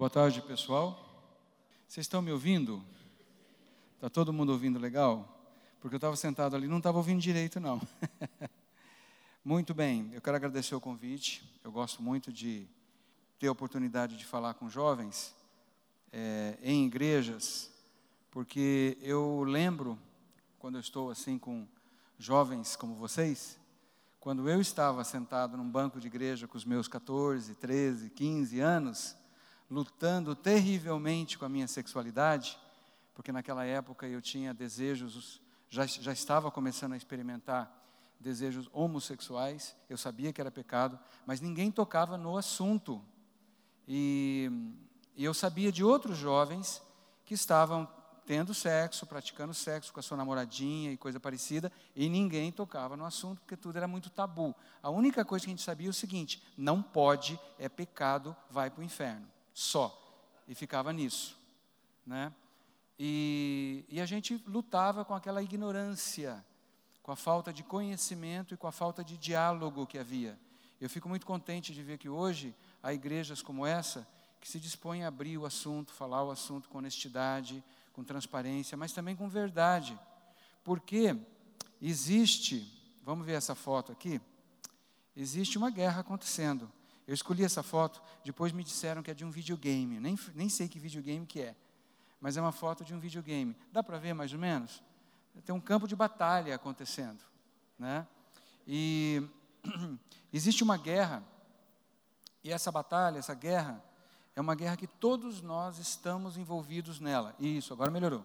Boa 0.00 0.08
tarde, 0.08 0.40
pessoal. 0.40 0.98
Vocês 1.86 2.04
estão 2.06 2.22
me 2.22 2.32
ouvindo? 2.32 2.82
Está 3.96 4.08
todo 4.08 4.32
mundo 4.32 4.50
ouvindo 4.50 4.78
legal? 4.78 5.28
Porque 5.78 5.94
eu 5.94 5.98
estava 5.98 6.16
sentado 6.16 6.56
ali, 6.56 6.66
não 6.66 6.78
estava 6.78 6.96
ouvindo 6.96 7.20
direito, 7.20 7.60
não. 7.60 7.78
muito 9.44 9.74
bem, 9.74 10.08
eu 10.14 10.22
quero 10.22 10.36
agradecer 10.36 10.74
o 10.74 10.80
convite. 10.80 11.44
Eu 11.62 11.70
gosto 11.70 12.02
muito 12.02 12.32
de 12.32 12.66
ter 13.38 13.48
a 13.48 13.52
oportunidade 13.52 14.16
de 14.16 14.24
falar 14.24 14.54
com 14.54 14.70
jovens 14.70 15.34
é, 16.10 16.56
em 16.62 16.86
igrejas, 16.86 17.70
porque 18.30 18.96
eu 19.02 19.42
lembro, 19.42 19.98
quando 20.58 20.76
eu 20.76 20.80
estou 20.80 21.10
assim 21.10 21.38
com 21.38 21.68
jovens 22.18 22.74
como 22.74 22.94
vocês, 22.94 23.60
quando 24.18 24.48
eu 24.48 24.62
estava 24.62 25.04
sentado 25.04 25.58
num 25.58 25.70
banco 25.70 26.00
de 26.00 26.06
igreja 26.06 26.48
com 26.48 26.56
os 26.56 26.64
meus 26.64 26.88
14, 26.88 27.54
13, 27.56 28.08
15 28.08 28.60
anos, 28.60 29.19
lutando 29.70 30.34
terrivelmente 30.34 31.38
com 31.38 31.44
a 31.44 31.48
minha 31.48 31.68
sexualidade, 31.68 32.58
porque 33.14 33.30
naquela 33.30 33.64
época 33.64 34.08
eu 34.08 34.20
tinha 34.20 34.52
desejos, 34.52 35.40
já, 35.68 35.86
já 35.86 36.12
estava 36.12 36.50
começando 36.50 36.94
a 36.94 36.96
experimentar 36.96 37.76
desejos 38.18 38.68
homossexuais, 38.72 39.76
eu 39.88 39.96
sabia 39.96 40.32
que 40.32 40.40
era 40.40 40.50
pecado, 40.50 40.98
mas 41.24 41.40
ninguém 41.40 41.70
tocava 41.70 42.18
no 42.18 42.36
assunto. 42.36 43.02
E, 43.86 44.50
e 45.16 45.24
eu 45.24 45.32
sabia 45.32 45.70
de 45.70 45.84
outros 45.84 46.18
jovens 46.18 46.82
que 47.24 47.32
estavam 47.32 47.88
tendo 48.26 48.52
sexo, 48.52 49.06
praticando 49.06 49.54
sexo 49.54 49.92
com 49.92 50.00
a 50.00 50.02
sua 50.02 50.16
namoradinha 50.16 50.92
e 50.92 50.96
coisa 50.96 51.18
parecida, 51.18 51.72
e 51.96 52.08
ninguém 52.08 52.52
tocava 52.52 52.96
no 52.96 53.04
assunto, 53.04 53.40
porque 53.40 53.56
tudo 53.56 53.76
era 53.76 53.88
muito 53.88 54.10
tabu. 54.10 54.54
A 54.82 54.90
única 54.90 55.24
coisa 55.24 55.44
que 55.44 55.50
a 55.50 55.54
gente 55.54 55.62
sabia 55.62 55.88
é 55.88 55.90
o 55.90 55.94
seguinte: 55.94 56.42
não 56.56 56.82
pode, 56.82 57.40
é 57.58 57.68
pecado, 57.68 58.36
vai 58.50 58.70
para 58.70 58.82
o 58.82 58.84
inferno 58.84 59.26
só. 59.52 59.96
E 60.48 60.54
ficava 60.54 60.92
nisso. 60.92 61.38
Né? 62.06 62.32
E, 62.98 63.84
e 63.88 64.00
a 64.00 64.06
gente 64.06 64.42
lutava 64.46 65.04
com 65.04 65.14
aquela 65.14 65.42
ignorância, 65.42 66.44
com 67.02 67.10
a 67.10 67.16
falta 67.16 67.52
de 67.52 67.62
conhecimento 67.62 68.52
e 68.52 68.56
com 68.56 68.66
a 68.66 68.72
falta 68.72 69.02
de 69.02 69.16
diálogo 69.16 69.86
que 69.86 69.98
havia. 69.98 70.38
Eu 70.80 70.88
fico 70.88 71.08
muito 71.08 71.24
contente 71.26 71.72
de 71.72 71.82
ver 71.82 71.98
que 71.98 72.08
hoje 72.08 72.54
há 72.82 72.92
igrejas 72.92 73.42
como 73.42 73.66
essa 73.66 74.06
que 74.40 74.48
se 74.48 74.58
dispõem 74.58 75.04
a 75.04 75.08
abrir 75.08 75.36
o 75.36 75.44
assunto, 75.44 75.92
falar 75.92 76.24
o 76.24 76.30
assunto 76.30 76.68
com 76.68 76.78
honestidade, 76.78 77.62
com 77.92 78.02
transparência, 78.02 78.76
mas 78.76 78.92
também 78.92 79.14
com 79.14 79.28
verdade. 79.28 79.98
Porque 80.64 81.16
existe, 81.80 82.66
vamos 83.02 83.26
ver 83.26 83.34
essa 83.34 83.54
foto 83.54 83.92
aqui, 83.92 84.20
existe 85.16 85.58
uma 85.58 85.70
guerra 85.70 86.00
acontecendo. 86.00 86.70
Eu 87.10 87.14
escolhi 87.14 87.42
essa 87.42 87.60
foto, 87.60 88.00
depois 88.24 88.52
me 88.52 88.62
disseram 88.62 89.02
que 89.02 89.10
é 89.10 89.14
de 89.14 89.24
um 89.24 89.32
videogame, 89.32 89.98
nem, 89.98 90.16
nem 90.32 90.48
sei 90.48 90.68
que 90.68 90.78
videogame 90.78 91.26
que 91.26 91.40
é, 91.40 91.56
mas 92.20 92.36
é 92.36 92.40
uma 92.40 92.52
foto 92.52 92.84
de 92.84 92.94
um 92.94 93.00
videogame. 93.00 93.56
Dá 93.72 93.82
para 93.82 93.98
ver 93.98 94.14
mais 94.14 94.32
ou 94.32 94.38
menos? 94.38 94.80
Tem 95.44 95.52
um 95.52 95.60
campo 95.60 95.88
de 95.88 95.96
batalha 95.96 96.54
acontecendo, 96.54 97.20
né? 97.76 98.06
E 98.64 99.28
existe 100.32 100.62
uma 100.62 100.76
guerra, 100.76 101.24
e 102.44 102.52
essa 102.52 102.70
batalha, 102.70 103.18
essa 103.18 103.34
guerra, 103.34 103.82
é 104.36 104.40
uma 104.40 104.54
guerra 104.54 104.76
que 104.76 104.86
todos 104.86 105.42
nós 105.42 105.78
estamos 105.78 106.36
envolvidos 106.36 107.00
nela. 107.00 107.34
Isso, 107.40 107.72
agora 107.72 107.90
melhorou. 107.90 108.24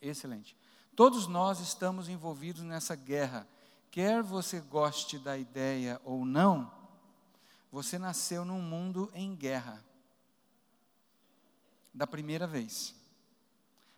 Excelente. 0.00 0.56
Todos 0.94 1.26
nós 1.26 1.58
estamos 1.58 2.08
envolvidos 2.08 2.62
nessa 2.62 2.94
guerra. 2.94 3.48
Quer 3.90 4.22
você 4.22 4.60
goste 4.60 5.18
da 5.18 5.36
ideia 5.36 6.00
ou 6.04 6.24
não, 6.24 6.85
você 7.76 7.98
nasceu 7.98 8.42
num 8.42 8.62
mundo 8.62 9.10
em 9.12 9.36
guerra. 9.36 9.84
Da 11.92 12.06
primeira 12.06 12.46
vez. 12.46 12.94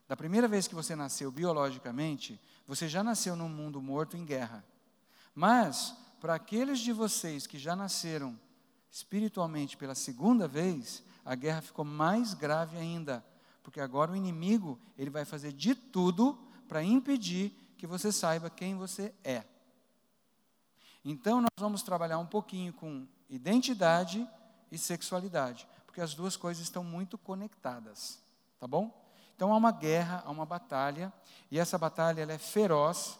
Da 0.09 0.17
primeira 0.17 0.49
vez 0.49 0.67
que 0.67 0.75
você 0.75 0.97
nasceu 0.97 1.31
biologicamente, 1.31 2.41
você 2.67 2.89
já 2.89 3.05
nasceu 3.05 3.37
num 3.37 3.49
mundo 3.49 3.81
morto 3.81 4.17
em 4.17 4.25
guerra. 4.25 4.65
Mas, 5.33 5.95
para 6.21 6.35
aqueles 6.35 6.81
de 6.81 6.93
vocês 6.93 7.47
que 7.47 7.57
já 7.57 7.77
nasceram 7.77 8.37
espiritualmente 8.91 9.77
pela 9.77 9.95
segunda 9.95 10.49
vez, 10.49 11.05
a 11.25 11.37
guerra 11.37 11.63
ficou 11.63 11.85
mais 11.85 12.35
grave 12.35 12.77
ainda, 12.77 13.25
porque 13.63 13.81
agora 13.81 14.11
o 14.11 14.17
inimigo, 14.17 14.77
ele 14.97 15.11
vai 15.11 15.25
fazer 15.25 15.53
de 15.53 15.77
tudo 15.77 16.37
para 16.67 16.83
impedir 16.83 17.53
que 17.79 17.87
você 17.87 18.11
saiba 18.11 18.51
quem 18.51 18.75
você 18.75 19.15
é. 19.23 19.45
Então 21.05 21.41
nós 21.41 21.51
vamos 21.57 21.85
trabalhar 21.85 22.19
um 22.19 22.27
pouquinho 22.27 22.73
com 22.73 23.07
identidade 23.29 24.29
e 24.71 24.79
sexualidade, 24.79 25.69
porque 25.87 26.01
as 26.01 26.15
duas 26.15 26.37
coisas 26.37 26.63
estão 26.63 26.85
muito 26.85 27.17
conectadas, 27.19 28.19
tá 28.59 28.67
bom? 28.67 28.93
Então 29.35 29.53
há 29.53 29.57
uma 29.57 29.71
guerra, 29.71 30.23
há 30.27 30.31
uma 30.31 30.45
batalha, 30.45 31.13
e 31.51 31.59
essa 31.59 31.79
batalha 31.79 32.23
ela 32.23 32.33
é 32.33 32.39
feroz, 32.39 33.19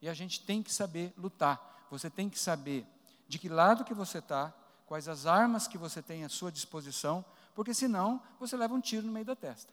e 0.00 0.08
a 0.08 0.14
gente 0.14 0.40
tem 0.40 0.62
que 0.62 0.72
saber 0.72 1.12
lutar. 1.16 1.86
Você 1.90 2.10
tem 2.10 2.28
que 2.28 2.38
saber 2.38 2.86
de 3.28 3.38
que 3.38 3.48
lado 3.48 3.84
que 3.84 3.94
você 3.94 4.18
está, 4.18 4.52
quais 4.86 5.08
as 5.08 5.26
armas 5.26 5.66
que 5.66 5.78
você 5.78 6.02
tem 6.02 6.24
à 6.24 6.28
sua 6.28 6.50
disposição, 6.50 7.24
porque 7.54 7.72
senão 7.72 8.20
você 8.40 8.56
leva 8.56 8.74
um 8.74 8.80
tiro 8.80 9.06
no 9.06 9.12
meio 9.12 9.24
da 9.24 9.36
testa. 9.36 9.72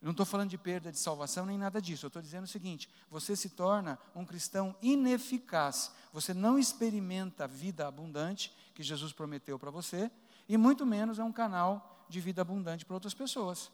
Não 0.00 0.12
estou 0.12 0.24
falando 0.24 0.48
de 0.48 0.56
perda 0.56 0.90
de 0.90 0.98
salvação 0.98 1.44
nem 1.44 1.58
nada 1.58 1.80
disso. 1.80 2.06
Eu 2.06 2.08
estou 2.08 2.22
dizendo 2.22 2.44
o 2.44 2.48
seguinte: 2.48 2.88
você 3.10 3.36
se 3.36 3.50
torna 3.50 3.98
um 4.14 4.24
cristão 4.24 4.74
ineficaz. 4.80 5.92
Você 6.12 6.32
não 6.32 6.58
experimenta 6.58 7.44
a 7.44 7.46
vida 7.46 7.86
abundante 7.86 8.52
que 8.74 8.82
Jesus 8.82 9.12
prometeu 9.12 9.58
para 9.58 9.70
você, 9.70 10.10
e 10.48 10.56
muito 10.56 10.86
menos 10.86 11.18
é 11.18 11.24
um 11.24 11.32
canal 11.32 12.06
de 12.08 12.18
vida 12.18 12.40
abundante 12.40 12.84
para 12.84 12.94
outras 12.94 13.12
pessoas. 13.12 13.70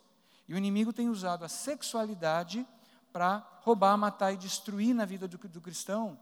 E 0.48 0.54
o 0.54 0.58
inimigo 0.58 0.92
tem 0.92 1.08
usado 1.08 1.44
a 1.44 1.48
sexualidade 1.48 2.66
para 3.12 3.38
roubar, 3.60 3.96
matar 3.96 4.32
e 4.32 4.36
destruir 4.36 4.94
na 4.94 5.04
vida 5.04 5.26
do, 5.26 5.38
do 5.38 5.60
cristão 5.60 6.18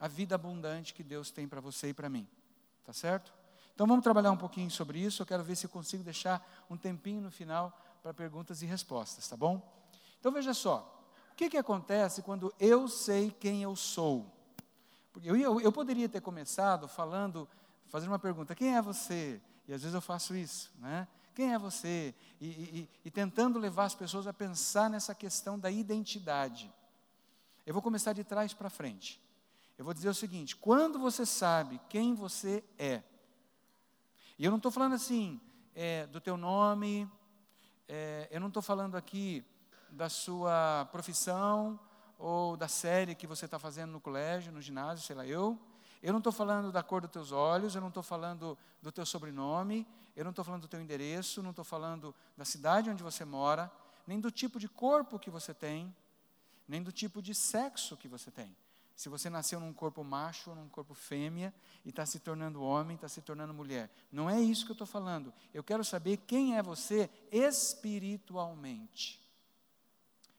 a 0.00 0.08
vida 0.08 0.34
abundante 0.34 0.92
que 0.92 1.02
Deus 1.02 1.30
tem 1.30 1.46
para 1.46 1.60
você 1.60 1.90
e 1.90 1.94
para 1.94 2.08
mim. 2.08 2.26
Tá 2.84 2.92
certo? 2.92 3.32
Então 3.74 3.86
vamos 3.86 4.02
trabalhar 4.02 4.32
um 4.32 4.36
pouquinho 4.36 4.70
sobre 4.70 4.98
isso. 4.98 5.22
Eu 5.22 5.26
quero 5.26 5.44
ver 5.44 5.56
se 5.56 5.66
eu 5.66 5.70
consigo 5.70 6.02
deixar 6.02 6.44
um 6.68 6.76
tempinho 6.76 7.20
no 7.20 7.30
final 7.30 7.78
para 8.02 8.12
perguntas 8.12 8.62
e 8.62 8.66
respostas, 8.66 9.28
tá 9.28 9.36
bom? 9.36 9.62
Então 10.18 10.32
veja 10.32 10.52
só, 10.52 11.06
o 11.30 11.34
que, 11.36 11.48
que 11.48 11.56
acontece 11.56 12.20
quando 12.22 12.52
eu 12.58 12.88
sei 12.88 13.30
quem 13.30 13.62
eu 13.62 13.76
sou? 13.76 14.26
Porque 15.12 15.30
eu, 15.30 15.36
eu, 15.36 15.60
eu 15.60 15.72
poderia 15.72 16.08
ter 16.08 16.20
começado 16.20 16.88
falando, 16.88 17.48
fazendo 17.88 18.10
uma 18.10 18.18
pergunta: 18.18 18.54
quem 18.54 18.76
é 18.76 18.82
você? 18.82 19.40
E 19.68 19.72
às 19.72 19.82
vezes 19.82 19.94
eu 19.94 20.00
faço 20.00 20.34
isso, 20.34 20.72
né? 20.78 21.06
Quem 21.34 21.54
é 21.54 21.58
você? 21.58 22.14
E, 22.40 22.46
e, 22.46 22.90
e, 23.04 23.10
tentando 23.10 23.58
levar 23.58 23.84
as 23.84 23.94
pessoas 23.94 24.26
a 24.26 24.32
pensar 24.32 24.90
nessa 24.90 25.14
questão 25.14 25.58
da 25.58 25.70
identidade. 25.70 26.70
Eu 27.64 27.72
vou 27.72 27.82
começar 27.82 28.12
de 28.12 28.22
trás 28.24 28.52
para 28.52 28.68
frente. 28.68 29.22
Eu 29.78 29.84
vou 29.84 29.94
dizer 29.94 30.08
o 30.08 30.14
seguinte: 30.14 30.56
quando 30.56 30.98
você 30.98 31.24
sabe 31.24 31.80
quem 31.88 32.14
você 32.14 32.64
é, 32.78 33.02
e 34.38 34.44
eu 34.44 34.50
não 34.50 34.58
estou 34.58 34.72
falando 34.72 34.94
assim 34.94 35.40
é, 35.74 36.06
do 36.06 36.20
teu 36.20 36.36
nome, 36.36 37.08
é, 37.94 38.26
eu 38.30 38.40
não 38.40 38.48
estou 38.48 38.62
falando 38.62 38.96
aqui 38.96 39.44
da 39.90 40.08
sua 40.08 40.88
profissão 40.90 41.78
ou 42.18 42.56
da 42.56 42.66
série 42.66 43.14
que 43.14 43.26
você 43.26 43.44
está 43.44 43.58
fazendo 43.58 43.90
no 43.90 44.00
colégio, 44.00 44.50
no 44.50 44.62
ginásio, 44.62 45.04
sei 45.04 45.14
lá 45.14 45.26
eu. 45.26 45.60
Eu 46.02 46.10
não 46.10 46.18
estou 46.18 46.32
falando 46.32 46.72
da 46.72 46.82
cor 46.82 47.02
dos 47.02 47.10
teus 47.10 47.32
olhos, 47.32 47.74
eu 47.74 47.82
não 47.82 47.88
estou 47.88 48.02
falando 48.02 48.56
do 48.80 48.90
teu 48.90 49.04
sobrenome, 49.04 49.86
eu 50.16 50.24
não 50.24 50.30
estou 50.30 50.42
falando 50.42 50.62
do 50.62 50.68
teu 50.68 50.80
endereço, 50.80 51.42
não 51.42 51.50
estou 51.50 51.66
falando 51.66 52.14
da 52.34 52.46
cidade 52.46 52.88
onde 52.88 53.02
você 53.02 53.26
mora, 53.26 53.70
nem 54.06 54.18
do 54.18 54.30
tipo 54.30 54.58
de 54.58 54.70
corpo 54.70 55.18
que 55.18 55.28
você 55.28 55.52
tem, 55.52 55.94
nem 56.66 56.82
do 56.82 56.92
tipo 56.92 57.20
de 57.20 57.34
sexo 57.34 57.94
que 57.94 58.08
você 58.08 58.30
tem. 58.30 58.56
Se 58.94 59.08
você 59.08 59.30
nasceu 59.30 59.58
num 59.58 59.72
corpo 59.72 60.04
macho 60.04 60.50
ou 60.50 60.56
num 60.56 60.68
corpo 60.68 60.94
fêmea 60.94 61.52
e 61.84 61.88
está 61.88 62.04
se 62.04 62.20
tornando 62.20 62.62
homem, 62.62 62.94
está 62.94 63.08
se 63.08 63.22
tornando 63.22 63.54
mulher. 63.54 63.90
Não 64.10 64.28
é 64.28 64.40
isso 64.40 64.64
que 64.64 64.70
eu 64.70 64.74
estou 64.74 64.86
falando. 64.86 65.32
Eu 65.52 65.64
quero 65.64 65.84
saber 65.84 66.18
quem 66.18 66.56
é 66.56 66.62
você 66.62 67.10
espiritualmente. 67.30 69.20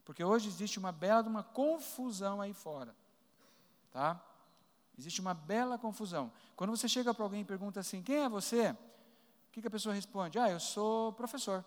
Porque 0.05 0.23
hoje 0.23 0.47
existe 0.47 0.77
uma 0.77 0.91
bela 0.91 1.27
uma 1.27 1.44
confusão 1.44 2.41
aí 2.41 2.53
fora. 2.53 2.95
Tá? 3.91 4.23
Existe 4.97 5.21
uma 5.21 5.33
bela 5.33 5.77
confusão. 5.77 6.31
Quando 6.56 6.71
você 6.71 6.88
chega 6.88 7.13
para 7.13 7.23
alguém 7.23 7.41
e 7.41 7.45
pergunta 7.45 7.79
assim: 7.79 8.01
quem 8.01 8.17
é 8.17 8.29
você? 8.29 8.71
O 8.71 8.77
que, 9.51 9.61
que 9.61 9.67
a 9.67 9.71
pessoa 9.71 9.95
responde? 9.95 10.38
Ah, 10.38 10.49
eu 10.49 10.59
sou 10.59 11.13
professor. 11.13 11.63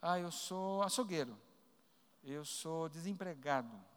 Ah, 0.00 0.18
eu 0.18 0.30
sou 0.30 0.82
açougueiro. 0.82 1.38
Eu 2.22 2.44
sou 2.44 2.88
desempregado 2.88 3.89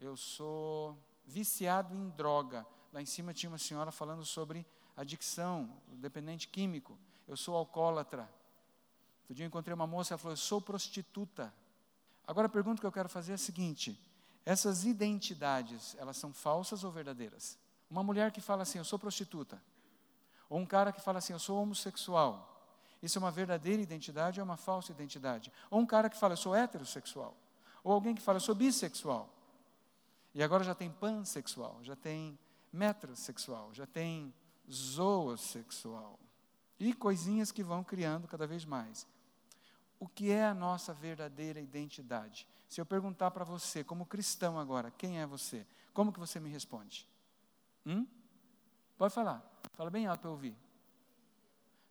eu 0.00 0.16
sou 0.16 0.96
viciado 1.26 1.94
em 1.94 2.08
droga. 2.10 2.66
Lá 2.92 3.02
em 3.02 3.06
cima 3.06 3.34
tinha 3.34 3.50
uma 3.50 3.58
senhora 3.58 3.92
falando 3.92 4.24
sobre 4.24 4.66
adicção, 4.96 5.70
dependente 5.88 6.48
químico. 6.48 6.98
Eu 7.28 7.36
sou 7.36 7.54
alcoólatra. 7.54 8.22
Outro 9.22 9.34
dia 9.34 9.44
eu 9.44 9.48
encontrei 9.48 9.74
uma 9.74 9.86
moça, 9.86 10.14
ela 10.14 10.18
falou, 10.18 10.32
eu 10.32 10.38
sou 10.38 10.60
prostituta. 10.60 11.54
Agora 12.26 12.46
a 12.46 12.50
pergunta 12.50 12.80
que 12.80 12.86
eu 12.86 12.92
quero 12.92 13.08
fazer 13.08 13.32
é 13.32 13.34
a 13.34 13.38
seguinte: 13.38 14.00
essas 14.44 14.84
identidades, 14.84 15.94
elas 15.98 16.16
são 16.16 16.32
falsas 16.32 16.82
ou 16.82 16.90
verdadeiras? 16.90 17.58
Uma 17.88 18.02
mulher 18.02 18.32
que 18.32 18.40
fala 18.40 18.62
assim, 18.62 18.78
eu 18.78 18.84
sou 18.84 18.98
prostituta, 18.98 19.60
ou 20.48 20.58
um 20.58 20.66
cara 20.66 20.92
que 20.92 21.00
fala 21.00 21.18
assim, 21.18 21.32
eu 21.32 21.38
sou 21.38 21.60
homossexual, 21.60 22.46
Isso 23.02 23.18
é 23.18 23.20
uma 23.20 23.30
verdadeira 23.30 23.82
identidade 23.82 24.40
ou 24.40 24.42
é 24.42 24.44
uma 24.44 24.56
falsa 24.56 24.92
identidade? 24.92 25.52
Ou 25.70 25.80
um 25.80 25.86
cara 25.86 26.10
que 26.10 26.16
fala, 26.16 26.34
eu 26.34 26.36
sou 26.36 26.54
heterossexual. 26.54 27.34
Ou 27.82 27.92
alguém 27.92 28.14
que 28.14 28.20
fala, 28.20 28.36
eu 28.36 28.42
sou 28.42 28.54
bissexual. 28.54 29.28
E 30.34 30.42
agora 30.42 30.62
já 30.62 30.74
tem 30.74 30.90
pansexual, 30.90 31.78
já 31.82 31.96
tem 31.96 32.38
metrosexual, 32.72 33.74
já 33.74 33.86
tem 33.86 34.32
zoossexual. 34.70 36.18
E 36.78 36.94
coisinhas 36.94 37.52
que 37.52 37.62
vão 37.62 37.82
criando 37.82 38.28
cada 38.28 38.46
vez 38.46 38.64
mais. 38.64 39.06
O 39.98 40.08
que 40.08 40.30
é 40.30 40.46
a 40.46 40.54
nossa 40.54 40.94
verdadeira 40.94 41.60
identidade? 41.60 42.48
Se 42.68 42.80
eu 42.80 42.86
perguntar 42.86 43.30
para 43.32 43.44
você, 43.44 43.84
como 43.84 44.06
cristão 44.06 44.58
agora, 44.58 44.90
quem 44.90 45.20
é 45.20 45.26
você? 45.26 45.66
Como 45.92 46.12
que 46.12 46.18
você 46.18 46.40
me 46.40 46.48
responde? 46.48 47.06
Hum? 47.84 48.06
Pode 48.96 49.12
falar. 49.12 49.44
Fala 49.74 49.90
bem 49.90 50.06
alto 50.06 50.20
para 50.20 50.30
ouvir. 50.30 50.56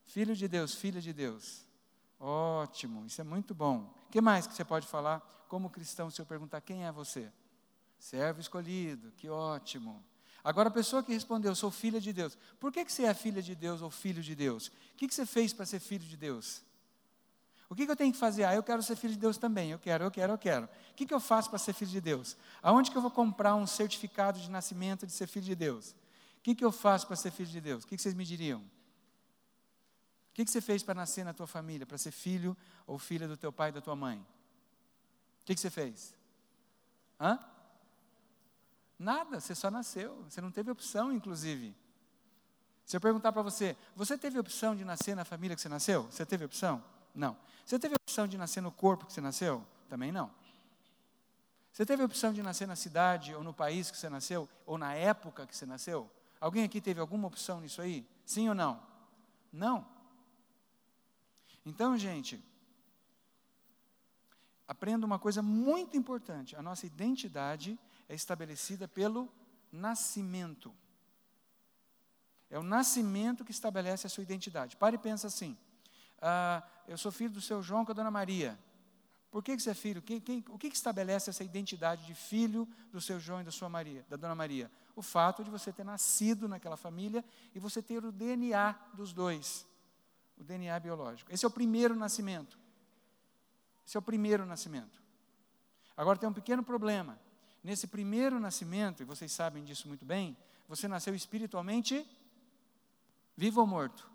Filho 0.06 0.36
de 0.36 0.48
Deus, 0.48 0.74
filha 0.74 1.00
de 1.00 1.14
Deus. 1.14 1.68
Ótimo, 2.20 3.06
isso 3.06 3.22
é 3.22 3.24
muito 3.24 3.54
bom. 3.54 3.94
O 4.08 4.10
que 4.10 4.22
mais 4.22 4.48
que 4.48 4.54
você 4.54 4.66
pode 4.66 4.88
falar 4.88 5.20
como 5.48 5.70
cristão 5.70 6.10
se 6.10 6.20
eu 6.20 6.26
perguntar 6.26 6.62
quem 6.62 6.86
é 6.86 6.92
você? 6.92 7.32
Servo 8.00 8.40
escolhido, 8.40 9.12
que 9.18 9.30
ótimo. 9.30 10.04
Agora, 10.44 10.70
a 10.70 10.72
pessoa 10.72 11.04
que 11.04 11.14
respondeu, 11.14 11.54
sou 11.54 11.70
filha 11.70 12.00
de 12.00 12.14
Deus. 12.14 12.38
Por 12.60 12.72
que, 12.72 12.86
que 12.86 12.92
você 12.92 13.04
é 13.04 13.14
filha 13.14 13.42
de 13.42 13.54
Deus 13.54 13.82
ou 13.82 13.92
filho 13.92 14.24
de 14.24 14.34
Deus? 14.34 14.68
O 14.68 14.72
que, 14.96 15.08
que 15.08 15.14
você 15.14 15.26
fez 15.26 15.52
para 15.52 15.66
ser 15.66 15.80
filho 15.80 16.06
de 16.06 16.16
Deus? 16.16 16.64
O 17.70 17.76
que, 17.76 17.86
que, 17.86 17.92
eu 17.92 17.96
tenho 17.96 18.12
que 18.12 18.18
fazer? 18.18 18.46
Ah, 18.46 18.56
eu 18.56 18.64
quero 18.64 18.82
ser 18.82 18.96
filho 18.96 19.14
de 19.14 19.20
Deus 19.20 19.38
também. 19.38 19.70
Eu 19.70 19.78
quero, 19.78 20.06
eu 20.06 20.10
quero, 20.10 20.34
eu 20.34 20.38
quero. 20.38 20.66
O 20.66 20.94
que, 20.96 21.06
que 21.06 21.14
eu 21.14 21.20
faço 21.20 21.50
para 21.50 21.60
ser 21.60 21.74
filho 21.74 21.92
de 21.92 22.02
Deus? 22.02 22.36
Aonde 22.64 22.90
que 22.90 22.98
eu 22.98 23.02
vou 23.02 23.12
comprar 23.12 23.54
um 23.56 23.68
certificado 23.68 24.40
de 24.40 24.50
nascimento 24.50 25.06
de 25.06 25.12
ser 25.12 25.28
filho 25.28 25.46
de 25.46 25.56
Deus? 25.56 25.92
O 25.92 26.42
que, 26.42 26.56
que 26.56 26.66
eu 26.66 26.72
faço 26.72 27.06
para 27.06 27.16
ser 27.16 27.32
filho 27.32 27.50
de 27.50 27.62
Deus? 27.62 27.84
O 27.84 27.88
que, 27.88 27.96
que 27.96 28.02
vocês 28.02 28.16
me 28.16 28.26
diriam? 28.26 28.62
O 28.62 30.34
que, 30.34 30.46
que 30.46 30.50
você 30.50 30.62
fez 30.62 30.82
para 30.82 30.96
nascer 30.96 31.26
na 31.26 31.34
tua 31.34 31.46
família, 31.46 31.86
para 31.86 31.98
ser 31.98 32.12
filho 32.12 32.56
ou 32.88 32.98
filha 32.98 33.28
do 33.28 33.36
teu 33.36 33.52
pai 33.52 33.70
e 33.70 33.74
da 33.74 33.82
tua 33.82 33.96
mãe? 33.96 34.20
O 35.42 35.46
que, 35.46 35.54
que 35.54 35.60
você 35.60 35.70
fez? 35.70 36.16
Hã? 37.20 37.38
Nada, 39.00 39.40
você 39.40 39.56
só 39.56 39.72
nasceu. 39.72 40.22
Você 40.30 40.42
não 40.42 40.52
teve 40.52 40.70
opção, 40.70 41.12
inclusive. 41.14 41.74
Se 42.86 42.98
eu 42.98 43.02
perguntar 43.02 43.32
para 43.32 43.42
você, 43.42 43.78
você 43.96 44.18
teve 44.18 44.38
opção 44.38 44.76
de 44.76 44.84
nascer 44.84 45.16
na 45.16 45.24
família 45.24 45.56
que 45.56 45.62
você 45.62 45.70
nasceu? 45.70 46.04
Você 46.12 46.26
teve 46.26 46.44
opção? 46.44 46.84
Não. 47.16 47.38
Você 47.66 47.80
teve 47.80 47.96
opção 47.96 48.28
de 48.28 48.38
nascer 48.38 48.62
no 48.62 48.72
corpo 48.72 49.06
que 49.06 49.14
você 49.14 49.22
nasceu? 49.22 49.66
Também 49.88 50.12
não. 50.12 50.30
Você 51.72 51.86
teve 51.86 52.04
opção 52.04 52.34
de 52.34 52.44
nascer 52.44 52.68
na 52.68 52.76
cidade 52.76 53.34
ou 53.34 53.44
no 53.44 53.54
país 53.54 53.90
que 53.90 53.98
você 53.98 54.10
nasceu? 54.10 54.50
Ou 54.66 54.78
na 54.78 54.94
época 54.96 55.48
que 55.48 55.56
você 55.56 55.66
nasceu? 55.66 56.12
Alguém 56.42 56.66
aqui 56.66 56.82
teve 56.82 57.00
alguma 57.00 57.28
opção 57.28 57.62
nisso 57.62 57.82
aí? 57.82 58.06
Sim 58.26 58.50
ou 58.50 58.56
não? 58.56 58.82
Não. 59.54 59.88
Então, 61.66 61.98
gente, 61.98 62.44
aprenda 64.68 65.06
uma 65.06 65.20
coisa 65.20 65.42
muito 65.42 65.96
importante: 65.96 66.56
a 66.56 66.62
nossa 66.62 66.86
identidade 66.86 67.80
é 68.10 68.16
estabelecida 68.16 68.88
pelo 68.88 69.32
nascimento. 69.72 70.74
É 72.50 72.58
o 72.58 72.64
nascimento 72.64 73.46
que 73.46 73.52
estabelece 73.52 74.08
a 74.08 74.10
sua 74.10 74.24
identidade. 74.24 74.76
Pare 74.76 74.96
e 74.96 75.00
pensa 75.00 75.28
assim: 75.28 75.56
ah, 76.20 76.64
eu 76.88 76.98
sou 76.98 77.12
filho 77.12 77.32
do 77.32 77.40
seu 77.40 77.62
João 77.62 77.86
com 77.86 77.92
a 77.92 77.96
dona 77.96 78.10
Maria. 78.10 78.58
Por 79.30 79.44
que, 79.44 79.56
que 79.56 79.62
você 79.62 79.70
é 79.70 79.76
filho? 79.76 80.02
Quem, 80.02 80.20
quem, 80.20 80.44
o 80.50 80.58
que, 80.58 80.72
que 80.72 80.76
estabelece 80.76 81.30
essa 81.30 81.44
identidade 81.44 82.04
de 82.08 82.16
filho 82.16 82.68
do 82.92 83.00
seu 83.00 83.20
João 83.20 83.42
e 83.42 83.44
da 83.44 83.52
sua 83.52 83.70
Maria, 83.70 84.04
da 84.10 84.18
dona 84.18 84.34
Maria? 84.34 84.72
O 84.96 85.04
fato 85.04 85.44
de 85.44 85.52
você 85.52 85.72
ter 85.72 85.86
nascido 85.86 86.48
naquela 86.48 86.76
família 86.76 87.24
e 87.54 87.60
você 87.60 87.80
ter 87.80 88.04
o 88.04 88.12
DNA 88.12 88.72
dos 88.96 89.14
dois, 89.14 89.68
o 90.36 90.44
DNA 90.44 90.80
biológico. 90.80 91.32
Esse 91.32 91.46
é 91.46 91.48
o 91.48 91.52
primeiro 91.52 91.96
nascimento. 91.96 92.58
Esse 93.86 93.98
é 93.98 94.00
o 94.00 94.02
primeiro 94.02 94.48
nascimento. 94.48 95.00
Agora 95.96 96.18
tem 96.18 96.28
um 96.28 96.34
pequeno 96.34 96.64
problema. 96.64 97.20
Nesse 97.64 97.88
primeiro 97.88 98.40
nascimento, 98.40 99.02
e 99.02 99.06
vocês 99.06 99.32
sabem 99.32 99.64
disso 99.64 99.88
muito 99.88 100.06
bem, 100.06 100.38
você 100.68 100.88
nasceu 100.88 101.14
espiritualmente 101.14 102.06
vivo 103.36 103.62
ou 103.62 103.68
morto? 103.68 104.10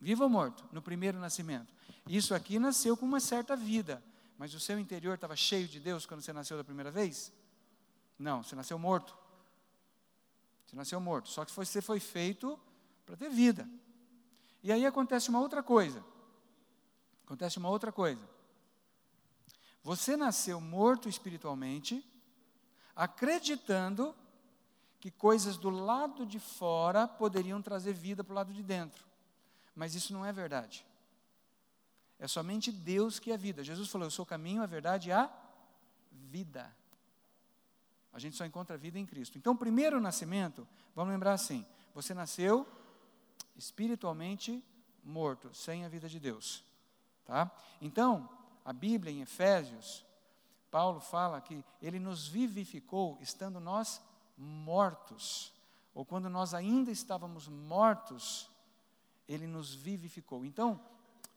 Vivo 0.00 0.24
ou 0.24 0.30
morto? 0.30 0.64
No 0.72 0.80
primeiro 0.80 1.18
nascimento. 1.18 1.74
Isso 2.06 2.34
aqui 2.34 2.58
nasceu 2.58 2.96
com 2.96 3.04
uma 3.04 3.20
certa 3.20 3.56
vida, 3.56 4.02
mas 4.38 4.54
o 4.54 4.60
seu 4.60 4.78
interior 4.78 5.14
estava 5.14 5.34
cheio 5.34 5.66
de 5.66 5.80
Deus 5.80 6.06
quando 6.06 6.22
você 6.22 6.32
nasceu 6.32 6.56
da 6.56 6.64
primeira 6.64 6.90
vez? 6.90 7.32
Não, 8.18 8.42
você 8.42 8.54
nasceu 8.54 8.78
morto. 8.78 9.16
Você 10.66 10.76
nasceu 10.76 11.00
morto. 11.00 11.28
Só 11.28 11.44
que 11.44 11.52
você 11.52 11.82
foi 11.82 12.00
feito 12.00 12.58
para 13.04 13.16
ter 13.16 13.30
vida. 13.30 13.68
E 14.62 14.72
aí 14.72 14.84
acontece 14.86 15.28
uma 15.28 15.40
outra 15.40 15.62
coisa. 15.62 16.04
Acontece 17.24 17.58
uma 17.58 17.68
outra 17.68 17.92
coisa. 17.92 18.22
Você 19.86 20.16
nasceu 20.16 20.60
morto 20.60 21.08
espiritualmente, 21.08 22.04
acreditando 22.96 24.16
que 24.98 25.12
coisas 25.12 25.56
do 25.56 25.70
lado 25.70 26.26
de 26.26 26.40
fora 26.40 27.06
poderiam 27.06 27.62
trazer 27.62 27.92
vida 27.92 28.24
para 28.24 28.32
o 28.32 28.34
lado 28.34 28.52
de 28.52 28.64
dentro. 28.64 29.06
Mas 29.76 29.94
isso 29.94 30.12
não 30.12 30.26
é 30.26 30.32
verdade. 30.32 30.84
É 32.18 32.26
somente 32.26 32.72
Deus 32.72 33.20
que 33.20 33.30
é 33.30 33.36
vida. 33.36 33.62
Jesus 33.62 33.88
falou: 33.88 34.08
Eu 34.08 34.10
sou 34.10 34.24
o 34.24 34.26
caminho, 34.26 34.60
a 34.60 34.66
verdade 34.66 35.10
e 35.10 35.12
a 35.12 35.30
vida. 36.10 36.74
A 38.12 38.18
gente 38.18 38.34
só 38.34 38.44
encontra 38.44 38.76
vida 38.76 38.98
em 38.98 39.06
Cristo. 39.06 39.38
Então, 39.38 39.56
primeiro 39.56 40.00
nascimento, 40.00 40.66
vamos 40.96 41.12
lembrar 41.12 41.34
assim: 41.34 41.64
você 41.94 42.12
nasceu 42.12 42.66
espiritualmente 43.54 44.60
morto, 45.04 45.54
sem 45.54 45.84
a 45.84 45.88
vida 45.88 46.08
de 46.08 46.18
Deus. 46.18 46.64
Tá? 47.24 47.48
Então, 47.80 48.35
a 48.66 48.72
Bíblia 48.72 49.12
em 49.12 49.22
Efésios, 49.22 50.04
Paulo 50.72 50.98
fala 50.98 51.40
que 51.40 51.64
ele 51.80 52.00
nos 52.00 52.26
vivificou 52.26 53.16
estando 53.20 53.60
nós 53.60 54.02
mortos, 54.36 55.52
ou 55.94 56.04
quando 56.04 56.28
nós 56.28 56.52
ainda 56.52 56.90
estávamos 56.90 57.46
mortos, 57.46 58.50
ele 59.28 59.46
nos 59.46 59.72
vivificou. 59.72 60.44
Então, 60.44 60.80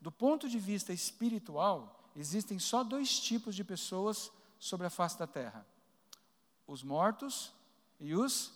do 0.01 0.11
ponto 0.11 0.49
de 0.49 0.57
vista 0.57 0.91
espiritual, 0.91 2.03
existem 2.15 2.57
só 2.57 2.83
dois 2.83 3.19
tipos 3.19 3.55
de 3.55 3.63
pessoas 3.63 4.31
sobre 4.59 4.87
a 4.87 4.89
face 4.89 5.19
da 5.19 5.27
terra: 5.27 5.63
os 6.65 6.81
mortos 6.81 7.53
e 7.99 8.15
os 8.15 8.51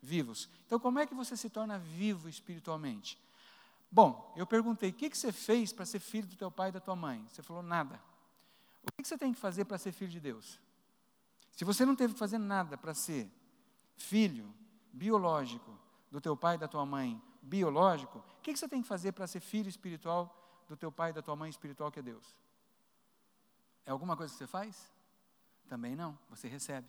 vivos. 0.00 0.48
Então, 0.64 0.78
como 0.78 1.00
é 1.00 1.06
que 1.06 1.14
você 1.14 1.36
se 1.36 1.50
torna 1.50 1.76
vivo 1.76 2.28
espiritualmente? 2.28 3.18
Bom, 3.90 4.32
eu 4.36 4.46
perguntei: 4.46 4.90
o 4.90 4.92
que, 4.92 5.14
você 5.14 5.32
fez 5.32 5.72
para 5.72 5.84
ser 5.84 6.00
filho 6.00 6.26
do 6.26 6.36
teu 6.36 6.50
pai 6.50 6.68
e 6.68 6.72
da 6.72 6.80
tua 6.80 6.96
mãe? 6.96 7.24
Você 7.28 7.42
falou: 7.42 7.62
nada. 7.62 8.00
O 8.82 8.92
que, 8.92 9.02
que 9.02 9.08
você 9.08 9.18
tem 9.18 9.32
que 9.32 9.40
fazer 9.40 9.64
para 9.64 9.78
ser 9.78 9.92
filho 9.92 10.10
de 10.10 10.20
Deus? 10.20 10.60
Se 11.52 11.64
você 11.64 11.84
não 11.84 11.96
teve 11.96 12.12
que 12.12 12.18
fazer 12.18 12.38
nada 12.38 12.76
para 12.76 12.94
ser 12.94 13.30
filho 13.96 14.54
biológico 14.92 15.76
do 16.10 16.20
teu 16.20 16.36
pai 16.36 16.56
e 16.56 16.58
da 16.58 16.68
tua 16.68 16.84
mãe 16.84 17.20
biológico, 17.42 18.18
o 18.18 18.42
que, 18.42 18.52
que 18.52 18.58
você 18.58 18.68
tem 18.68 18.82
que 18.82 18.88
fazer 18.88 19.12
para 19.12 19.26
ser 19.26 19.40
filho 19.40 19.68
espiritual 19.68 20.64
do 20.68 20.76
teu 20.76 20.92
pai 20.92 21.10
e 21.10 21.12
da 21.14 21.22
tua 21.22 21.34
mãe 21.34 21.48
espiritual 21.48 21.90
que 21.90 21.98
é 21.98 22.02
Deus? 22.02 22.36
É 23.84 23.90
alguma 23.90 24.16
coisa 24.16 24.32
que 24.32 24.38
você 24.38 24.46
faz? 24.46 24.92
Também 25.68 25.96
não, 25.96 26.18
você 26.28 26.48
recebe. 26.48 26.88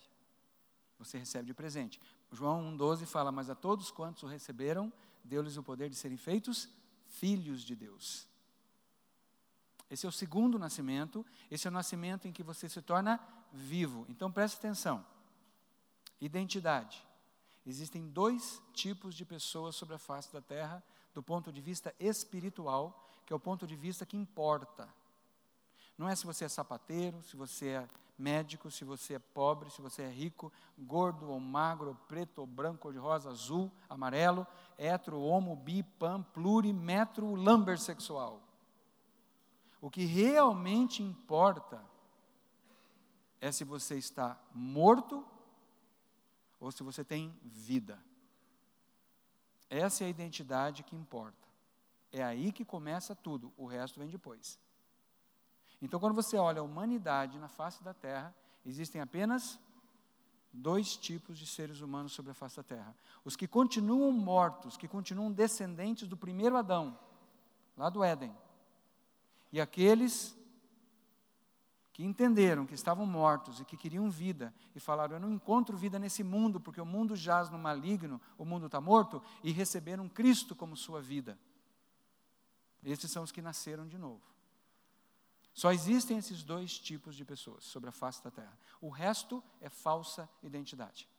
Você 1.00 1.18
recebe 1.18 1.46
de 1.46 1.54
presente. 1.54 2.02
João 2.32 2.76
1,12 2.78 3.06
fala: 3.06 3.32
Mas 3.32 3.50
a 3.50 3.56
todos 3.56 3.92
quantos 3.92 4.24
o 4.24 4.28
receberam, 4.28 4.92
deu-lhes 5.24 5.58
o 5.58 5.64
poder 5.64 5.90
de 5.90 5.96
serem 5.96 6.18
feitos 6.18 6.70
filhos 7.08 7.62
de 7.64 7.76
Deus. 7.76 8.28
Esse 9.90 10.06
é 10.06 10.10
o 10.10 10.12
segundo 10.12 10.60
nascimento, 10.60 11.26
esse 11.50 11.68
é 11.68 11.70
o 11.70 11.74
nascimento 11.74 12.28
em 12.28 12.32
que 12.32 12.44
você 12.44 12.68
se 12.68 12.82
torna 12.82 13.20
vivo. 13.54 14.06
Então 14.10 14.32
preste 14.32 14.58
atenção. 14.58 15.06
Identidade. 16.20 17.06
Existem 17.66 18.08
dois 18.08 18.62
tipos 18.74 19.16
de 19.16 19.26
pessoas 19.26 19.76
sobre 19.76 19.96
a 19.96 20.00
face 20.00 20.32
da 20.32 20.42
terra, 20.42 20.84
do 21.14 21.22
ponto 21.24 21.52
de 21.52 21.62
vista 21.62 21.94
espiritual, 22.00 23.06
que 23.26 23.34
é 23.34 23.36
o 23.36 23.40
ponto 23.40 23.68
de 23.68 23.76
vista 23.76 24.06
que 24.06 24.16
importa. 24.16 24.88
Não 25.98 26.08
é 26.08 26.16
se 26.16 26.26
você 26.26 26.46
é 26.46 26.50
sapateiro, 26.50 27.22
se 27.24 27.36
você 27.36 27.68
é 27.70 27.90
médico, 28.18 28.72
se 28.72 28.84
você 28.84 29.16
é 29.16 29.20
pobre, 29.20 29.70
se 29.70 29.82
você 29.82 30.04
é 30.04 30.10
rico, 30.10 30.52
gordo 30.78 31.30
ou 31.30 31.40
magro, 31.40 31.96
preto 32.08 32.40
ou 32.40 32.48
branco, 32.48 32.88
ou 32.88 32.94
de 32.94 32.98
rosa, 32.98 33.30
azul, 33.30 33.72
amarelo, 33.90 34.48
hetero, 34.78 35.22
homo, 35.22 35.56
bi, 35.56 35.84
pan, 35.84 36.24
pluri, 36.24 36.74
metro, 36.74 37.36
sexual. 37.78 38.42
O 39.80 39.90
que 39.90 40.06
realmente 40.06 41.04
importa 41.04 41.84
é 43.40 43.52
se 43.52 43.64
você 43.64 43.98
está 43.98 44.40
morto 44.54 45.24
ou 46.60 46.72
se 46.72 46.82
você 46.82 47.04
tem 47.04 47.38
vida. 47.44 48.04
Essa 49.70 50.04
é 50.04 50.08
a 50.08 50.10
identidade 50.10 50.84
que 50.84 50.96
importa. 50.96 51.48
É 52.12 52.24
aí 52.24 52.52
que 52.52 52.66
começa 52.66 53.16
tudo, 53.16 53.54
o 53.58 53.66
resto 53.66 54.00
vem 54.00 54.10
depois. 54.10 54.60
Então, 55.82 56.00
quando 56.00 56.16
você 56.16 56.38
olha 56.38 56.62
a 56.62 56.64
humanidade 56.64 57.38
na 57.38 57.48
face 57.48 57.84
da 57.84 57.94
terra, 57.94 58.36
existem 58.66 59.00
apenas 59.00 59.60
dois 60.52 60.98
tipos 60.98 61.38
de 61.38 61.46
seres 61.46 61.82
humanos 61.82 62.14
sobre 62.14 62.32
a 62.32 62.36
face 62.36 62.58
da 62.58 62.64
terra: 62.64 62.96
os 63.24 63.36
que 63.36 63.48
continuam 63.48 64.12
mortos, 64.12 64.76
que 64.76 64.88
continuam 64.88 65.32
descendentes 65.32 66.08
do 66.08 66.18
primeiro 66.18 66.58
Adão, 66.58 66.98
lá 67.76 67.90
do 67.90 68.04
Éden. 68.04 68.36
E 69.52 69.62
aqueles 69.62 70.36
que 71.94 72.04
entenderam 72.04 72.66
que 72.66 72.76
estavam 72.76 73.08
mortos 73.08 73.60
e 73.60 73.66
que 73.66 73.78
queriam 73.78 74.10
vida, 74.10 74.54
e 74.76 74.80
falaram: 74.80 75.16
Eu 75.16 75.20
não 75.20 75.32
encontro 75.32 75.78
vida 75.78 75.98
nesse 75.98 76.24
mundo, 76.24 76.60
porque 76.60 76.82
o 76.82 76.86
mundo 76.86 77.16
jaz 77.16 77.50
no 77.50 77.58
maligno, 77.58 78.22
o 78.38 78.46
mundo 78.46 78.66
está 78.66 78.82
morto, 78.82 79.22
e 79.44 79.52
receberam 79.52 80.10
Cristo 80.10 80.56
como 80.56 80.76
sua 80.76 81.02
vida. 81.02 81.38
Esses 82.84 83.12
são 83.12 83.24
os 83.24 83.32
que 83.32 83.42
nasceram 83.42 83.88
de 83.88 83.98
novo. 83.98 84.22
Só 85.58 85.72
existem 85.72 86.20
esses 86.20 86.44
dois 86.44 86.78
tipos 86.78 87.16
de 87.16 87.26
pessoas 87.26 87.64
sobre 87.64 87.90
a 87.90 87.92
face 87.92 88.24
da 88.24 88.30
terra. 88.30 88.56
O 88.80 88.90
resto 88.90 89.44
é 89.60 89.68
falsa 89.68 90.30
identidade. 90.44 91.10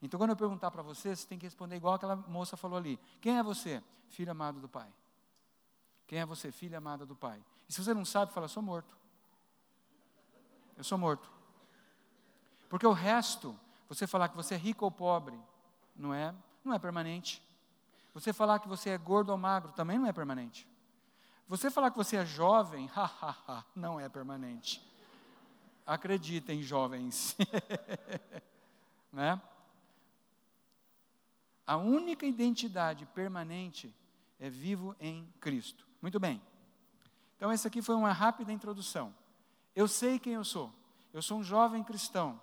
Então, 0.00 0.18
quando 0.18 0.30
eu 0.30 0.36
perguntar 0.36 0.70
para 0.70 0.82
você, 0.82 1.16
você 1.16 1.26
tem 1.26 1.36
que 1.36 1.46
responder 1.46 1.74
igual 1.74 1.94
aquela 1.94 2.14
moça 2.14 2.56
falou 2.56 2.78
ali: 2.78 2.96
Quem 3.20 3.38
é 3.38 3.42
você? 3.42 3.82
Filho 4.08 4.30
amado 4.30 4.60
do 4.60 4.68
Pai. 4.68 4.88
Quem 6.06 6.20
é 6.20 6.24
você? 6.24 6.52
Filha 6.52 6.78
amada 6.78 7.04
do 7.04 7.16
Pai. 7.16 7.44
E 7.68 7.72
se 7.72 7.82
você 7.82 7.92
não 7.92 8.04
sabe, 8.04 8.32
fala: 8.32 8.46
Sou 8.46 8.62
morto. 8.62 8.96
Eu 10.76 10.84
sou 10.84 10.96
morto. 10.96 11.28
Porque 12.70 12.86
o 12.86 12.92
resto, 12.92 13.58
você 13.88 14.06
falar 14.06 14.28
que 14.28 14.36
você 14.36 14.54
é 14.54 14.58
rico 14.58 14.84
ou 14.84 14.92
pobre, 14.92 15.36
não 15.96 16.14
é, 16.14 16.32
não 16.64 16.72
é 16.72 16.78
permanente. 16.78 17.42
Você 18.14 18.32
falar 18.32 18.60
que 18.60 18.68
você 18.68 18.90
é 18.90 18.98
gordo 18.98 19.30
ou 19.30 19.36
magro, 19.36 19.72
também 19.72 19.98
não 19.98 20.06
é 20.06 20.12
permanente. 20.12 20.68
Você 21.48 21.70
falar 21.70 21.92
que 21.92 21.96
você 21.96 22.16
é 22.16 22.26
jovem, 22.26 22.90
não 23.74 24.00
é 24.00 24.08
permanente. 24.08 24.84
Acreditem, 25.86 26.60
jovens. 26.60 27.36
né? 29.12 29.40
A 31.64 31.76
única 31.76 32.26
identidade 32.26 33.06
permanente 33.06 33.94
é 34.40 34.50
vivo 34.50 34.96
em 34.98 35.32
Cristo. 35.40 35.86
Muito 36.02 36.18
bem. 36.18 36.42
Então, 37.36 37.50
essa 37.50 37.68
aqui 37.68 37.80
foi 37.80 37.94
uma 37.94 38.12
rápida 38.12 38.52
introdução. 38.52 39.14
Eu 39.74 39.86
sei 39.86 40.18
quem 40.18 40.34
eu 40.34 40.44
sou. 40.44 40.72
Eu 41.12 41.22
sou 41.22 41.38
um 41.38 41.44
jovem 41.44 41.84
cristão. 41.84 42.40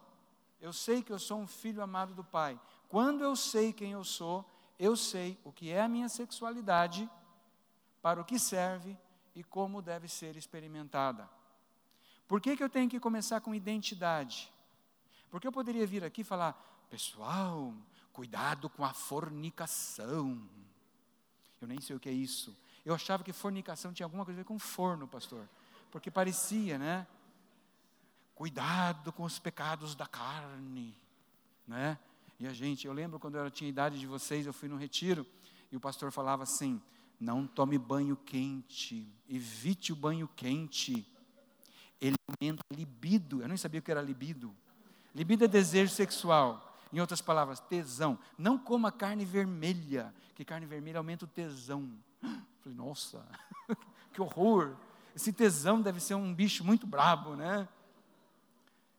Eu 0.61 0.71
sei 0.71 1.03
que 1.03 1.11
eu 1.11 1.19
sou 1.19 1.39
um 1.39 1.47
filho 1.47 1.81
amado 1.81 2.13
do 2.13 2.23
Pai. 2.23 2.57
Quando 2.87 3.21
eu 3.21 3.35
sei 3.35 3.73
quem 3.73 3.91
eu 3.91 4.03
sou, 4.03 4.49
eu 4.79 4.95
sei 4.95 5.37
o 5.43 5.51
que 5.51 5.69
é 5.69 5.81
a 5.81 5.89
minha 5.89 6.07
sexualidade 6.07 7.09
para 8.03 8.19
o 8.19 8.25
que 8.25 8.37
serve 8.37 8.97
e 9.33 9.43
como 9.45 9.81
deve 9.81 10.09
ser 10.09 10.35
experimentada. 10.35 11.27
Por 12.27 12.41
que, 12.41 12.57
que 12.57 12.63
eu 12.63 12.69
tenho 12.69 12.89
que 12.89 12.99
começar 12.99 13.39
com 13.39 13.55
identidade? 13.55 14.51
Porque 15.31 15.47
eu 15.47 15.51
poderia 15.53 15.87
vir 15.87 16.03
aqui 16.03 16.19
e 16.21 16.25
falar, 16.25 16.53
pessoal, 16.89 17.73
cuidado 18.11 18.69
com 18.69 18.83
a 18.83 18.93
fornicação. 18.93 20.47
Eu 21.61 21.67
nem 21.67 21.79
sei 21.79 21.95
o 21.95 21.99
que 21.99 22.09
é 22.09 22.11
isso. 22.11 22.55
Eu 22.85 22.93
achava 22.93 23.23
que 23.23 23.31
fornicação 23.31 23.93
tinha 23.93 24.05
alguma 24.05 24.25
coisa 24.25 24.41
a 24.41 24.43
ver 24.43 24.47
com 24.47 24.59
forno, 24.59 25.07
pastor. 25.07 25.47
Porque 25.89 26.11
parecia, 26.11 26.77
né? 26.77 27.07
Cuidado 28.35 29.13
com 29.13 29.23
os 29.23 29.39
pecados 29.39 29.95
da 29.95 30.07
carne, 30.07 30.93
né? 31.65 31.97
E 32.37 32.47
a 32.47 32.51
gente, 32.53 32.85
eu 32.85 32.91
lembro 32.91 33.17
quando 33.17 33.37
eu 33.37 33.49
tinha 33.49 33.69
a 33.69 33.69
idade 33.69 33.97
de 33.97 34.05
vocês, 34.05 34.45
eu 34.45 34.51
fui 34.51 34.67
no 34.67 34.75
retiro 34.75 35.25
e 35.71 35.77
o 35.77 35.79
pastor 35.79 36.11
falava 36.11 36.43
assim: 36.43 36.81
não 37.23 37.47
tome 37.47 37.77
banho 37.77 38.17
quente, 38.17 39.07
evite 39.29 39.93
o 39.93 39.95
banho 39.95 40.29
quente. 40.35 41.07
Ele 42.01 42.15
aumenta 42.27 42.61
a 42.69 42.75
libido. 42.75 43.41
Eu 43.41 43.47
nem 43.47 43.55
sabia 43.55 43.79
o 43.79 43.83
que 43.83 43.89
era 43.89 44.01
libido. 44.01 44.53
Libido 45.15 45.45
é 45.45 45.47
desejo 45.47 45.93
sexual. 45.93 46.77
Em 46.91 46.99
outras 46.99 47.21
palavras, 47.21 47.61
tesão. 47.61 48.19
Não 48.37 48.57
coma 48.57 48.91
carne 48.91 49.23
vermelha, 49.23 50.13
que 50.35 50.43
carne 50.43 50.65
vermelha 50.65 50.97
aumenta 50.97 51.23
o 51.23 51.27
tesão. 51.27 51.89
Falei, 52.61 52.77
nossa, 52.77 53.25
que 54.13 54.21
horror. 54.21 54.75
Esse 55.15 55.31
tesão 55.31 55.81
deve 55.81 56.01
ser 56.01 56.15
um 56.15 56.33
bicho 56.33 56.63
muito 56.63 56.85
brabo, 56.85 57.35
né? 57.35 57.67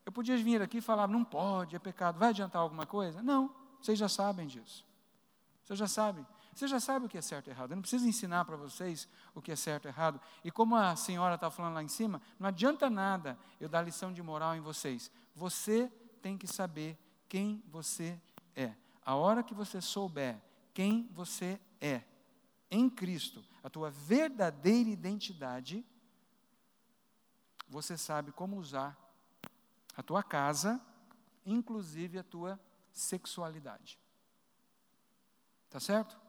Eu 0.06 0.12
podia 0.12 0.36
vir 0.36 0.62
aqui 0.62 0.78
e 0.78 0.80
falar, 0.80 1.06
não 1.08 1.24
pode, 1.24 1.76
é 1.76 1.78
pecado. 1.78 2.18
Vai 2.18 2.30
adiantar 2.30 2.62
alguma 2.62 2.86
coisa? 2.86 3.22
Não, 3.22 3.54
vocês 3.80 3.98
já 3.98 4.08
sabem 4.08 4.46
disso. 4.46 4.84
Vocês 5.62 5.78
já 5.78 5.86
sabem. 5.86 6.26
Você 6.54 6.68
já 6.68 6.78
sabe 6.78 7.06
o 7.06 7.08
que 7.08 7.18
é 7.18 7.22
certo 7.22 7.48
e 7.48 7.50
errado. 7.50 7.72
Eu 7.72 7.76
não 7.76 7.82
preciso 7.82 8.06
ensinar 8.06 8.44
para 8.44 8.56
vocês 8.56 9.08
o 9.34 9.42
que 9.42 9.50
é 9.50 9.56
certo 9.56 9.86
e 9.86 9.88
errado. 9.88 10.20
E 10.44 10.50
como 10.50 10.76
a 10.76 10.94
senhora 10.94 11.34
está 11.34 11.50
falando 11.50 11.74
lá 11.74 11.82
em 11.82 11.88
cima, 11.88 12.22
não 12.38 12.46
adianta 12.46 12.88
nada 12.88 13.36
eu 13.60 13.68
dar 13.68 13.82
lição 13.82 14.12
de 14.12 14.22
moral 14.22 14.54
em 14.54 14.60
vocês. 14.60 15.10
Você 15.34 15.90
tem 16.22 16.38
que 16.38 16.46
saber 16.46 16.96
quem 17.28 17.62
você 17.66 18.20
é. 18.54 18.72
A 19.04 19.16
hora 19.16 19.42
que 19.42 19.52
você 19.52 19.80
souber 19.80 20.40
quem 20.72 21.08
você 21.12 21.60
é 21.80 22.02
em 22.70 22.88
Cristo, 22.88 23.44
a 23.62 23.68
tua 23.68 23.90
verdadeira 23.90 24.88
identidade, 24.88 25.84
você 27.68 27.96
sabe 27.96 28.30
como 28.32 28.56
usar 28.56 28.96
a 29.96 30.02
tua 30.02 30.22
casa, 30.22 30.80
inclusive 31.44 32.18
a 32.18 32.22
tua 32.22 32.60
sexualidade. 32.92 33.98
Tá 35.68 35.80
certo? 35.80 36.23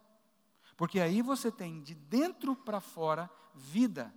Porque 0.78 1.00
aí 1.00 1.22
você 1.22 1.52
tem 1.52 1.82
de 1.82 1.96
dentro 1.96 2.56
para 2.56 2.82
fora 2.82 3.30
vida. 3.54 4.14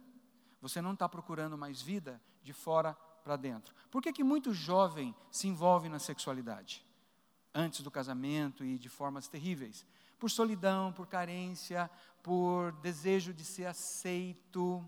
Você 0.61 0.81
não 0.81 0.93
está 0.93 1.09
procurando 1.09 1.57
mais 1.57 1.81
vida 1.81 2.21
de 2.43 2.53
fora 2.53 2.95
para 3.23 3.37
dentro. 3.37 3.75
Por 3.91 4.03
que, 4.03 4.13
que 4.13 4.25
muito 4.25 4.53
jovem 4.53 5.15
se 5.31 5.47
envolve 5.47 5.89
na 5.89 5.99
sexualidade? 5.99 6.85
Antes 7.55 7.83
do 7.83 7.91
casamento 7.91 8.65
e 8.65 8.79
de 8.79 8.89
formas 8.89 9.29
terríveis. 9.29 9.87
Por 10.19 10.31
solidão, 10.31 10.93
por 10.93 11.07
carência, 11.07 11.89
por 12.23 12.73
desejo 12.73 13.33
de 13.33 13.45
ser 13.45 13.67
aceito. 13.67 14.85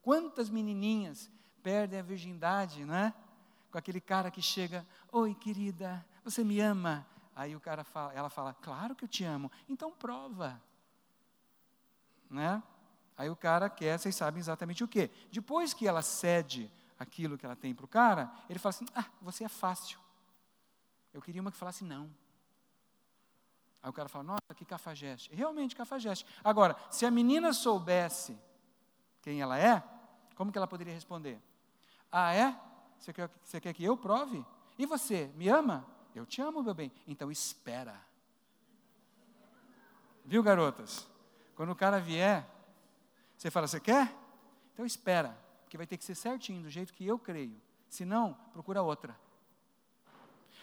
Quantas 0.00 0.48
menininhas 0.48 1.30
perdem 1.62 1.98
a 1.98 2.02
virgindade, 2.02 2.84
não 2.84 2.94
é? 2.94 3.14
Com 3.70 3.76
aquele 3.76 4.00
cara 4.00 4.30
que 4.30 4.40
chega, 4.40 4.86
oi 5.12 5.34
querida, 5.34 6.06
você 6.24 6.42
me 6.42 6.60
ama? 6.60 7.06
Aí 7.34 7.54
o 7.54 7.60
cara 7.60 7.84
fala, 7.84 8.14
ela 8.14 8.30
fala, 8.30 8.54
claro 8.54 8.94
que 8.94 9.04
eu 9.04 9.08
te 9.08 9.24
amo. 9.24 9.50
Então 9.68 9.92
prova 9.92 10.62
né? 12.30 12.62
Aí 13.16 13.30
o 13.30 13.36
cara 13.36 13.70
quer, 13.70 13.98
vocês 13.98 14.14
sabem 14.14 14.40
exatamente 14.40 14.84
o 14.84 14.88
que. 14.88 15.10
Depois 15.32 15.72
que 15.72 15.88
ela 15.88 16.02
cede 16.02 16.70
aquilo 16.98 17.38
que 17.38 17.46
ela 17.46 17.56
tem 17.56 17.74
para 17.74 17.84
o 17.84 17.88
cara, 17.88 18.30
ele 18.48 18.58
fala 18.58 18.70
assim: 18.70 18.86
Ah, 18.94 19.06
você 19.20 19.44
é 19.44 19.48
fácil. 19.48 19.98
Eu 21.12 21.22
queria 21.22 21.40
uma 21.40 21.50
que 21.50 21.56
falasse 21.56 21.82
não. 21.82 22.10
Aí 23.82 23.88
o 23.88 23.92
cara 23.92 24.08
fala: 24.08 24.24
Nossa, 24.24 24.54
que 24.54 24.64
cafajeste. 24.64 25.34
Realmente 25.34 25.74
cafajeste. 25.74 26.26
Agora, 26.44 26.76
se 26.90 27.06
a 27.06 27.10
menina 27.10 27.52
soubesse 27.52 28.38
quem 29.22 29.40
ela 29.40 29.58
é, 29.58 29.82
como 30.34 30.52
que 30.52 30.58
ela 30.58 30.66
poderia 30.66 30.92
responder? 30.92 31.40
Ah, 32.12 32.34
é? 32.34 32.58
Você 32.98 33.12
quer, 33.12 33.30
você 33.42 33.60
quer 33.60 33.72
que 33.72 33.84
eu 33.84 33.96
prove? 33.96 34.44
E 34.78 34.84
você, 34.84 35.30
me 35.36 35.48
ama? 35.48 35.86
Eu 36.14 36.26
te 36.26 36.40
amo, 36.40 36.62
meu 36.62 36.74
bem. 36.74 36.92
Então 37.06 37.30
espera. 37.30 38.00
Viu, 40.24 40.42
garotas? 40.42 41.08
Quando 41.56 41.70
o 41.70 41.76
cara 41.76 41.98
vier, 41.98 42.46
você 43.36 43.50
fala: 43.50 43.66
Você 43.66 43.80
quer? 43.80 44.14
Então 44.72 44.84
espera, 44.84 45.36
porque 45.64 45.78
vai 45.78 45.86
ter 45.86 45.96
que 45.96 46.04
ser 46.04 46.14
certinho, 46.14 46.62
do 46.62 46.70
jeito 46.70 46.92
que 46.92 47.04
eu 47.04 47.18
creio. 47.18 47.60
Se 47.88 48.04
não, 48.04 48.34
procura 48.52 48.82
outra. 48.82 49.18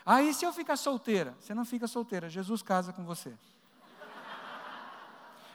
Aí, 0.05 0.33
se 0.33 0.45
eu 0.45 0.53
ficar 0.53 0.77
solteira? 0.77 1.35
Você 1.39 1.53
não 1.53 1.65
fica 1.65 1.88
solteira, 1.88 2.29
Jesus 2.29 2.62
casa 2.62 2.93
com 2.93 3.03
você. 3.03 3.33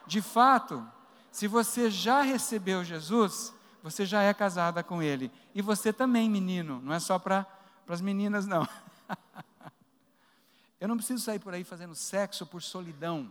De 0.07 0.21
fato, 0.23 0.87
se 1.31 1.47
você 1.47 1.91
já 1.91 2.23
recebeu 2.23 2.83
Jesus, 2.83 3.55
você 3.83 4.07
já 4.07 4.23
é 4.23 4.33
casada 4.35 4.83
com 4.83 5.03
Ele. 5.03 5.31
E 5.55 5.63
você 5.63 5.93
também, 5.93 6.29
menino, 6.29 6.81
não 6.81 6.93
é 6.93 6.99
só 6.99 7.19
para 7.19 7.47
as 7.87 8.01
meninas, 8.01 8.47
não. 8.47 8.67
eu 10.81 10.89
não 10.89 10.97
preciso 10.97 11.23
sair 11.23 11.39
por 11.39 11.53
aí 11.53 11.63
fazendo 11.63 11.95
sexo 11.95 12.47
por 12.47 12.63
solidão 12.63 13.31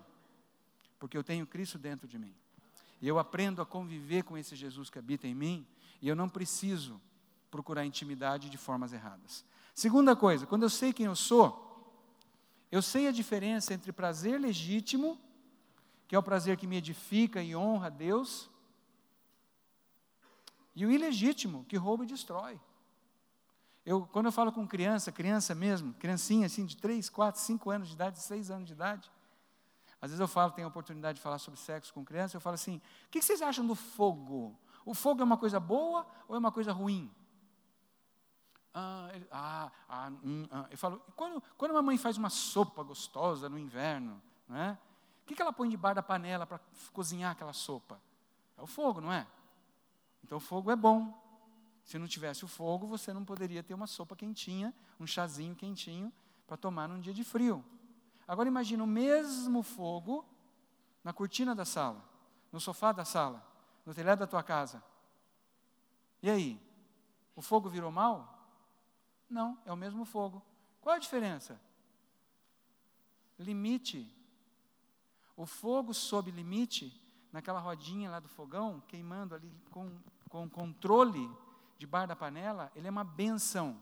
porque 0.99 1.17
eu 1.17 1.23
tenho 1.23 1.45
Cristo 1.45 1.77
dentro 1.77 2.07
de 2.07 2.17
mim. 2.17 2.35
E 3.01 3.07
eu 3.07 3.19
aprendo 3.19 3.61
a 3.61 3.65
conviver 3.65 4.23
com 4.23 4.37
esse 4.37 4.55
Jesus 4.55 4.89
que 4.89 4.99
habita 4.99 5.27
em 5.27 5.35
mim, 5.35 5.67
e 6.01 6.07
eu 6.07 6.15
não 6.15 6.29
preciso 6.29 6.99
procurar 7.49 7.85
intimidade 7.85 8.49
de 8.49 8.57
formas 8.57 8.93
erradas. 8.93 9.45
Segunda 9.73 10.15
coisa, 10.15 10.45
quando 10.45 10.63
eu 10.63 10.69
sei 10.69 10.91
quem 10.91 11.05
eu 11.05 11.15
sou, 11.15 11.63
eu 12.71 12.81
sei 12.81 13.07
a 13.07 13.11
diferença 13.11 13.73
entre 13.73 13.91
prazer 13.91 14.39
legítimo, 14.39 15.19
que 16.07 16.15
é 16.15 16.19
o 16.19 16.23
prazer 16.23 16.57
que 16.57 16.67
me 16.67 16.77
edifica 16.77 17.41
e 17.41 17.55
honra 17.55 17.87
a 17.87 17.89
Deus, 17.89 18.49
e 20.75 20.85
o 20.85 20.91
ilegítimo, 20.91 21.65
que 21.65 21.75
rouba 21.75 22.03
e 22.03 22.07
destrói. 22.07 22.59
Eu, 23.85 24.05
quando 24.05 24.25
eu 24.27 24.31
falo 24.31 24.51
com 24.51 24.67
criança, 24.67 25.11
criança 25.11 25.55
mesmo, 25.55 25.93
criancinha 25.93 26.45
assim 26.45 26.65
de 26.65 26.75
3, 26.75 27.09
4, 27.09 27.41
5 27.41 27.69
anos 27.69 27.87
de 27.87 27.93
idade, 27.95 28.19
6 28.19 28.51
anos 28.51 28.67
de 28.67 28.73
idade, 28.73 29.09
às 30.01 30.11
vezes 30.11 30.19
eu 30.19 30.27
falo, 30.27 30.51
tenho 30.51 30.67
a 30.67 30.69
oportunidade 30.69 31.17
de 31.17 31.21
falar 31.21 31.39
sobre 31.39 31.59
sexo 31.59 31.93
com 31.93 32.05
criança, 32.05 32.37
eu 32.37 32.41
falo 32.41 32.53
assim: 32.53 32.77
o 33.05 33.09
que 33.09 33.21
vocês 33.21 33.41
acham 33.41 33.65
do 33.65 33.75
fogo? 33.75 34.57
O 34.85 34.93
fogo 34.93 35.21
é 35.21 35.23
uma 35.23 35.37
coisa 35.37 35.59
boa 35.59 36.05
ou 36.27 36.35
é 36.35 36.39
uma 36.39 36.51
coisa 36.51 36.71
ruim? 36.71 37.11
Ah, 38.73 39.09
ele, 39.13 39.27
ah, 39.31 39.71
ah, 39.89 40.11
hum, 40.23 40.47
ah. 40.51 40.67
Eu 40.69 40.77
falo, 40.77 41.01
quando, 41.15 41.41
quando 41.57 41.71
uma 41.71 41.81
mãe 41.81 41.97
faz 41.97 42.15
uma 42.15 42.29
sopa 42.29 42.83
gostosa 42.83 43.49
no 43.49 43.57
inverno, 43.57 44.21
né, 44.47 44.77
o 45.23 45.25
que, 45.25 45.41
ela 45.41 45.51
põe 45.51 45.67
debaixo 45.67 45.95
da 45.95 46.03
panela 46.03 46.45
para 46.45 46.59
cozinhar 46.93 47.31
aquela 47.31 47.53
sopa? 47.53 47.99
É 48.55 48.61
o 48.61 48.67
fogo, 48.67 49.01
não 49.01 49.11
é? 49.11 49.27
Então 50.23 50.37
o 50.37 50.41
fogo 50.41 50.71
é 50.71 50.75
bom. 50.75 51.11
Se 51.83 51.97
não 51.97 52.07
tivesse 52.07 52.45
o 52.45 52.47
fogo, 52.47 52.85
você 52.85 53.11
não 53.11 53.25
poderia 53.25 53.63
ter 53.63 53.73
uma 53.73 53.87
sopa 53.87 54.15
quentinha, 54.15 54.73
um 54.99 55.07
chazinho 55.07 55.55
quentinho 55.55 56.13
para 56.45 56.55
tomar 56.55 56.87
num 56.87 56.99
dia 56.99 57.13
de 57.13 57.23
frio. 57.23 57.65
Agora 58.27 58.50
imagine 58.50 58.81
o 58.81 58.88
mesmo 58.88 59.63
fogo 59.63 60.25
na 61.03 61.13
cortina 61.13 61.55
da 61.55 61.63
sala, 61.63 62.03
no 62.51 62.60
sofá 62.60 62.91
da 62.91 63.05
sala, 63.05 63.46
no 63.86 63.93
telhado 63.93 64.19
da 64.19 64.27
tua 64.27 64.43
casa. 64.43 64.84
E 66.22 66.29
aí? 66.29 66.62
O 67.36 67.41
fogo 67.41 67.69
virou 67.69 67.91
mal? 67.91 68.38
Não, 69.29 69.57
é 69.65 69.72
o 69.72 69.77
mesmo 69.77 70.03
fogo. 70.03 70.43
Qual 70.81 70.96
a 70.96 71.00
diferença? 71.00 71.60
Limite. 73.39 74.13
O 75.36 75.46
fogo 75.46 75.93
sob 75.93 76.31
limite, 76.31 77.00
naquela 77.31 77.60
rodinha 77.60 78.10
lá 78.10 78.19
do 78.19 78.27
fogão, 78.27 78.81
queimando 78.88 79.36
ali 79.36 79.53
com, 79.69 79.96
com 80.29 80.50
controle 80.50 81.29
de 81.77 81.86
bar 81.86 82.07
da 82.07 82.15
panela, 82.15 82.72
ele 82.75 82.88
é 82.88 82.91
uma 82.91 83.03
benção. 83.03 83.79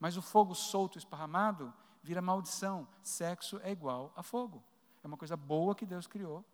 Mas 0.00 0.16
o 0.16 0.22
fogo 0.22 0.54
solto, 0.54 0.98
esparramado, 0.98 1.72
vira 2.06 2.22
maldição. 2.22 2.86
Sexo 3.02 3.60
é 3.64 3.72
igual 3.72 4.12
a 4.14 4.22
fogo. 4.22 4.62
É 5.02 5.06
uma 5.06 5.16
coisa 5.16 5.36
boa 5.36 5.74
que 5.74 5.84
Deus 5.84 6.06
criou. 6.06 6.44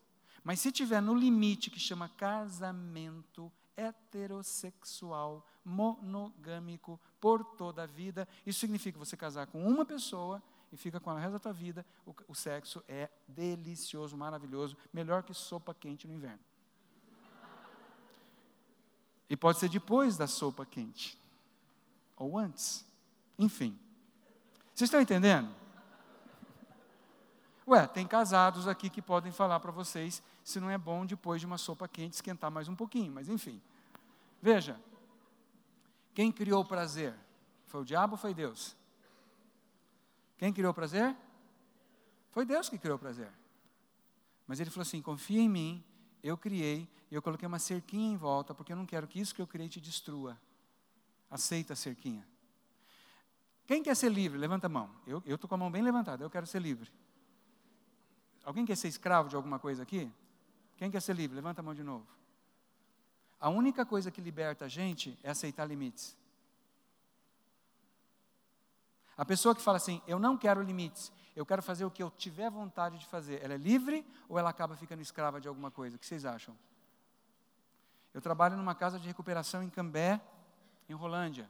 Mas 0.42 0.60
se 0.60 0.72
tiver 0.72 1.00
no 1.00 1.14
limite 1.14 1.70
que 1.70 1.78
chama 1.78 2.08
casamento 2.08 3.52
heterossexual, 3.76 5.46
monogâmico, 5.64 6.98
por 7.20 7.44
toda 7.44 7.82
a 7.82 7.86
vida, 7.86 8.26
isso 8.46 8.60
significa 8.60 8.98
você 8.98 9.16
casar 9.16 9.46
com 9.46 9.64
uma 9.64 9.84
pessoa 9.84 10.42
e 10.72 10.76
fica 10.76 10.98
com 10.98 11.10
ela 11.10 11.18
o 11.18 11.22
resto 11.22 11.32
da 11.34 11.38
tua 11.38 11.52
vida, 11.52 11.84
o, 12.06 12.14
o 12.28 12.34
sexo 12.34 12.82
é 12.88 13.10
delicioso, 13.28 14.16
maravilhoso, 14.16 14.76
melhor 14.92 15.22
que 15.22 15.34
sopa 15.34 15.74
quente 15.74 16.08
no 16.08 16.14
inverno. 16.14 16.40
E 19.28 19.36
pode 19.36 19.58
ser 19.58 19.68
depois 19.68 20.16
da 20.16 20.26
sopa 20.26 20.64
quente, 20.64 21.18
ou 22.16 22.38
antes, 22.38 22.86
enfim. 23.38 23.78
Vocês 24.74 24.88
estão 24.88 25.00
entendendo? 25.00 25.52
Ué, 27.66 27.86
tem 27.86 28.06
casados 28.06 28.66
aqui 28.66 28.90
que 28.90 29.00
podem 29.00 29.30
falar 29.30 29.60
para 29.60 29.70
vocês 29.70 30.22
se 30.42 30.58
não 30.58 30.68
é 30.68 30.76
bom 30.76 31.06
depois 31.06 31.40
de 31.40 31.46
uma 31.46 31.58
sopa 31.58 31.86
quente 31.86 32.14
esquentar 32.14 32.50
mais 32.50 32.68
um 32.68 32.74
pouquinho, 32.74 33.12
mas 33.12 33.28
enfim. 33.28 33.60
Veja, 34.40 34.80
quem 36.14 36.32
criou 36.32 36.62
o 36.62 36.64
prazer? 36.64 37.14
Foi 37.66 37.82
o 37.82 37.84
diabo 37.84 38.14
ou 38.14 38.18
foi 38.18 38.34
Deus? 38.34 38.76
Quem 40.36 40.52
criou 40.52 40.72
o 40.72 40.74
prazer? 40.74 41.16
Foi 42.32 42.44
Deus 42.44 42.68
que 42.68 42.78
criou 42.78 42.96
o 42.96 42.98
prazer. 42.98 43.30
Mas 44.46 44.58
ele 44.58 44.70
falou 44.70 44.82
assim: 44.82 45.00
confia 45.00 45.40
em 45.40 45.48
mim, 45.48 45.84
eu 46.22 46.36
criei, 46.36 46.88
eu 47.10 47.22
coloquei 47.22 47.46
uma 47.46 47.58
cerquinha 47.58 48.12
em 48.12 48.16
volta, 48.16 48.54
porque 48.54 48.72
eu 48.72 48.76
não 48.76 48.86
quero 48.86 49.06
que 49.06 49.20
isso 49.20 49.34
que 49.34 49.40
eu 49.40 49.46
criei 49.46 49.68
te 49.68 49.80
destrua. 49.80 50.36
Aceita 51.30 51.74
a 51.74 51.76
cerquinha. 51.76 52.26
Quem 53.72 53.82
quer 53.82 53.96
ser 53.96 54.12
livre? 54.12 54.36
Levanta 54.36 54.66
a 54.66 54.68
mão. 54.68 54.90
Eu 55.06 55.22
estou 55.26 55.48
com 55.48 55.54
a 55.54 55.56
mão 55.56 55.70
bem 55.70 55.80
levantada, 55.80 56.22
eu 56.22 56.28
quero 56.28 56.46
ser 56.46 56.60
livre. 56.60 56.92
Alguém 58.44 58.66
quer 58.66 58.76
ser 58.76 58.88
escravo 58.88 59.30
de 59.30 59.34
alguma 59.34 59.58
coisa 59.58 59.82
aqui? 59.82 60.12
Quem 60.76 60.90
quer 60.90 61.00
ser 61.00 61.16
livre? 61.16 61.36
Levanta 61.36 61.62
a 61.62 61.64
mão 61.64 61.72
de 61.72 61.82
novo. 61.82 62.06
A 63.40 63.48
única 63.48 63.86
coisa 63.86 64.10
que 64.10 64.20
liberta 64.20 64.66
a 64.66 64.68
gente 64.68 65.18
é 65.22 65.30
aceitar 65.30 65.64
limites. 65.64 66.14
A 69.16 69.24
pessoa 69.24 69.54
que 69.54 69.62
fala 69.62 69.78
assim, 69.78 70.02
eu 70.06 70.18
não 70.18 70.36
quero 70.36 70.60
limites, 70.60 71.10
eu 71.34 71.46
quero 71.46 71.62
fazer 71.62 71.86
o 71.86 71.90
que 71.90 72.02
eu 72.02 72.10
tiver 72.10 72.50
vontade 72.50 72.98
de 72.98 73.06
fazer, 73.06 73.42
ela 73.42 73.54
é 73.54 73.56
livre 73.56 74.06
ou 74.28 74.38
ela 74.38 74.50
acaba 74.50 74.76
ficando 74.76 75.00
escrava 75.00 75.40
de 75.40 75.48
alguma 75.48 75.70
coisa? 75.70 75.96
O 75.96 75.98
que 75.98 76.04
vocês 76.04 76.26
acham? 76.26 76.54
Eu 78.12 78.20
trabalho 78.20 78.54
numa 78.54 78.74
casa 78.74 79.00
de 79.00 79.08
recuperação 79.08 79.62
em 79.62 79.70
Cambé, 79.70 80.20
em 80.90 80.92
Rolândia. 80.92 81.48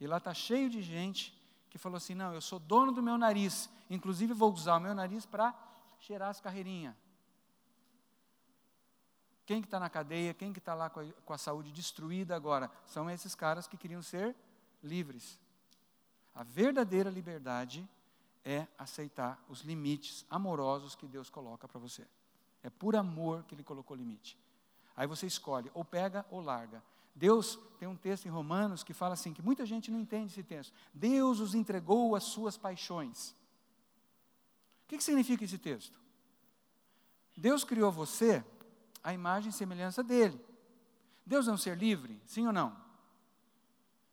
E 0.00 0.08
lá 0.08 0.16
está 0.16 0.34
cheio 0.34 0.68
de 0.68 0.82
gente 0.82 1.40
que 1.72 1.78
falou 1.78 1.96
assim: 1.96 2.14
não, 2.14 2.34
eu 2.34 2.40
sou 2.42 2.58
dono 2.58 2.92
do 2.92 3.02
meu 3.02 3.16
nariz, 3.16 3.70
inclusive 3.88 4.34
vou 4.34 4.52
usar 4.52 4.76
o 4.76 4.80
meu 4.80 4.94
nariz 4.94 5.24
para 5.24 5.54
cheirar 5.98 6.28
as 6.28 6.38
carreirinhas. 6.38 6.94
Quem 9.46 9.62
que 9.62 9.66
está 9.66 9.80
na 9.80 9.88
cadeia, 9.88 10.34
quem 10.34 10.52
que 10.52 10.58
está 10.58 10.74
lá 10.74 10.90
com 10.90 11.00
a, 11.00 11.04
com 11.24 11.32
a 11.32 11.38
saúde 11.38 11.72
destruída 11.72 12.36
agora? 12.36 12.70
São 12.84 13.08
esses 13.08 13.34
caras 13.34 13.66
que 13.66 13.78
queriam 13.78 14.02
ser 14.02 14.36
livres. 14.82 15.40
A 16.34 16.42
verdadeira 16.42 17.08
liberdade 17.08 17.88
é 18.44 18.66
aceitar 18.76 19.42
os 19.48 19.62
limites 19.62 20.26
amorosos 20.28 20.94
que 20.94 21.08
Deus 21.08 21.30
coloca 21.30 21.66
para 21.66 21.80
você. 21.80 22.06
É 22.62 22.68
por 22.68 22.94
amor 22.94 23.44
que 23.44 23.54
Ele 23.54 23.64
colocou 23.64 23.96
limite. 23.96 24.38
Aí 24.96 25.06
você 25.06 25.26
escolhe, 25.26 25.70
ou 25.74 25.84
pega 25.84 26.24
ou 26.30 26.40
larga. 26.40 26.82
Deus 27.14 27.58
tem 27.78 27.88
um 27.88 27.96
texto 27.96 28.26
em 28.26 28.30
Romanos 28.30 28.82
que 28.82 28.94
fala 28.94 29.14
assim, 29.14 29.32
que 29.32 29.42
muita 29.42 29.66
gente 29.66 29.90
não 29.90 30.00
entende 30.00 30.32
esse 30.32 30.42
texto. 30.42 30.72
Deus 30.92 31.40
os 31.40 31.54
entregou 31.54 32.16
às 32.16 32.24
suas 32.24 32.56
paixões. 32.56 33.30
O 34.84 34.88
que, 34.88 34.96
que 34.96 35.04
significa 35.04 35.44
esse 35.44 35.58
texto? 35.58 36.00
Deus 37.36 37.64
criou 37.64 37.90
você 37.90 38.44
à 39.02 39.12
imagem 39.12 39.50
e 39.50 39.52
semelhança 39.52 40.02
dele. 40.02 40.40
Deus 41.24 41.48
é 41.48 41.52
um 41.52 41.56
ser 41.56 41.76
livre? 41.76 42.20
Sim 42.26 42.46
ou 42.46 42.52
não? 42.52 42.76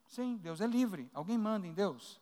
Sim, 0.07 0.37
Deus 0.37 0.61
é 0.61 0.67
livre. 0.67 1.09
Alguém 1.13 1.37
manda 1.37 1.67
em 1.67 1.73
Deus? 1.73 2.19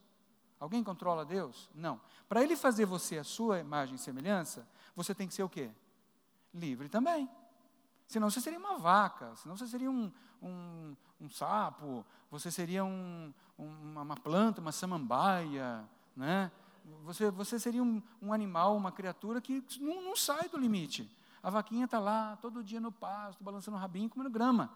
Alguém 0.59 0.83
controla 0.83 1.23
Deus? 1.23 1.69
Não. 1.73 2.01
Para 2.27 2.43
ele 2.43 2.55
fazer 2.55 2.85
você 2.85 3.17
a 3.17 3.23
sua 3.23 3.59
imagem 3.59 3.95
e 3.95 3.99
semelhança, 3.99 4.67
você 4.95 5.13
tem 5.13 5.27
que 5.27 5.33
ser 5.33 5.43
o 5.43 5.49
quê? 5.49 5.71
Livre 6.53 6.89
também. 6.89 7.29
Senão 8.07 8.29
você 8.29 8.39
seria 8.39 8.57
uma 8.57 8.77
vaca, 8.77 9.35
senão 9.35 9.57
você 9.57 9.67
seria 9.67 9.91
um, 9.91 10.11
um, 10.41 10.95
um 11.19 11.29
sapo, 11.29 12.05
você 12.31 12.49
seria 12.49 12.85
um, 12.85 13.33
uma 13.57 14.15
planta, 14.15 14.61
uma 14.61 14.71
samambaia, 14.71 15.83
né? 16.15 16.51
Você, 17.03 17.29
você 17.29 17.59
seria 17.59 17.83
um, 17.83 18.01
um 18.21 18.31
animal, 18.31 18.77
uma 18.77 18.93
criatura 18.93 19.41
que 19.41 19.61
não, 19.79 20.01
não 20.01 20.15
sai 20.15 20.47
do 20.47 20.57
limite. 20.57 21.09
A 21.43 21.49
vaquinha 21.49 21.85
está 21.85 21.99
lá 21.99 22.37
todo 22.41 22.63
dia 22.63 22.79
no 22.79 22.91
pasto, 22.91 23.43
balançando 23.43 23.75
o 23.77 23.79
rabinho, 23.79 24.09
comendo 24.09 24.29
grama. 24.29 24.71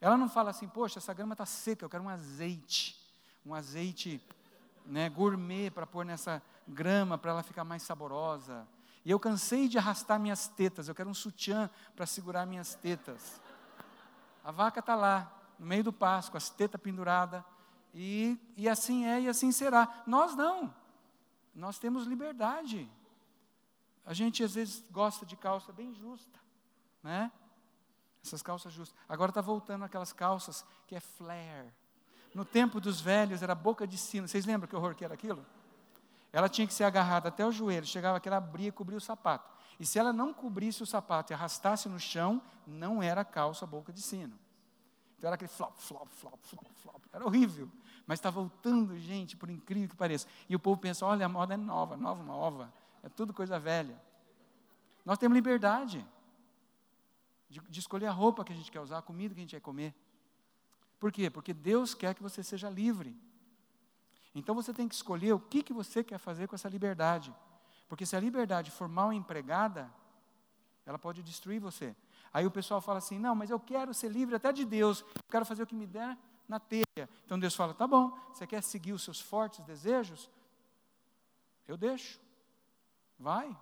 Ela 0.00 0.16
não 0.16 0.28
fala 0.28 0.50
assim, 0.50 0.68
poxa, 0.68 0.98
essa 0.98 1.14
grama 1.14 1.32
está 1.32 1.46
seca, 1.46 1.84
eu 1.84 1.88
quero 1.88 2.04
um 2.04 2.08
azeite, 2.08 2.96
um 3.44 3.54
azeite 3.54 4.22
né, 4.86 5.08
gourmet 5.08 5.70
para 5.70 5.86
pôr 5.86 6.04
nessa 6.04 6.42
grama 6.66 7.18
para 7.18 7.30
ela 7.30 7.42
ficar 7.42 7.64
mais 7.64 7.82
saborosa. 7.82 8.66
E 9.04 9.10
eu 9.10 9.18
cansei 9.18 9.68
de 9.68 9.78
arrastar 9.78 10.18
minhas 10.18 10.48
tetas, 10.48 10.88
eu 10.88 10.94
quero 10.94 11.08
um 11.08 11.14
sutiã 11.14 11.70
para 11.94 12.06
segurar 12.06 12.46
minhas 12.46 12.74
tetas. 12.74 13.40
A 14.44 14.50
vaca 14.50 14.80
está 14.80 14.94
lá, 14.94 15.32
no 15.58 15.66
meio 15.66 15.84
do 15.84 15.92
pasto, 15.92 16.30
com 16.30 16.36
as 16.36 16.50
tetas 16.50 16.80
penduradas, 16.80 17.42
e, 17.94 18.38
e 18.56 18.68
assim 18.68 19.06
é 19.06 19.20
e 19.22 19.28
assim 19.28 19.50
será. 19.50 20.02
Nós 20.06 20.34
não, 20.34 20.74
nós 21.54 21.78
temos 21.78 22.06
liberdade. 22.06 22.88
A 24.04 24.14
gente 24.14 24.42
às 24.42 24.54
vezes 24.54 24.84
gosta 24.90 25.26
de 25.26 25.36
calça 25.36 25.72
bem 25.72 25.94
justa, 25.94 26.38
né? 27.02 27.30
Essas 28.24 28.42
calças 28.42 28.72
justas. 28.72 28.98
Agora 29.08 29.30
está 29.30 29.40
voltando 29.40 29.84
aquelas 29.84 30.12
calças 30.12 30.64
que 30.86 30.94
é 30.94 31.00
flare. 31.00 31.72
No 32.34 32.44
tempo 32.44 32.80
dos 32.80 33.00
velhos 33.00 33.42
era 33.42 33.54
boca 33.54 33.86
de 33.86 33.96
sino. 33.96 34.28
Vocês 34.28 34.44
lembram 34.44 34.68
que 34.68 34.76
horror 34.76 34.94
que 34.94 35.04
era 35.04 35.14
aquilo? 35.14 35.44
Ela 36.32 36.48
tinha 36.48 36.66
que 36.66 36.74
ser 36.74 36.84
agarrada 36.84 37.28
até 37.28 37.44
o 37.44 37.52
joelho. 37.52 37.86
Chegava 37.86 38.20
que 38.20 38.28
ela 38.28 38.38
abria 38.38 38.68
e 38.68 38.72
cobria 38.72 38.98
o 38.98 39.00
sapato. 39.00 39.50
E 39.80 39.86
se 39.86 39.98
ela 39.98 40.12
não 40.12 40.32
cobrisse 40.32 40.82
o 40.82 40.86
sapato 40.86 41.32
e 41.32 41.34
arrastasse 41.34 41.88
no 41.88 41.98
chão, 41.98 42.42
não 42.66 43.02
era 43.02 43.24
calça 43.24 43.66
boca 43.66 43.92
de 43.92 44.02
sino. 44.02 44.38
Então 45.16 45.28
era 45.28 45.34
aquele 45.34 45.48
flop, 45.48 45.76
flop, 45.76 46.08
flop, 46.10 46.38
flop, 46.42 46.66
flop. 46.82 47.04
Era 47.12 47.24
horrível. 47.24 47.70
Mas 48.06 48.18
está 48.18 48.30
voltando, 48.30 48.98
gente, 48.98 49.36
por 49.36 49.50
incrível 49.50 49.88
que 49.88 49.96
pareça. 49.96 50.26
E 50.48 50.54
o 50.54 50.58
povo 50.58 50.80
pensa: 50.80 51.04
olha, 51.04 51.26
a 51.26 51.28
moda 51.28 51.54
é 51.54 51.56
nova, 51.56 51.96
nova, 51.96 52.22
nova. 52.22 52.72
É 53.02 53.08
tudo 53.08 53.32
coisa 53.32 53.58
velha. 53.58 54.00
Nós 55.04 55.18
temos 55.18 55.34
liberdade 55.34 56.06
de, 57.48 57.60
de 57.60 57.80
escolher 57.80 58.06
a 58.06 58.12
roupa 58.12 58.44
que 58.44 58.52
a 58.52 58.56
gente 58.56 58.70
quer 58.70 58.80
usar, 58.80 58.98
a 58.98 59.02
comida 59.02 59.34
que 59.34 59.40
a 59.40 59.42
gente 59.42 59.54
quer 59.56 59.60
comer. 59.60 59.94
Por 60.98 61.12
quê? 61.12 61.30
Porque 61.30 61.54
Deus 61.54 61.94
quer 61.94 62.14
que 62.14 62.22
você 62.22 62.42
seja 62.42 62.68
livre. 62.68 63.16
Então 64.34 64.54
você 64.54 64.72
tem 64.72 64.88
que 64.88 64.94
escolher 64.94 65.32
o 65.32 65.40
que, 65.40 65.62
que 65.62 65.72
você 65.72 66.04
quer 66.04 66.18
fazer 66.18 66.46
com 66.46 66.54
essa 66.54 66.68
liberdade. 66.68 67.34
Porque 67.88 68.04
se 68.04 68.14
a 68.14 68.20
liberdade 68.20 68.70
for 68.70 68.88
mal 68.88 69.12
empregada, 69.12 69.90
ela 70.84 70.98
pode 70.98 71.22
destruir 71.22 71.60
você. 71.60 71.94
Aí 72.32 72.46
o 72.46 72.50
pessoal 72.50 72.80
fala 72.80 72.98
assim: 72.98 73.18
não, 73.18 73.34
mas 73.34 73.50
eu 73.50 73.58
quero 73.58 73.92
ser 73.94 74.08
livre 74.08 74.34
até 74.34 74.52
de 74.52 74.64
Deus, 74.64 75.00
eu 75.00 75.30
quero 75.30 75.46
fazer 75.46 75.62
o 75.62 75.66
que 75.66 75.74
me 75.74 75.86
der 75.86 76.16
na 76.46 76.60
telha. 76.60 77.08
Então 77.24 77.38
Deus 77.38 77.54
fala: 77.54 77.74
tá 77.74 77.86
bom, 77.86 78.10
você 78.32 78.46
quer 78.46 78.62
seguir 78.62 78.92
os 78.92 79.02
seus 79.02 79.20
fortes 79.20 79.64
desejos? 79.64 80.30
Eu 81.66 81.76
deixo, 81.76 82.20
vai. 83.18 83.56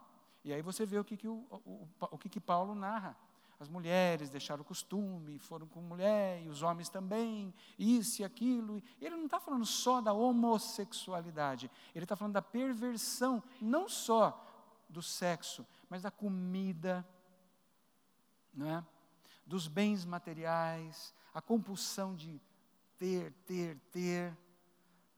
E 0.45 0.53
aí 0.53 0.63
você 0.63 0.87
vê 0.87 0.99
o 0.99 1.05
que, 1.05 1.17
que, 1.17 1.27
o, 1.27 1.45
o, 1.51 1.89
o 2.01 2.19
que, 2.19 2.29
que 2.29 2.41
Paulo 2.41 2.75
narra 2.75 3.17
as 3.59 3.69
mulheres 3.69 4.29
deixaram 4.29 4.63
o 4.63 4.65
costume, 4.65 5.39
foram 5.39 5.67
com 5.67 5.81
mulher, 5.81 6.43
e 6.43 6.49
os 6.49 6.63
homens 6.63 6.89
também, 6.89 7.55
isso 7.79 8.21
e 8.21 8.25
aquilo. 8.25 8.83
Ele 9.01 9.17
não 9.17 9.25
está 9.25 9.41
falando 9.41 9.65
só 9.65 10.01
da 10.01 10.13
homossexualidade, 10.13 11.71
ele 11.95 12.05
está 12.05 12.15
falando 12.15 12.35
da 12.35 12.43
perversão, 12.43 13.43
não 13.61 13.89
só 13.89 14.45
do 14.89 15.03
sexo, 15.03 15.67
mas 15.89 16.03
da 16.03 16.11
comida, 16.11 17.07
não 18.55 18.69
é? 18.69 18.85
dos 19.47 19.69
bens 19.69 20.05
materiais, 20.05 21.15
a 21.33 21.41
compulsão 21.41 22.15
de 22.15 22.41
ter, 22.99 23.33
ter, 23.47 23.79
ter, 23.93 24.37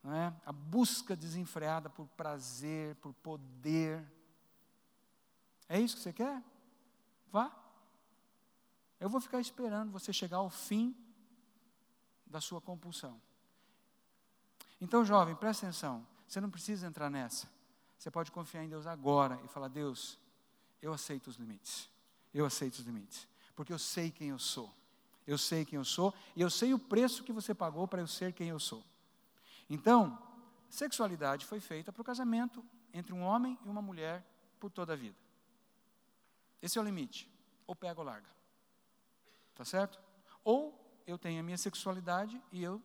não 0.03 0.15
é? 0.15 0.35
a 0.45 0.53
busca 0.53 1.17
desenfreada 1.17 1.89
por 1.89 2.07
prazer, 2.09 2.95
por 2.97 3.13
poder. 3.15 4.05
É 5.69 5.81
isso 5.81 5.97
que 5.97 6.03
você 6.03 6.13
quer? 6.13 6.43
Vá. 7.33 7.68
Eu 9.01 9.09
vou 9.09 9.21
ficar 9.21 9.41
esperando 9.41 9.93
você 9.93 10.13
chegar 10.13 10.39
ao 10.39 10.51
fim 10.51 10.97
da 12.27 12.41
sua 12.41 12.61
compulsão. 12.61 13.21
Então, 14.81 15.05
jovem, 15.05 15.35
presta 15.35 15.67
atenção. 15.67 16.07
Você 16.27 16.41
não 16.41 16.51
precisa 16.51 16.87
entrar 16.87 17.11
nessa. 17.11 17.49
Você 17.99 18.11
pode 18.11 18.31
confiar 18.31 18.65
em 18.65 18.69
Deus 18.69 18.87
agora 18.87 19.41
e 19.45 19.49
falar: 19.49 19.69
Deus, 19.69 20.19
eu 20.81 20.93
aceito 20.93 21.29
os 21.29 21.37
limites. 21.37 21.89
Eu 22.33 22.45
aceito 22.45 22.75
os 22.75 22.87
limites. 22.87 23.27
Porque 23.57 23.73
eu 23.73 23.79
sei 23.79 24.11
quem 24.11 24.29
eu 24.29 24.39
sou. 24.39 24.73
Eu 25.27 25.37
sei 25.37 25.65
quem 25.65 25.77
eu 25.77 25.85
sou 25.85 26.15
e 26.35 26.41
eu 26.41 26.49
sei 26.49 26.73
o 26.73 26.79
preço 26.79 27.23
que 27.23 27.33
você 27.33 27.55
pagou 27.55 27.87
para 27.87 28.01
eu 28.01 28.07
ser 28.07 28.33
quem 28.33 28.49
eu 28.49 28.59
sou. 28.59 28.83
Então, 29.69 30.19
sexualidade 30.71 31.45
foi 31.45 31.61
feita 31.61 31.93
para 31.93 32.01
o 32.01 32.05
casamento 32.05 32.65
entre 32.95 33.13
um 33.13 33.21
homem 33.21 33.59
e 33.63 33.69
uma 33.69 33.83
mulher 33.83 34.25
por 34.59 34.71
toda 34.71 34.95
a 34.95 34.97
vida. 34.97 35.19
Esse 36.63 36.79
é 36.79 36.81
o 36.81 36.85
limite. 36.85 37.31
Ou 37.67 37.77
pega 37.77 38.01
ou 38.01 38.07
larga. 38.07 38.38
Tá 39.59 39.65
certo? 39.65 39.99
Ou 40.45 40.73
eu 41.05 41.19
tenho 41.19 41.41
a 41.41 41.43
minha 41.43 41.59
sexualidade 41.59 42.41
e 42.53 42.63
eu 42.63 42.81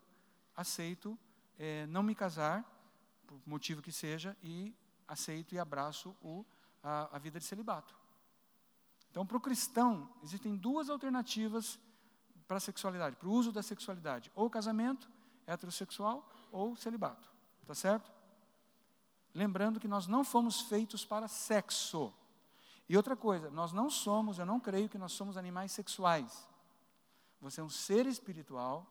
aceito 0.56 1.18
é, 1.60 1.86
não 1.86 2.02
me 2.02 2.16
casar, 2.16 2.66
por 3.28 3.40
motivo 3.46 3.80
que 3.80 3.92
seja, 3.92 4.36
e 4.42 4.74
aceito 5.08 5.54
e 5.54 5.60
abraço 5.60 6.16
o, 6.20 6.44
a, 6.82 7.16
a 7.16 7.20
vida 7.20 7.38
de 7.38 7.46
celibato. 7.46 7.96
Então, 9.12 9.24
para 9.24 9.38
o 9.38 9.40
cristão, 9.40 10.10
existem 10.24 10.56
duas 10.56 10.90
alternativas 10.90 11.80
para 12.48 12.58
a 12.58 12.60
sexualidade, 12.60 13.18
para 13.18 13.30
o 13.30 13.32
uso 13.32 13.52
da 13.52 13.62
sexualidade: 13.62 14.32
ou 14.34 14.50
casamento 14.50 15.08
heterossexual 15.46 16.28
ou 16.52 16.76
celibato. 16.76 17.30
Tá 17.68 17.76
certo? 17.76 18.12
Lembrando 19.32 19.80
que 19.80 19.88
nós 19.88 20.08
não 20.08 20.24
fomos 20.24 20.62
feitos 20.62 21.06
para 21.06 21.28
sexo. 21.28 22.12
E 22.90 22.98
outra 22.98 23.16
coisa, 23.16 23.52
nós 23.52 23.72
não 23.72 23.92
somos, 23.92 24.40
eu 24.40 24.46
não 24.46 24.60
creio 24.60 24.90
que 24.90 24.98
nós 24.98 25.12
somos 25.12 25.38
animais 25.38 25.72
sexuais. 25.72 26.52
Você 27.44 27.60
é 27.60 27.64
um 27.64 27.70
ser 27.70 28.06
espiritual, 28.06 28.88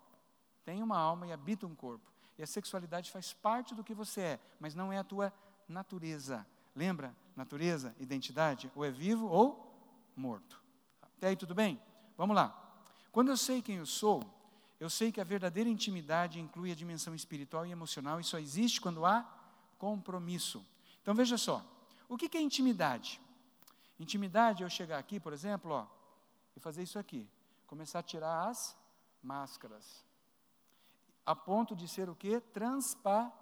tem 0.62 0.82
uma 0.82 0.98
alma 0.98 1.26
e 1.26 1.32
habita 1.32 1.66
um 1.66 1.74
corpo. 1.74 2.12
E 2.36 2.42
a 2.42 2.46
sexualidade 2.46 3.10
faz 3.10 3.32
parte 3.32 3.74
do 3.74 3.82
que 3.82 3.94
você 3.94 4.20
é, 4.20 4.40
mas 4.60 4.74
não 4.74 4.92
é 4.92 4.98
a 4.98 5.04
tua 5.04 5.32
natureza. 5.66 6.46
Lembra? 6.76 7.16
Natureza, 7.34 7.96
identidade, 7.98 8.70
ou 8.74 8.84
é 8.84 8.90
vivo 8.90 9.26
ou 9.26 9.74
morto. 10.14 10.62
Até 11.00 11.28
aí 11.28 11.36
tudo 11.36 11.54
bem? 11.54 11.80
Vamos 12.14 12.36
lá. 12.36 12.54
Quando 13.10 13.30
eu 13.30 13.38
sei 13.38 13.62
quem 13.62 13.76
eu 13.76 13.86
sou, 13.86 14.22
eu 14.78 14.90
sei 14.90 15.10
que 15.10 15.20
a 15.20 15.24
verdadeira 15.24 15.70
intimidade 15.70 16.38
inclui 16.38 16.70
a 16.70 16.74
dimensão 16.74 17.14
espiritual 17.14 17.64
e 17.64 17.70
emocional 17.70 18.20
e 18.20 18.24
só 18.24 18.38
existe 18.38 18.82
quando 18.82 19.06
há 19.06 19.22
compromisso. 19.78 20.62
Então 21.00 21.14
veja 21.14 21.38
só, 21.38 21.64
o 22.06 22.18
que 22.18 22.36
é 22.36 22.40
intimidade? 22.42 23.18
Intimidade 23.98 24.62
é 24.62 24.66
eu 24.66 24.70
chegar 24.70 24.98
aqui, 24.98 25.18
por 25.18 25.32
exemplo, 25.32 25.72
ó, 25.72 25.86
e 26.54 26.60
fazer 26.60 26.82
isso 26.82 26.98
aqui, 26.98 27.26
começar 27.72 28.00
a 28.00 28.02
tirar 28.02 28.50
as 28.50 28.76
máscaras 29.22 30.04
a 31.24 31.34
ponto 31.34 31.74
de 31.74 31.88
ser 31.88 32.10
o 32.10 32.14
que? 32.14 32.38
Transparente. 32.38 33.34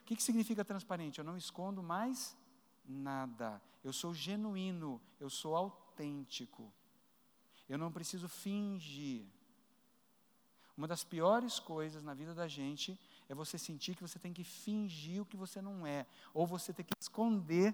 O 0.00 0.04
que, 0.04 0.16
que 0.16 0.22
significa 0.22 0.64
transparente? 0.64 1.20
Eu 1.20 1.24
não 1.24 1.36
escondo 1.36 1.80
mais 1.80 2.36
nada. 2.84 3.62
Eu 3.84 3.92
sou 3.92 4.12
genuíno, 4.12 5.00
eu 5.20 5.30
sou 5.30 5.54
autêntico. 5.54 6.72
Eu 7.68 7.78
não 7.78 7.92
preciso 7.92 8.28
fingir. 8.28 9.24
Uma 10.76 10.88
das 10.88 11.04
piores 11.04 11.60
coisas 11.60 12.02
na 12.02 12.14
vida 12.14 12.34
da 12.34 12.48
gente 12.48 12.98
é 13.28 13.34
você 13.34 13.56
sentir 13.56 13.94
que 13.94 14.02
você 14.02 14.18
tem 14.18 14.32
que 14.32 14.42
fingir 14.42 15.22
o 15.22 15.26
que 15.26 15.36
você 15.36 15.62
não 15.62 15.86
é, 15.86 16.04
ou 16.32 16.48
você 16.48 16.72
tem 16.72 16.84
que 16.84 16.94
esconder 17.00 17.72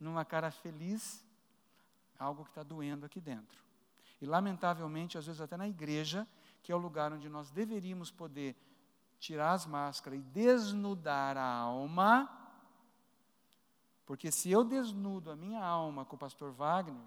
numa 0.00 0.24
cara 0.24 0.50
feliz 0.50 1.24
algo 2.18 2.42
que 2.42 2.50
está 2.50 2.64
doendo 2.64 3.06
aqui 3.06 3.20
dentro. 3.20 3.62
E 4.22 4.26
lamentavelmente, 4.26 5.18
às 5.18 5.26
vezes 5.26 5.40
até 5.40 5.56
na 5.56 5.66
igreja, 5.66 6.28
que 6.62 6.70
é 6.70 6.76
o 6.76 6.78
lugar 6.78 7.12
onde 7.12 7.28
nós 7.28 7.50
deveríamos 7.50 8.08
poder 8.08 8.54
tirar 9.18 9.50
as 9.50 9.66
máscaras 9.66 10.20
e 10.20 10.22
desnudar 10.22 11.36
a 11.36 11.44
alma, 11.44 12.30
porque 14.06 14.30
se 14.30 14.48
eu 14.48 14.62
desnudo 14.62 15.28
a 15.28 15.34
minha 15.34 15.60
alma 15.60 16.04
com 16.04 16.14
o 16.14 16.18
pastor 16.18 16.52
Wagner, 16.52 17.02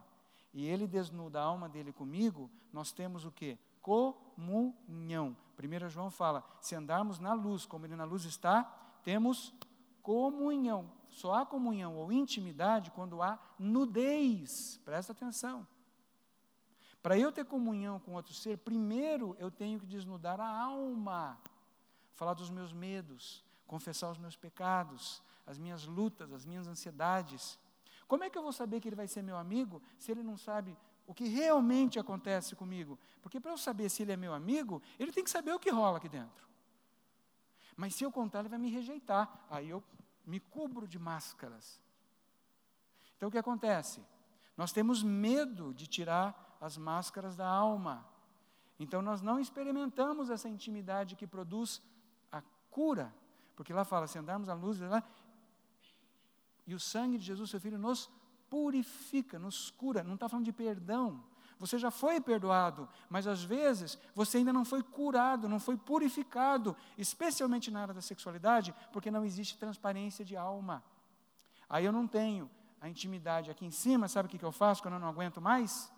e 0.54 0.68
ele 0.68 0.86
desnuda 0.86 1.40
a 1.40 1.44
alma 1.44 1.70
dele 1.70 1.94
comigo, 1.94 2.52
nós 2.74 2.92
temos 2.92 3.24
o 3.24 3.32
que? 3.32 3.58
Comunhão. 3.82 5.38
1 5.58 5.90
João 5.90 6.12
fala: 6.12 6.44
se 6.60 6.76
andarmos 6.76 7.18
na 7.18 7.32
luz, 7.32 7.66
como 7.66 7.86
ele 7.86 7.96
na 7.96 8.04
luz 8.04 8.26
está, 8.26 8.64
temos 9.04 9.54
comunhão. 10.02 10.92
Só 11.10 11.34
há 11.34 11.46
comunhão 11.46 11.96
ou 11.96 12.12
intimidade 12.12 12.92
quando 12.92 13.22
há 13.22 13.40
nudez. 13.58 14.82
Presta 14.84 15.14
atenção. 15.14 15.66
Para 17.06 17.20
eu 17.20 17.32
ter 17.32 17.46
comunhão 17.46 18.00
com 18.00 18.16
outro 18.16 18.34
ser, 18.34 18.58
primeiro 18.58 19.36
eu 19.38 19.52
tenho 19.52 19.80
que 19.80 19.86
desnudar 19.86 20.42
a 20.42 20.50
alma, 20.50 21.40
falar 22.16 22.34
dos 22.34 22.50
meus 22.50 22.74
medos, 22.74 23.46
confessar 23.68 24.10
os 24.10 24.18
meus 24.18 24.36
pecados, 24.36 25.22
as 25.46 25.60
minhas 25.60 25.86
lutas, 25.86 26.34
as 26.34 26.44
minhas 26.48 26.66
ansiedades. 26.66 27.60
Como 28.08 28.24
é 28.24 28.30
que 28.32 28.36
eu 28.36 28.42
vou 28.42 28.52
saber 28.52 28.82
que 28.82 28.90
ele 28.90 28.96
vai 28.96 29.08
ser 29.08 29.22
meu 29.22 29.38
amigo 29.38 29.84
se 30.00 30.12
ele 30.12 30.24
não 30.24 30.36
sabe 30.36 30.76
o 31.06 31.14
que 31.14 31.26
realmente 31.28 32.00
acontece 32.00 32.56
comigo? 32.56 32.98
Porque 33.22 33.40
para 33.40 33.52
eu 33.52 33.58
saber 33.60 33.88
se 33.88 34.02
ele 34.02 34.14
é 34.14 34.18
meu 34.18 34.34
amigo, 34.34 34.82
ele 34.98 35.12
tem 35.12 35.24
que 35.24 35.30
saber 35.30 35.54
o 35.54 35.60
que 35.60 35.70
rola 35.70 36.00
aqui 36.00 36.10
dentro. 36.10 36.50
Mas 37.78 37.94
se 37.94 38.04
eu 38.04 38.12
contar, 38.12 38.40
ele 38.40 38.50
vai 38.50 38.58
me 38.58 38.72
rejeitar. 38.72 39.46
Aí 39.52 39.70
eu 39.70 39.84
me 40.26 40.40
cubro 40.40 40.88
de 40.88 40.98
máscaras. 40.98 41.80
Então 43.16 43.30
o 43.30 43.32
que 43.32 43.38
acontece? 43.38 44.04
Nós 44.58 44.72
temos 44.72 45.04
medo 45.04 45.72
de 45.72 45.86
tirar 45.86 46.45
as 46.60 46.78
máscaras 46.78 47.36
da 47.36 47.48
alma. 47.48 48.06
Então 48.80 49.02
nós 49.02 49.22
não 49.22 49.40
experimentamos 49.40 50.30
essa 50.30 50.50
intimidade 50.50 51.16
que 51.16 51.28
produz 51.28 51.82
a 52.32 52.42
cura, 52.70 53.14
porque 53.56 53.74
lá 53.74 53.86
fala, 53.86 54.08
se 54.08 54.18
andarmos 54.18 54.50
à 54.50 54.54
luz, 54.54 54.80
lá, 54.80 55.04
e 56.68 56.74
o 56.74 56.80
sangue 56.80 57.18
de 57.18 57.26
Jesus, 57.26 57.50
seu 57.50 57.60
Filho, 57.60 57.78
nos 57.78 58.10
purifica, 58.50 59.38
nos 59.38 59.70
cura, 59.72 60.04
não 60.04 60.16
está 60.16 60.28
falando 60.28 60.46
de 60.46 60.52
perdão. 60.52 61.24
Você 61.58 61.80
já 61.80 61.90
foi 61.90 62.20
perdoado, 62.20 62.90
mas 63.10 63.28
às 63.28 63.44
vezes 63.44 63.98
você 64.14 64.40
ainda 64.40 64.52
não 64.52 64.66
foi 64.66 64.84
curado, 64.84 65.48
não 65.48 65.60
foi 65.60 65.78
purificado, 65.78 66.76
especialmente 66.98 67.72
na 67.72 67.82
área 67.82 67.94
da 67.94 68.02
sexualidade, 68.02 68.74
porque 68.92 69.10
não 69.10 69.24
existe 69.24 69.58
transparência 69.58 70.26
de 70.26 70.36
alma. 70.36 70.84
Aí 71.70 71.86
eu 71.86 71.94
não 71.94 72.08
tenho 72.08 72.50
a 72.82 72.90
intimidade 72.90 73.50
aqui 73.50 73.66
em 73.66 73.72
cima, 73.72 74.08
sabe 74.08 74.28
o 74.28 74.30
que 74.30 74.44
eu 74.44 74.52
faço 74.52 74.82
quando 74.82 74.96
eu 74.96 75.00
não 75.00 75.08
aguento 75.08 75.40
mais? 75.40 75.92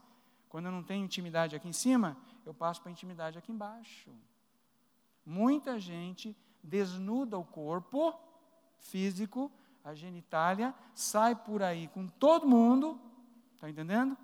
Quando 0.49 0.65
eu 0.65 0.71
não 0.71 0.83
tenho 0.83 1.03
intimidade 1.03 1.55
aqui 1.55 1.67
em 1.67 1.73
cima, 1.73 2.17
eu 2.45 2.53
passo 2.53 2.81
para 2.81 2.89
a 2.89 2.91
intimidade 2.91 3.37
aqui 3.37 3.51
embaixo. 3.51 4.09
Muita 5.25 5.79
gente 5.79 6.35
desnuda 6.63 7.37
o 7.37 7.43
corpo 7.43 8.17
físico, 8.79 9.51
a 9.83 9.93
genitália, 9.93 10.73
sai 10.93 11.35
por 11.35 11.61
aí 11.61 11.87
com 11.89 12.07
todo 12.07 12.47
mundo, 12.47 12.99
está 13.55 13.69
entendendo? 13.69 14.17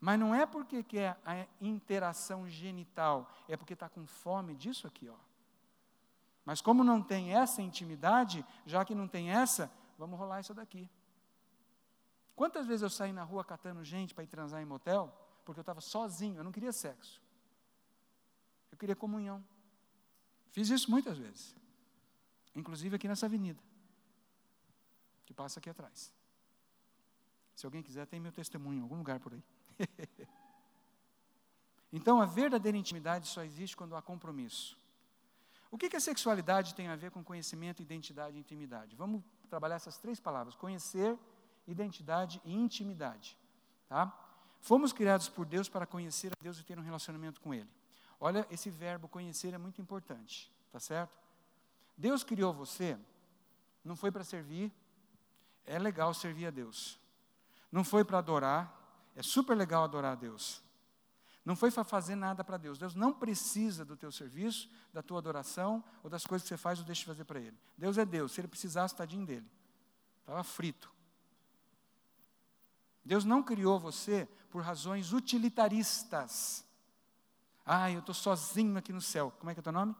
Mas 0.00 0.18
não 0.18 0.34
é 0.34 0.46
porque 0.46 0.82
quer 0.82 1.20
a 1.24 1.46
interação 1.60 2.48
genital, 2.48 3.30
é 3.48 3.56
porque 3.56 3.74
está 3.74 3.88
com 3.88 4.06
fome 4.06 4.54
disso 4.54 4.86
aqui, 4.86 5.08
ó. 5.08 5.16
Mas 6.44 6.60
como 6.60 6.82
não 6.82 7.02
tem 7.02 7.34
essa 7.34 7.60
intimidade, 7.60 8.44
já 8.64 8.84
que 8.84 8.94
não 8.94 9.06
tem 9.06 9.30
essa, 9.30 9.70
vamos 9.98 10.18
rolar 10.18 10.40
isso 10.40 10.54
daqui. 10.54 10.88
Quantas 12.40 12.66
vezes 12.66 12.80
eu 12.80 12.88
saí 12.88 13.12
na 13.12 13.22
rua 13.22 13.44
catando 13.44 13.84
gente 13.84 14.14
para 14.14 14.24
ir 14.24 14.26
transar 14.26 14.62
em 14.62 14.64
motel? 14.64 15.14
Porque 15.44 15.58
eu 15.58 15.60
estava 15.60 15.82
sozinho, 15.82 16.38
eu 16.38 16.42
não 16.42 16.50
queria 16.50 16.72
sexo. 16.72 17.20
Eu 18.72 18.78
queria 18.78 18.96
comunhão. 18.96 19.44
Fiz 20.48 20.70
isso 20.70 20.90
muitas 20.90 21.18
vezes. 21.18 21.54
Inclusive 22.56 22.96
aqui 22.96 23.06
nessa 23.06 23.26
avenida. 23.26 23.62
Que 25.26 25.34
passa 25.34 25.60
aqui 25.60 25.68
atrás. 25.68 26.10
Se 27.54 27.66
alguém 27.66 27.82
quiser, 27.82 28.06
tem 28.06 28.18
meu 28.18 28.32
testemunho 28.32 28.78
em 28.78 28.82
algum 28.84 28.96
lugar 28.96 29.20
por 29.20 29.34
aí. 29.34 29.44
então, 31.92 32.22
a 32.22 32.24
verdadeira 32.24 32.78
intimidade 32.78 33.28
só 33.28 33.44
existe 33.44 33.76
quando 33.76 33.94
há 33.94 34.00
compromisso. 34.00 34.78
O 35.70 35.76
que, 35.76 35.90
que 35.90 35.96
a 35.96 36.00
sexualidade 36.00 36.74
tem 36.74 36.88
a 36.88 36.96
ver 36.96 37.10
com 37.10 37.22
conhecimento, 37.22 37.82
identidade 37.82 38.38
e 38.38 38.40
intimidade? 38.40 38.96
Vamos 38.96 39.22
trabalhar 39.50 39.76
essas 39.76 39.98
três 39.98 40.18
palavras: 40.18 40.54
conhecer, 40.54 41.18
identidade 41.70 42.40
e 42.44 42.52
intimidade. 42.54 43.36
Tá? 43.88 44.12
Fomos 44.60 44.92
criados 44.92 45.28
por 45.28 45.46
Deus 45.46 45.68
para 45.68 45.86
conhecer 45.86 46.32
a 46.32 46.42
Deus 46.42 46.58
e 46.58 46.64
ter 46.64 46.78
um 46.78 46.82
relacionamento 46.82 47.40
com 47.40 47.54
Ele. 47.54 47.70
Olha, 48.18 48.46
esse 48.50 48.68
verbo 48.70 49.08
conhecer 49.08 49.54
é 49.54 49.58
muito 49.58 49.80
importante, 49.80 50.52
tá 50.70 50.78
certo? 50.78 51.18
Deus 51.96 52.22
criou 52.22 52.52
você, 52.52 52.98
não 53.82 53.96
foi 53.96 54.10
para 54.10 54.22
servir, 54.22 54.70
é 55.64 55.78
legal 55.78 56.12
servir 56.12 56.46
a 56.46 56.50
Deus. 56.50 56.98
Não 57.70 57.84
foi 57.84 58.04
para 58.04 58.18
adorar, 58.18 58.78
É 59.16 59.22
super 59.22 59.56
legal 59.56 59.82
adorar 59.82 60.12
a 60.12 60.14
Deus. 60.14 60.62
Não 61.44 61.56
foi 61.56 61.70
para 61.70 61.82
fazer 61.82 62.14
nada 62.14 62.44
para 62.44 62.56
Deus. 62.56 62.78
Deus 62.78 62.94
não 62.94 63.12
precisa 63.12 63.84
do 63.84 63.96
teu 63.96 64.12
serviço, 64.12 64.70
da 64.92 65.02
tua 65.02 65.18
adoração 65.18 65.82
ou 66.02 66.08
das 66.08 66.24
coisas 66.24 66.44
que 66.44 66.48
você 66.48 66.56
faz 66.56 66.78
ou 66.78 66.84
deixa 66.84 67.00
de 67.00 67.06
fazer 67.06 67.24
para 67.24 67.40
Ele. 67.40 67.58
Deus 67.76 67.98
é 67.98 68.04
Deus. 68.04 68.32
Se 68.32 68.40
Ele 68.40 68.48
precisasse, 68.48 68.94
tadinho 68.94 69.26
dele. 69.26 69.46
Estava 70.20 70.44
frito. 70.44 70.92
Deus 73.04 73.24
não 73.24 73.42
criou 73.42 73.78
você 73.78 74.28
por 74.50 74.62
razões 74.62 75.12
utilitaristas. 75.12 76.64
Ah, 77.64 77.90
eu 77.90 78.00
estou 78.00 78.14
sozinho 78.14 78.76
aqui 78.76 78.92
no 78.92 79.00
céu. 79.00 79.32
Como 79.38 79.50
é 79.50 79.54
que 79.54 79.60
é 79.60 79.62
o 79.62 79.64
teu 79.64 79.72
nome? 79.72 79.94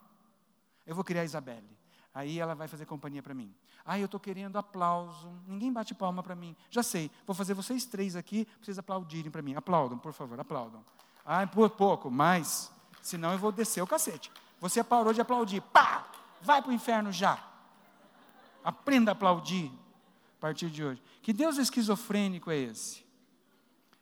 Eu 0.87 0.95
vou 0.95 1.05
criar 1.05 1.23
a 1.23 1.25
Isabelle. 1.25 1.79
Aí 2.13 2.41
ela 2.41 2.55
vai 2.55 2.67
fazer 2.67 2.87
companhia 2.87 3.23
para 3.23 3.35
mim. 3.35 3.55
Ah, 3.85 3.99
eu 3.99 4.07
estou 4.07 4.19
querendo 4.19 4.57
aplauso. 4.57 5.31
Ninguém 5.47 5.73
bate 5.73 5.95
palma 5.95 6.23
para 6.23 6.35
mim. 6.35 6.57
Já 6.69 6.83
sei, 6.83 7.11
vou 7.27 7.35
fazer 7.35 7.55
vocês 7.55 7.85
três 7.85 8.17
aqui, 8.17 8.47
vocês 8.61 8.79
aplaudirem 8.79 9.31
para 9.31 9.43
mim. 9.43 9.55
Aplaudam, 9.55 9.99
por 9.99 10.13
favor, 10.13 10.39
aplaudam. 10.41 10.85
Ah, 11.25 11.47
por 11.47 11.71
pouco, 11.71 12.11
mas, 12.11 12.73
senão 13.01 13.33
eu 13.33 13.39
vou 13.39 13.53
descer 13.53 13.81
o 13.83 13.87
cacete. 13.87 14.33
Você 14.61 14.83
parou 14.83 15.13
de 15.13 15.21
aplaudir. 15.21 15.61
Pá! 15.61 16.07
Vai 16.43 16.61
para 16.61 16.71
o 16.71 16.75
inferno 16.75 17.13
já. 17.13 17.39
Aprenda 18.65 19.11
a 19.11 19.13
aplaudir 19.13 19.73
a 20.41 20.49
partir 20.49 20.71
de 20.71 20.83
hoje. 20.83 21.03
Que 21.21 21.35
Deus 21.35 21.59
esquizofrênico 21.59 22.51
é 22.51 22.57
esse? 22.57 23.05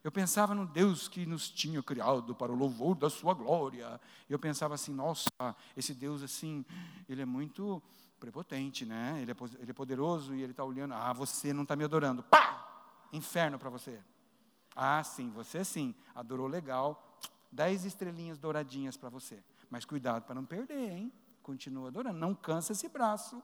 Eu 0.05 0.12
pensava 0.12 0.55
no 0.55 0.64
Deus 0.64 1.09
que 1.09 1.27
nos 1.27 1.51
tinha 1.51 1.83
criado 1.83 2.33
para 2.33 2.53
o 2.53 2.55
louvor 2.55 2.94
da 2.94 3.11
sua 3.11 3.35
glória. 3.35 4.01
Eu 4.31 4.38
pensava 4.38 4.77
assim, 4.77 4.94
nossa, 4.94 5.29
esse 5.77 5.92
Deus 5.92 6.22
assim, 6.22 6.64
ele 7.09 7.22
é 7.22 7.24
muito 7.24 7.83
prepotente, 8.20 8.87
né? 8.87 9.18
Ele 9.20 9.33
é, 9.33 9.35
ele 9.59 9.70
é 9.72 9.74
poderoso 9.74 10.33
e 10.33 10.40
ele 10.40 10.53
está 10.53 10.62
olhando, 10.62 10.94
ah, 10.94 11.12
você 11.12 11.53
não 11.53 11.64
está 11.64 11.74
me 11.74 11.83
adorando. 11.83 12.22
Pá! 12.22 12.64
Inferno 13.12 13.59
para 13.59 13.68
você. 13.68 14.01
Ah, 14.77 15.03
sim, 15.03 15.31
você 15.31 15.64
sim, 15.64 15.92
adorou 16.14 16.46
legal. 16.46 17.18
Dez 17.51 17.85
estrelinhas 17.85 18.38
douradinhas 18.38 18.96
para 18.96 19.09
você. 19.09 19.42
Mas 19.68 19.85
cuidado 19.85 20.22
para 20.22 20.37
não 20.37 20.44
perder, 20.44 20.92
hein? 20.92 21.12
Continua 21.42 21.88
adorando, 21.88 22.16
não 22.16 22.33
cansa 22.33 22.72
esse 22.72 22.88
braço. 22.88 23.42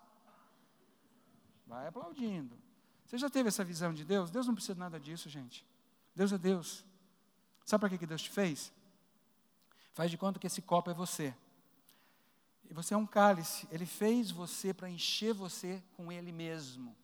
Vai 1.66 1.88
aplaudindo. 1.88 2.56
Você 3.04 3.18
já 3.18 3.28
teve 3.28 3.48
essa 3.48 3.64
visão 3.64 3.92
de 3.92 4.04
Deus? 4.04 4.30
Deus 4.30 4.46
não 4.46 4.54
precisa 4.54 4.74
de 4.74 4.80
nada 4.80 4.98
disso, 4.98 5.28
gente. 5.28 5.64
Deus 6.14 6.32
é 6.32 6.38
Deus. 6.38 6.84
Sabe 7.64 7.80
para 7.80 7.98
que 7.98 8.06
Deus 8.06 8.22
te 8.22 8.30
fez? 8.30 8.72
Faz 9.92 10.10
de 10.10 10.18
conta 10.18 10.38
que 10.38 10.46
esse 10.46 10.62
copo 10.62 10.90
é 10.90 10.94
você. 10.94 11.34
E 12.68 12.74
você 12.74 12.94
é 12.94 12.96
um 12.96 13.06
cálice. 13.06 13.68
Ele 13.70 13.86
fez 13.86 14.30
você 14.30 14.72
para 14.72 14.88
encher 14.88 15.34
você 15.34 15.82
com 15.96 16.10
Ele 16.10 16.32
mesmo. 16.32 16.96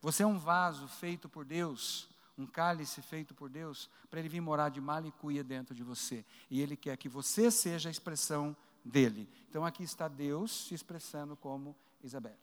Você 0.00 0.22
é 0.22 0.26
um 0.26 0.38
vaso 0.38 0.86
feito 0.86 1.28
por 1.28 1.44
Deus, 1.44 2.08
um 2.36 2.46
cálice 2.46 3.00
feito 3.00 3.34
por 3.34 3.48
Deus, 3.48 3.88
para 4.10 4.20
Ele 4.20 4.28
vir 4.28 4.40
morar 4.40 4.68
de 4.68 4.80
malicuia 4.80 5.42
dentro 5.42 5.74
de 5.74 5.82
você. 5.82 6.24
E 6.50 6.60
Ele 6.60 6.76
quer 6.76 6.96
que 6.96 7.08
você 7.08 7.50
seja 7.50 7.88
a 7.88 7.92
expressão 7.92 8.56
dele. 8.84 9.28
Então 9.48 9.64
aqui 9.64 9.82
está 9.82 10.08
Deus 10.08 10.66
se 10.66 10.74
expressando 10.74 11.36
como 11.36 11.74
Isabel. 12.02 12.36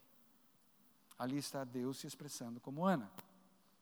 Ali 1.21 1.37
está 1.37 1.63
Deus 1.63 1.99
se 1.99 2.07
expressando 2.07 2.59
como 2.59 2.83
Ana. 2.83 3.07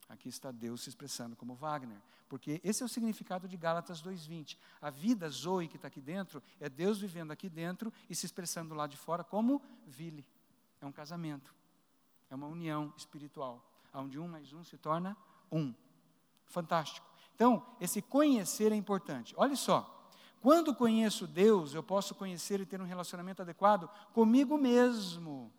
Aqui 0.10 0.28
está 0.28 0.52
Deus 0.52 0.82
se 0.82 0.89
expressando 0.89 1.38
como 1.38 1.56
Wagner. 1.56 1.97
Porque 2.28 2.60
esse 2.65 2.84
é 2.84 2.86
o 2.86 2.89
significado 2.89 3.47
de 3.47 3.56
Gálatas 3.56 4.04
2,20. 4.04 4.58
A 4.82 4.89
vida 4.89 5.30
Zoe 5.30 5.69
que 5.69 5.78
está 5.78 5.88
aqui 5.88 6.02
dentro 6.02 6.43
é 6.60 6.67
Deus 6.67 6.99
vivendo 6.99 7.32
aqui 7.32 7.47
dentro 7.47 7.93
e 8.10 8.13
se 8.13 8.25
expressando 8.25 8.75
lá 8.75 8.88
de 8.88 8.97
fora 8.97 9.23
como 9.23 9.62
Vile. 9.88 10.25
É 10.82 10.86
um 10.86 10.91
casamento. 10.91 11.56
É 12.30 12.36
uma 12.36 12.45
união 12.47 12.93
espiritual. 12.97 13.65
Onde 13.93 14.19
um 14.19 14.28
mais 14.28 14.52
um 14.52 14.62
se 14.62 14.78
torna 14.78 15.15
um. 15.49 15.73
Fantástico. 16.45 17.08
Então, 17.36 17.65
esse 17.80 18.02
conhecer 18.02 18.73
é 18.73 18.75
importante. 18.75 19.34
Olha 19.38 19.56
só. 19.56 20.12
Quando 20.41 20.75
conheço 20.75 21.25
Deus, 21.25 21.73
eu 21.73 21.84
posso 21.84 22.13
conhecer 22.13 22.60
e 22.60 22.65
ter 22.65 22.82
um 22.82 22.86
relacionamento 22.86 23.41
adequado 23.41 23.89
comigo 24.12 24.58
mesmo 24.58 25.54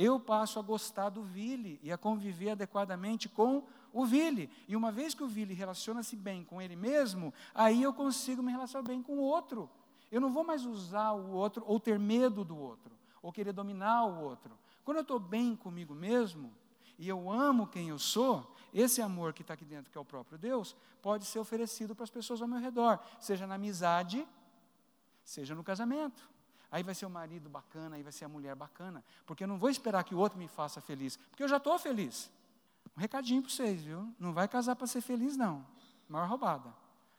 eu 0.00 0.18
passo 0.18 0.58
a 0.58 0.62
gostar 0.62 1.10
do 1.10 1.22
Vile 1.22 1.78
e 1.82 1.92
a 1.92 1.98
conviver 1.98 2.50
adequadamente 2.50 3.28
com 3.28 3.64
o 3.92 4.06
Vile. 4.06 4.48
E 4.66 4.74
uma 4.74 4.90
vez 4.90 5.14
que 5.14 5.22
o 5.22 5.28
Vile 5.28 5.52
relaciona-se 5.52 6.16
bem 6.16 6.42
com 6.42 6.60
ele 6.60 6.74
mesmo, 6.74 7.34
aí 7.54 7.82
eu 7.82 7.92
consigo 7.92 8.42
me 8.42 8.50
relacionar 8.50 8.86
bem 8.86 9.02
com 9.02 9.18
o 9.18 9.22
outro. 9.22 9.68
Eu 10.10 10.20
não 10.20 10.32
vou 10.32 10.42
mais 10.42 10.64
usar 10.64 11.12
o 11.12 11.32
outro 11.32 11.62
ou 11.66 11.78
ter 11.78 11.98
medo 11.98 12.44
do 12.44 12.56
outro, 12.56 12.92
ou 13.22 13.30
querer 13.30 13.52
dominar 13.52 14.04
o 14.06 14.22
outro. 14.22 14.56
Quando 14.84 14.96
eu 14.96 15.02
estou 15.02 15.20
bem 15.20 15.54
comigo 15.54 15.94
mesmo, 15.94 16.50
e 16.98 17.08
eu 17.08 17.30
amo 17.30 17.66
quem 17.66 17.88
eu 17.88 17.98
sou, 17.98 18.54
esse 18.72 19.02
amor 19.02 19.32
que 19.32 19.42
está 19.42 19.54
aqui 19.54 19.64
dentro, 19.64 19.90
que 19.90 19.98
é 19.98 20.00
o 20.00 20.04
próprio 20.04 20.38
Deus, 20.38 20.76
pode 21.02 21.24
ser 21.26 21.38
oferecido 21.38 21.94
para 21.94 22.04
as 22.04 22.10
pessoas 22.10 22.40
ao 22.40 22.48
meu 22.48 22.58
redor, 22.58 22.98
seja 23.18 23.46
na 23.46 23.56
amizade, 23.56 24.26
seja 25.24 25.54
no 25.54 25.64
casamento. 25.64 26.29
Aí 26.70 26.82
vai 26.82 26.94
ser 26.94 27.06
o 27.06 27.10
marido 27.10 27.48
bacana, 27.48 27.96
aí 27.96 28.02
vai 28.02 28.12
ser 28.12 28.24
a 28.24 28.28
mulher 28.28 28.54
bacana. 28.54 29.04
Porque 29.26 29.44
eu 29.44 29.48
não 29.48 29.58
vou 29.58 29.70
esperar 29.70 30.04
que 30.04 30.14
o 30.14 30.18
outro 30.18 30.38
me 30.38 30.48
faça 30.48 30.80
feliz, 30.80 31.16
porque 31.16 31.42
eu 31.42 31.48
já 31.48 31.56
estou 31.56 31.78
feliz. 31.78 32.30
Um 32.96 33.00
recadinho 33.00 33.42
para 33.42 33.50
vocês, 33.50 33.82
viu? 33.82 34.14
Não 34.18 34.32
vai 34.32 34.46
casar 34.46 34.76
para 34.76 34.86
ser 34.86 35.00
feliz, 35.00 35.36
não. 35.36 35.66
Maior 36.08 36.28
roubada. 36.28 36.74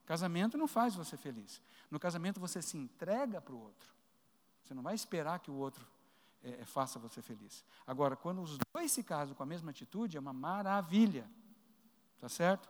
Casamento 0.05 0.57
não 0.57 0.67
faz 0.67 0.95
você 0.95 1.17
feliz. 1.17 1.61
No 1.89 1.99
casamento 1.99 2.39
você 2.39 2.61
se 2.61 2.77
entrega 2.77 3.41
para 3.41 3.53
o 3.53 3.59
outro. 3.59 3.89
Você 4.63 4.73
não 4.73 4.83
vai 4.83 4.95
esperar 4.95 5.39
que 5.39 5.51
o 5.51 5.55
outro 5.55 5.85
é, 6.43 6.65
faça 6.65 6.97
você 6.99 7.21
feliz. 7.21 7.63
Agora, 7.85 8.15
quando 8.15 8.41
os 8.41 8.57
dois 8.73 8.91
se 8.91 9.03
casam 9.03 9.35
com 9.35 9.43
a 9.43 9.45
mesma 9.45 9.71
atitude, 9.71 10.17
é 10.17 10.19
uma 10.19 10.33
maravilha. 10.33 11.29
Tá 12.19 12.29
certo? 12.29 12.69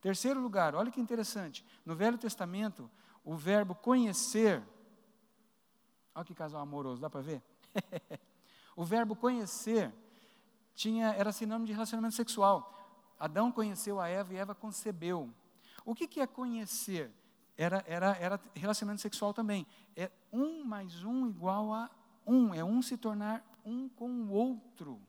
Terceiro 0.00 0.40
lugar, 0.40 0.74
olha 0.74 0.90
que 0.90 1.00
interessante. 1.00 1.64
No 1.84 1.94
Velho 1.94 2.18
Testamento, 2.18 2.90
o 3.24 3.36
verbo 3.36 3.74
conhecer 3.74 4.62
Olha 6.18 6.24
que 6.24 6.34
casal 6.34 6.60
amoroso, 6.60 7.00
dá 7.00 7.08
para 7.08 7.20
ver? 7.20 7.40
o 8.74 8.84
verbo 8.84 9.14
conhecer 9.14 9.94
tinha, 10.74 11.14
era 11.14 11.30
sinônimo 11.30 11.64
de 11.64 11.72
relacionamento 11.72 12.16
sexual. 12.16 12.76
Adão 13.20 13.52
conheceu 13.52 14.00
a 14.00 14.08
Eva 14.08 14.34
e 14.34 14.36
Eva 14.36 14.52
concebeu. 14.52 15.32
O 15.84 15.94
que, 15.94 16.08
que 16.08 16.20
é 16.20 16.26
conhecer? 16.26 17.08
Era, 17.56 17.84
era, 17.86 18.16
era 18.16 18.40
relacionamento 18.52 19.00
sexual 19.00 19.32
também. 19.32 19.64
É 19.94 20.10
um 20.32 20.64
mais 20.64 21.04
um 21.04 21.28
igual 21.28 21.72
a 21.72 21.88
um. 22.26 22.52
É 22.52 22.64
um 22.64 22.82
se 22.82 22.96
tornar 22.96 23.44
um 23.64 23.88
com 23.88 24.10
o 24.10 24.32
outro. 24.32 25.00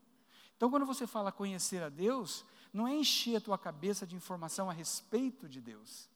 Então, 0.58 0.69
quando 0.69 0.86
você 0.86 1.08
fala 1.08 1.32
conhecer 1.32 1.82
a 1.82 1.89
Deus, 1.89 2.45
não 2.72 2.88
é 2.88 2.93
encher 2.93 3.38
a 3.38 3.41
tua 3.41 3.58
cabeça 3.58 4.06
de 4.06 4.15
informação 4.15 4.69
a 4.69 4.74
respeito 4.74 5.50
de 5.50 5.60
Deus. 5.60 6.08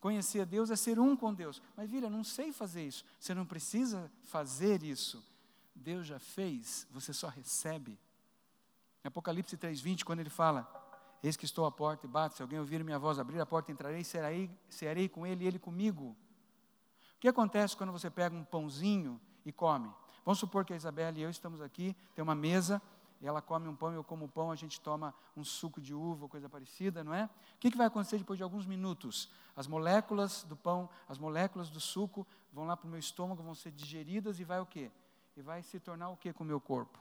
Conhecer 0.00 0.40
a 0.40 0.44
Deus 0.44 0.70
é 0.70 0.76
ser 0.76 0.98
um 0.98 1.16
com 1.16 1.34
Deus. 1.34 1.60
Mas, 1.76 1.90
Vira, 1.90 2.08
não 2.08 2.22
sei 2.22 2.52
fazer 2.52 2.86
isso. 2.86 3.04
Você 3.18 3.34
não 3.34 3.44
precisa 3.44 4.10
fazer 4.24 4.82
isso. 4.82 5.24
Deus 5.74 6.06
já 6.06 6.18
fez, 6.18 6.86
você 6.90 7.12
só 7.12 7.28
recebe. 7.28 7.98
Em 9.04 9.08
Apocalipse 9.08 9.56
3,20, 9.56 10.04
quando 10.04 10.20
ele 10.20 10.30
fala: 10.30 10.68
Eis 11.22 11.36
que 11.36 11.44
estou 11.44 11.64
à 11.64 11.72
porta 11.72 12.06
e 12.06 12.08
bato, 12.08 12.36
se 12.36 12.42
alguém 12.42 12.58
ouvir 12.58 12.82
minha 12.84 12.98
voz 12.98 13.18
abrir 13.18 13.40
a 13.40 13.46
porta, 13.46 13.72
entrarei, 13.72 14.04
serei, 14.04 14.50
serei 14.68 15.08
com 15.08 15.26
ele 15.26 15.44
e 15.44 15.46
ele 15.46 15.58
comigo. 15.58 16.16
O 17.16 17.20
que 17.20 17.28
acontece 17.28 17.76
quando 17.76 17.92
você 17.92 18.08
pega 18.08 18.34
um 18.34 18.44
pãozinho 18.44 19.20
e 19.44 19.52
come? 19.52 19.92
Vamos 20.24 20.38
supor 20.38 20.64
que 20.64 20.72
a 20.72 20.76
Isabela 20.76 21.18
e 21.18 21.22
eu 21.22 21.30
estamos 21.30 21.60
aqui, 21.60 21.96
tem 22.14 22.22
uma 22.22 22.34
mesa, 22.34 22.80
e 23.20 23.26
ela 23.26 23.42
come 23.42 23.68
um 23.68 23.74
pão, 23.74 23.92
eu 23.92 24.04
como 24.04 24.28
pão, 24.28 24.50
a 24.50 24.56
gente 24.56 24.80
toma 24.80 25.12
um 25.36 25.42
suco 25.44 25.80
de 25.80 25.92
uva, 25.92 26.28
coisa 26.28 26.48
parecida, 26.48 27.02
não 27.02 27.12
é? 27.12 27.24
O 27.24 27.58
que, 27.58 27.70
que 27.70 27.76
vai 27.76 27.86
acontecer 27.86 28.18
depois 28.18 28.36
de 28.36 28.42
alguns 28.42 28.64
minutos? 28.64 29.28
As 29.56 29.66
moléculas 29.66 30.44
do 30.44 30.56
pão, 30.56 30.88
as 31.08 31.18
moléculas 31.18 31.68
do 31.68 31.80
suco 31.80 32.26
vão 32.52 32.66
lá 32.66 32.76
para 32.76 32.86
o 32.86 32.90
meu 32.90 32.98
estômago, 32.98 33.42
vão 33.42 33.54
ser 33.54 33.72
digeridas 33.72 34.38
e 34.38 34.44
vai 34.44 34.60
o 34.60 34.66
quê? 34.66 34.90
E 35.36 35.42
vai 35.42 35.62
se 35.62 35.80
tornar 35.80 36.10
o 36.10 36.16
quê 36.16 36.32
com 36.32 36.44
o 36.44 36.46
meu 36.46 36.60
corpo? 36.60 36.98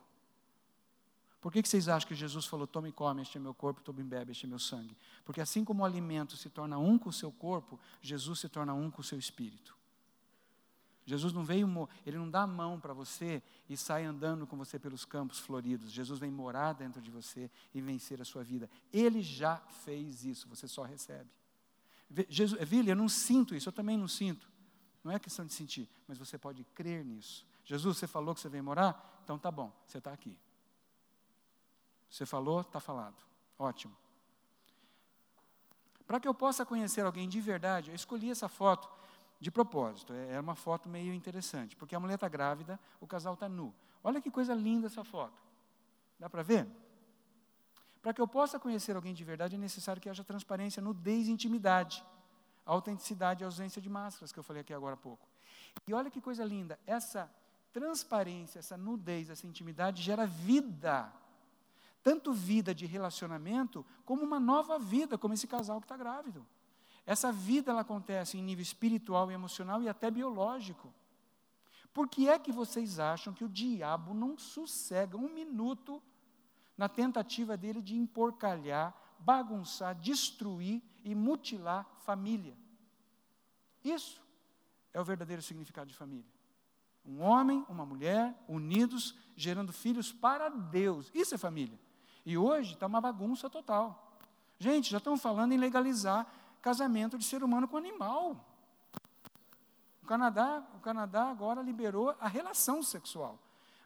Por 1.40 1.52
que, 1.52 1.62
que 1.62 1.70
vocês 1.70 1.88
acham 1.88 2.08
que 2.08 2.16
Jesus 2.16 2.48
falou, 2.48 2.66
tome 2.66 2.90
e 2.90 2.92
come, 2.92 3.22
este 3.22 3.38
é 3.38 3.40
meu 3.40 3.54
corpo, 3.54 3.80
tome 3.82 4.02
e 4.02 4.04
bebe, 4.04 4.32
este 4.32 4.46
é 4.46 4.50
meu 4.50 4.58
sangue? 4.58 4.98
Porque 5.24 5.40
assim 5.40 5.64
como 5.64 5.84
o 5.84 5.86
alimento 5.86 6.36
se 6.36 6.50
torna 6.50 6.80
um 6.80 6.98
com 6.98 7.10
o 7.10 7.14
seu 7.14 7.32
corpo, 7.32 7.80
Jesus 8.02 8.40
se 8.40 8.50
torna 8.50 8.74
um 8.74 8.90
com 8.90 9.02
o 9.02 9.04
seu 9.04 9.20
espírito. 9.20 9.77
Jesus 11.08 11.32
não 11.32 11.46
veio, 11.46 11.88
ele 12.06 12.18
não 12.18 12.30
dá 12.30 12.42
a 12.42 12.48
mão 12.48 12.78
para 12.78 12.94
você 12.94 13.42
e 13.70 13.78
sai 13.78 14.04
andando 14.04 14.46
com 14.46 14.58
você 14.58 14.78
pelos 14.78 15.06
campos 15.06 15.40
floridos. 15.40 15.90
Jesus 15.90 16.20
vem 16.20 16.30
morar 16.30 16.74
dentro 16.74 17.02
de 17.02 17.10
você 17.10 17.50
e 17.74 17.80
vencer 17.80 18.22
a 18.22 18.26
sua 18.26 18.44
vida. 18.44 18.70
Ele 18.92 19.22
já 19.22 19.56
fez 19.86 20.26
isso, 20.26 20.50
você 20.50 20.68
só 20.68 20.84
recebe. 20.84 21.30
Jesus, 22.28 22.62
Vila, 22.68 22.90
eu 22.90 22.96
não 22.96 23.08
sinto 23.08 23.56
isso, 23.56 23.70
eu 23.70 23.74
também 23.74 23.98
não 23.98 24.08
sinto. 24.08 24.50
Não 25.02 25.10
é 25.10 25.18
questão 25.18 25.46
de 25.46 25.54
sentir, 25.54 25.90
mas 26.10 26.18
você 26.18 26.38
pode 26.38 26.66
crer 26.76 27.06
nisso. 27.06 27.46
Jesus, 27.64 27.98
você 27.98 28.06
falou 28.06 28.36
que 28.36 28.42
você 28.42 28.50
vem 28.50 28.62
morar? 28.62 29.22
Então 29.24 29.40
tá 29.40 29.50
bom, 29.50 29.72
você 29.88 30.00
está 30.00 30.12
aqui. 30.12 30.38
Você 32.10 32.26
falou, 32.26 32.60
está 32.60 32.82
falado. 32.82 33.16
Ótimo. 33.58 33.96
Para 36.06 36.20
que 36.20 36.28
eu 36.28 36.34
possa 36.34 36.66
conhecer 36.66 37.06
alguém 37.06 37.30
de 37.30 37.40
verdade, 37.40 37.92
eu 37.92 37.96
escolhi 37.96 38.30
essa 38.30 38.50
foto 38.50 38.90
de 39.40 39.52
propósito. 39.52 40.14
É, 40.14 40.34
é 40.34 40.40
uma 40.40 40.56
foto 40.56 40.90
meio 40.90 41.14
interessante, 41.14 41.76
porque 41.76 41.96
a 41.96 42.00
mulher 42.00 42.16
está 42.16 42.28
grávida, 42.28 42.80
o 43.00 43.08
casal 43.08 43.34
está 43.34 43.48
nu. 43.48 43.74
Olha 44.04 44.22
que 44.22 44.32
coisa 44.32 44.54
linda 44.54 44.88
essa 44.88 45.04
foto. 45.04 45.42
Dá 46.20 46.30
para 46.30 46.42
ver? 46.44 46.68
Para 48.02 48.14
que 48.14 48.22
eu 48.22 48.28
possa 48.28 48.60
conhecer 48.60 48.96
alguém 48.96 49.14
de 49.14 49.24
verdade, 49.24 49.56
é 49.56 49.58
necessário 49.58 50.02
que 50.02 50.10
haja 50.10 50.24
transparência, 50.24 50.82
nudez 50.82 51.28
e 51.28 51.32
intimidade. 51.32 52.04
Autenticidade 52.66 53.44
e 53.44 53.46
ausência 53.46 53.82
de 53.82 53.90
máscaras, 53.90 54.32
que 54.32 54.40
eu 54.40 54.44
falei 54.44 54.62
aqui 54.62 54.74
agora 54.74 54.94
há 54.94 54.98
pouco. 54.98 55.28
E 55.86 55.94
olha 55.94 56.10
que 56.10 56.22
coisa 56.22 56.44
linda, 56.44 56.80
essa 56.86 57.30
transparência, 57.72 58.60
essa 58.60 58.78
nudez, 58.78 59.30
essa 59.30 59.46
intimidade 59.46 60.02
gera 60.02 60.26
vida. 60.26 61.12
Tanto 62.02 62.34
vida 62.34 62.74
de 62.74 62.86
relacionamento, 62.86 63.86
como 64.06 64.24
uma 64.24 64.40
nova 64.40 64.80
vida, 64.80 65.18
como 65.18 65.34
esse 65.34 65.48
casal 65.48 65.80
que 65.80 65.86
está 65.86 65.98
grávido. 65.98 66.46
Essa 67.08 67.32
vida 67.32 67.72
ela 67.72 67.82
acontece 67.82 68.38
em 68.38 68.44
nível 68.44 68.62
espiritual 68.62 69.32
e 69.32 69.34
emocional 69.34 69.82
e 69.82 69.88
até 69.88 70.12
biológico. 70.12 70.94
Por 71.94 72.10
que 72.10 72.28
é 72.28 72.38
que 72.38 72.52
vocês 72.52 73.00
acham 73.00 73.34
que 73.34 73.46
o 73.46 73.50
diabo 73.50 74.14
não 74.14 74.38
sossega 74.38 75.16
um 75.16 75.34
minuto 75.34 76.04
na 76.78 76.90
tentativa 76.90 77.56
dele 77.56 77.82
de 77.82 77.96
emporcalhar, 77.96 78.94
bagunçar, 79.18 79.96
destruir 79.96 80.84
e 81.02 81.16
mutilar 81.16 81.88
família? 82.02 82.58
Isso 83.82 84.22
é 84.94 85.00
o 85.00 85.06
verdadeiro 85.06 85.42
significado 85.42 85.90
de 85.90 85.96
família. 85.96 86.30
Um 87.06 87.22
homem, 87.22 87.66
uma 87.70 87.86
mulher, 87.86 88.38
unidos, 88.50 89.16
gerando 89.34 89.72
filhos 89.72 90.12
para 90.12 90.50
Deus. 90.50 91.10
Isso 91.16 91.36
é 91.36 91.38
família. 91.38 91.80
E 92.26 92.38
hoje 92.38 92.74
está 92.74 92.86
uma 92.86 93.00
bagunça 93.00 93.50
total. 93.50 94.20
Gente, 94.60 94.92
já 94.92 94.98
estão 94.98 95.16
falando 95.16 95.54
em 95.54 95.58
legalizar 95.58 96.28
casamento 96.68 97.18
de 97.18 97.24
ser 97.24 97.46
humano 97.46 97.66
com 97.66 97.78
animal. 97.78 98.36
O 100.04 100.06
Canadá, 100.06 100.62
o 100.76 100.80
Canadá 100.80 101.30
agora 101.30 101.62
liberou 101.62 102.14
a 102.20 102.28
relação 102.28 102.84
sexual. 102.84 103.40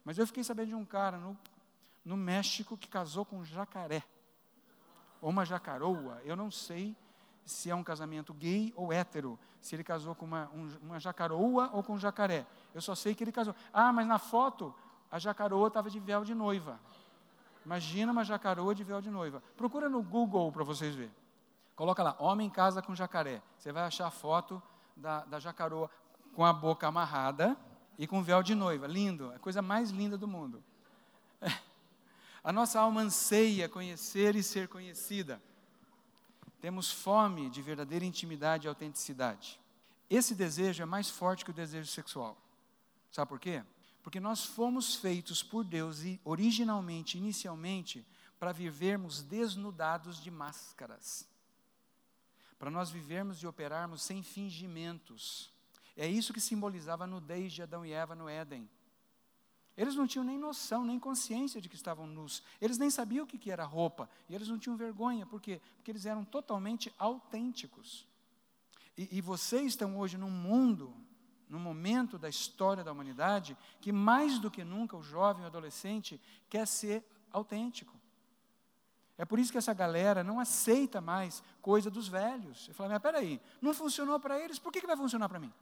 Mas 0.04 0.18
eu 0.18 0.26
fiquei 0.26 0.44
sabendo 0.44 0.70
de 0.70 0.76
um 0.76 0.84
cara 0.84 1.18
no, 1.18 1.38
no 2.04 2.18
México 2.18 2.76
que 2.76 2.88
casou 2.88 3.24
com 3.24 3.38
um 3.38 3.46
jacaré. 3.46 4.04
Ou 5.22 5.30
uma 5.30 5.46
jacaroa. 5.46 6.20
Eu 6.26 6.36
não 6.36 6.50
sei 6.50 6.96
se 7.46 7.70
é 7.70 7.76
um 7.76 7.84
casamento 7.84 8.34
gay 8.34 8.74
ou 8.76 8.92
hétero, 8.92 9.38
se 9.60 9.76
ele 9.76 9.84
casou 9.84 10.16
com 10.16 10.26
uma, 10.26 10.50
um, 10.52 10.76
uma 10.82 11.00
jacaroa 11.00 11.70
ou 11.74 11.84
com 11.84 11.94
um 11.94 12.00
jacaré. 12.00 12.48
Eu 12.74 12.82
só 12.82 12.96
sei 12.96 13.14
que 13.14 13.24
ele 13.24 13.32
casou. 13.32 13.54
Ah, 13.72 13.94
mas 13.94 14.08
na 14.08 14.18
foto, 14.18 14.74
a 15.12 15.20
jacaroa 15.20 15.68
estava 15.68 15.88
de 15.88 16.00
véu 16.00 16.24
de 16.24 16.34
noiva. 16.34 16.80
Imagina 17.64 18.12
uma 18.12 18.24
jacaroa 18.24 18.74
de 18.74 18.84
véu 18.84 19.02
de 19.02 19.12
noiva. 19.12 19.44
Procura 19.56 19.88
no 19.88 20.02
Google 20.02 20.52
para 20.52 20.64
vocês 20.64 20.96
verem. 20.96 21.21
Coloca 21.82 22.04
lá, 22.04 22.16
homem 22.20 22.48
casa 22.48 22.80
com 22.80 22.94
jacaré. 22.94 23.42
Você 23.58 23.72
vai 23.72 23.82
achar 23.82 24.06
a 24.06 24.12
foto 24.12 24.62
da, 24.96 25.26
da 25.26 25.40
jacaroa 25.40 25.90
com 26.32 26.46
a 26.46 26.54
boca 26.54 26.88
amarrada 26.88 27.58
e 27.98 28.06
com 28.06 28.22
véu 28.22 28.44
de 28.44 28.54
noiva. 28.54 28.86
Lindo, 28.86 29.32
a 29.34 29.40
coisa 29.40 29.64
mais 29.64 29.90
linda 29.90 30.16
do 30.16 30.28
mundo. 30.28 30.64
A 32.44 32.54
nossa 32.54 32.80
alma 32.80 33.02
anseia 33.02 33.68
conhecer 33.68 34.36
e 34.36 34.44
ser 34.44 34.68
conhecida. 34.68 35.42
Temos 36.60 36.92
fome 36.92 37.50
de 37.50 37.64
verdadeira 37.64 38.06
intimidade 38.06 38.68
e 38.68 38.70
autenticidade. 38.70 39.60
Esse 40.08 40.36
desejo 40.36 40.84
é 40.84 40.86
mais 40.86 41.10
forte 41.10 41.44
que 41.44 41.50
o 41.50 41.54
desejo 41.54 41.90
sexual. 41.90 42.38
Sabe 43.12 43.30
por 43.30 43.40
quê? 43.40 43.64
Porque 44.04 44.20
nós 44.20 44.46
fomos 44.46 44.94
feitos 44.94 45.42
por 45.42 45.64
Deus 45.64 46.02
originalmente, 46.24 47.18
inicialmente, 47.18 48.06
para 48.40 48.52
vivermos 48.52 49.24
desnudados 49.24 50.22
de 50.22 50.30
máscaras. 50.30 51.31
Para 52.62 52.70
nós 52.70 52.92
vivermos 52.92 53.42
e 53.42 53.48
operarmos 53.48 54.04
sem 54.04 54.22
fingimentos. 54.22 55.52
É 55.98 56.08
isso 56.08 56.32
que 56.32 56.40
simbolizava 56.40 57.06
a 57.06 57.08
nudez 57.08 57.52
de 57.52 57.64
Adão 57.64 57.84
e 57.84 57.92
Eva 57.92 58.14
no 58.14 58.30
Éden. 58.30 58.70
Eles 59.76 59.96
não 59.96 60.06
tinham 60.06 60.24
nem 60.24 60.38
noção, 60.38 60.86
nem 60.86 61.00
consciência 61.00 61.60
de 61.60 61.68
que 61.68 61.76
estavam 61.76 62.06
nus. 62.06 62.44
Eles 62.62 62.78
nem 62.78 62.92
sabiam 62.92 63.24
o 63.24 63.28
que 63.28 63.50
era 63.50 63.66
roupa. 63.66 64.08
E 64.30 64.36
eles 64.36 64.48
não 64.48 64.60
tinham 64.60 64.78
vergonha. 64.78 65.26
Por 65.26 65.42
quê? 65.42 65.60
Porque 65.78 65.90
eles 65.90 66.06
eram 66.06 66.24
totalmente 66.24 66.94
autênticos. 67.00 68.06
E, 68.96 69.18
e 69.18 69.22
vocês 69.22 69.66
estão 69.70 69.98
hoje 69.98 70.16
num 70.16 70.30
mundo, 70.30 70.94
num 71.50 71.58
momento 71.58 72.20
da 72.20 72.30
história 72.30 72.84
da 72.84 72.92
humanidade, 72.92 73.58
que 73.82 73.92
mais 73.92 74.38
do 74.38 74.52
que 74.52 74.64
nunca 74.64 74.96
o 74.96 75.02
jovem, 75.02 75.44
o 75.44 75.48
adolescente, 75.48 76.22
quer 76.48 76.68
ser 76.68 77.04
autêntico. 77.32 78.00
É 79.22 79.26
por 79.26 79.38
isso 79.38 79.52
que 79.52 79.58
essa 79.60 79.72
galera 79.72 80.24
não 80.24 80.40
aceita 80.40 81.00
mais 81.00 81.44
coisa 81.62 81.92
dos 81.92 82.08
velhos. 82.08 82.66
Você 82.66 82.74
fala, 82.74 82.90
mas 82.90 83.00
peraí, 83.04 83.40
não 83.62 83.72
funcionou 83.72 84.20
para 84.20 84.40
eles, 84.40 84.58
por 84.58 84.74
que, 84.74 84.82
que 84.82 84.88
vai 84.88 84.98
funcionar 84.98 85.30
para 85.30 85.40
mim? 85.40 85.54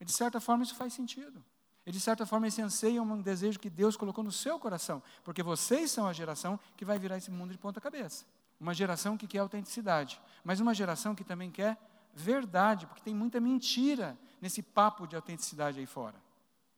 E 0.00 0.04
de 0.06 0.10
certa 0.10 0.40
forma 0.40 0.64
isso 0.64 0.74
faz 0.74 0.94
sentido. 0.94 1.44
E 1.84 1.92
de 1.92 2.00
certa 2.00 2.24
forma 2.24 2.48
esse 2.48 2.62
anseio 2.62 3.00
é 3.00 3.02
um 3.02 3.20
desejo 3.20 3.58
que 3.60 3.68
Deus 3.68 3.98
colocou 3.98 4.24
no 4.24 4.32
seu 4.32 4.58
coração, 4.58 5.02
porque 5.22 5.42
vocês 5.42 5.90
são 5.90 6.06
a 6.06 6.12
geração 6.14 6.58
que 6.74 6.86
vai 6.86 6.98
virar 6.98 7.18
esse 7.18 7.30
mundo 7.30 7.50
de 7.50 7.58
ponta 7.58 7.82
cabeça. 7.82 8.24
Uma 8.58 8.72
geração 8.72 9.14
que 9.18 9.26
quer 9.26 9.40
autenticidade, 9.40 10.18
mas 10.42 10.58
uma 10.58 10.72
geração 10.72 11.14
que 11.14 11.22
também 11.22 11.50
quer 11.50 11.76
verdade, 12.14 12.86
porque 12.86 13.02
tem 13.02 13.14
muita 13.14 13.38
mentira 13.38 14.18
nesse 14.40 14.62
papo 14.62 15.06
de 15.06 15.16
autenticidade 15.16 15.78
aí 15.78 15.86
fora. 15.86 16.16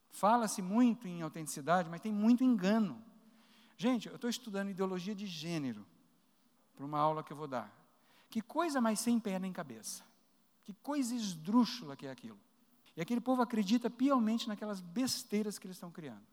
Fala-se 0.09 0.61
muito 0.61 1.07
em 1.07 1.21
autenticidade, 1.21 1.89
mas 1.89 2.01
tem 2.01 2.11
muito 2.11 2.43
engano. 2.43 3.01
Gente, 3.77 4.09
eu 4.09 4.15
estou 4.15 4.29
estudando 4.29 4.69
ideologia 4.69 5.15
de 5.15 5.25
gênero 5.25 5.85
para 6.75 6.85
uma 6.85 6.99
aula 6.99 7.23
que 7.23 7.31
eu 7.31 7.37
vou 7.37 7.47
dar. 7.47 7.71
Que 8.29 8.41
coisa 8.41 8.81
mais 8.81 8.99
sem 8.99 9.19
pé 9.19 9.39
nem 9.39 9.53
cabeça. 9.53 10.03
Que 10.63 10.73
coisa 10.73 11.15
esdrúxula 11.15 11.95
que 11.95 12.07
é 12.07 12.11
aquilo. 12.11 12.39
E 12.95 13.01
aquele 13.01 13.21
povo 13.21 13.41
acredita 13.41 13.89
piamente 13.89 14.47
naquelas 14.47 14.79
besteiras 14.79 15.59
que 15.59 15.67
eles 15.67 15.77
estão 15.77 15.91
criando. 15.91 16.25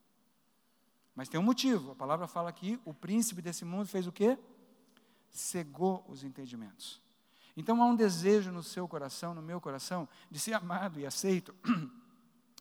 Mas 1.14 1.28
tem 1.28 1.38
um 1.38 1.42
motivo. 1.42 1.92
A 1.92 1.94
palavra 1.94 2.26
fala 2.26 2.48
aqui: 2.48 2.80
o 2.84 2.94
príncipe 2.94 3.42
desse 3.42 3.64
mundo 3.64 3.86
fez 3.86 4.06
o 4.06 4.12
quê? 4.12 4.38
Cegou 5.30 6.04
os 6.08 6.24
entendimentos. 6.24 7.00
Então 7.56 7.82
há 7.82 7.86
um 7.86 7.94
desejo 7.94 8.50
no 8.50 8.62
seu 8.62 8.88
coração, 8.88 9.34
no 9.34 9.42
meu 9.42 9.60
coração, 9.60 10.08
de 10.30 10.38
ser 10.38 10.54
amado 10.54 10.98
e 10.98 11.06
aceito 11.06 11.54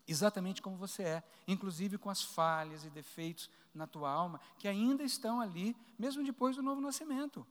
exatamente 0.07 0.61
como 0.61 0.75
você 0.75 1.03
é, 1.03 1.23
inclusive 1.47 1.97
com 1.97 2.09
as 2.09 2.21
falhas 2.21 2.83
e 2.83 2.89
defeitos 2.89 3.49
na 3.73 3.87
tua 3.87 4.11
alma, 4.11 4.41
que 4.59 4.67
ainda 4.67 5.03
estão 5.03 5.39
ali, 5.39 5.75
mesmo 5.97 6.23
depois 6.23 6.57
do 6.57 6.61
novo 6.61 6.81
nascimento. 6.81 7.47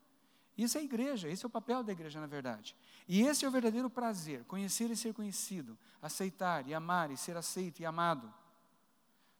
Isso 0.62 0.76
é 0.76 0.82
igreja, 0.82 1.26
esse 1.26 1.42
é 1.42 1.48
o 1.48 1.50
papel 1.50 1.82
da 1.82 1.90
igreja, 1.90 2.20
na 2.20 2.26
verdade. 2.26 2.76
E 3.08 3.22
esse 3.22 3.46
é 3.46 3.48
o 3.48 3.50
verdadeiro 3.50 3.88
prazer: 3.88 4.44
conhecer 4.44 4.90
e 4.90 4.96
ser 4.96 5.14
conhecido, 5.14 5.76
aceitar 6.02 6.68
e 6.68 6.74
amar 6.74 7.10
e 7.10 7.16
ser 7.16 7.34
aceito 7.34 7.80
e 7.80 7.86
amado. 7.86 8.30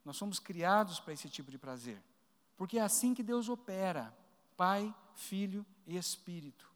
Nós 0.03 0.17
somos 0.17 0.39
criados 0.39 0.99
para 0.99 1.13
esse 1.13 1.29
tipo 1.29 1.51
de 1.51 1.59
prazer, 1.59 2.01
porque 2.57 2.79
é 2.79 2.81
assim 2.81 3.13
que 3.13 3.21
Deus 3.21 3.49
opera: 3.49 4.11
Pai, 4.57 4.91
Filho 5.13 5.63
e 5.85 5.95
Espírito. 5.95 6.67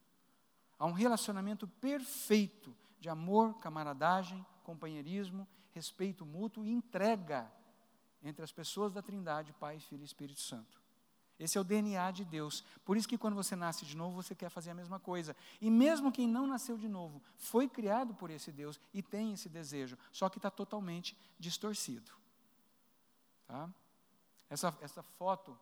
Há 0.78 0.86
um 0.86 0.92
relacionamento 0.92 1.68
perfeito 1.68 2.76
de 3.00 3.10
amor, 3.10 3.58
camaradagem, 3.58 4.46
companheirismo, 4.64 5.48
respeito 5.72 6.24
mútuo 6.24 6.64
e 6.64 6.70
entrega 6.70 7.52
entre 8.22 8.44
as 8.44 8.52
pessoas 8.52 8.94
da 8.94 9.02
Trindade, 9.02 9.54
Pai, 9.54 9.80
Filho 9.80 10.04
e 10.04 10.06
Espírito 10.06 10.40
Santo. 10.40 10.85
Esse 11.38 11.58
é 11.58 11.62
o 11.62 11.64
DNA 11.64 12.12
de 12.12 12.24
Deus. 12.24 12.64
Por 12.86 12.96
isso 12.96 13.08
que 13.08 13.18
quando 13.18 13.36
você 13.36 13.56
nasce 13.56 13.86
de 13.86 13.96
novo, 13.96 14.16
você 14.16 14.34
quer 14.34 14.50
fazer 14.50 14.72
a 14.72 14.76
mesma 14.76 15.00
coisa. 15.00 15.36
E 15.60 15.70
mesmo 15.70 16.12
quem 16.12 16.28
não 16.28 16.48
nasceu 16.48 16.78
de 16.78 16.88
novo, 16.88 17.22
foi 17.38 17.68
criado 17.68 18.14
por 18.14 18.30
esse 18.30 18.52
Deus 18.52 18.80
e 18.94 19.02
tem 19.02 19.34
esse 19.34 19.50
desejo, 19.50 19.98
só 20.12 20.30
que 20.30 20.38
está 20.38 20.50
totalmente 20.50 21.18
distorcido. 21.38 22.12
Tá? 23.48 23.70
Essa, 24.50 24.76
essa 24.82 25.04
foto 25.04 25.58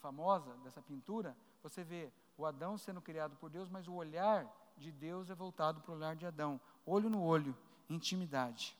famosa 0.00 0.52
dessa 0.64 0.82
pintura, 0.82 1.36
você 1.62 1.84
vê 1.84 2.12
o 2.36 2.44
Adão 2.44 2.76
sendo 2.76 3.00
criado 3.00 3.36
por 3.36 3.48
Deus, 3.48 3.68
mas 3.68 3.86
o 3.86 3.94
olhar 3.94 4.52
de 4.76 4.90
Deus 4.90 5.30
é 5.30 5.34
voltado 5.34 5.80
para 5.80 5.92
o 5.92 5.96
olhar 5.96 6.16
de 6.16 6.26
Adão. 6.26 6.60
Olho 6.84 7.08
no 7.08 7.22
olho, 7.22 7.56
intimidade. 7.88 8.76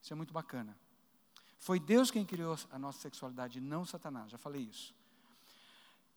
Isso 0.00 0.12
é 0.12 0.16
muito 0.16 0.32
bacana. 0.32 0.74
Foi 1.58 1.78
Deus 1.78 2.10
quem 2.10 2.24
criou 2.24 2.56
a 2.70 2.78
nossa 2.78 3.00
sexualidade, 3.00 3.60
não 3.60 3.84
Satanás, 3.84 4.30
já 4.30 4.38
falei 4.38 4.62
isso. 4.62 4.94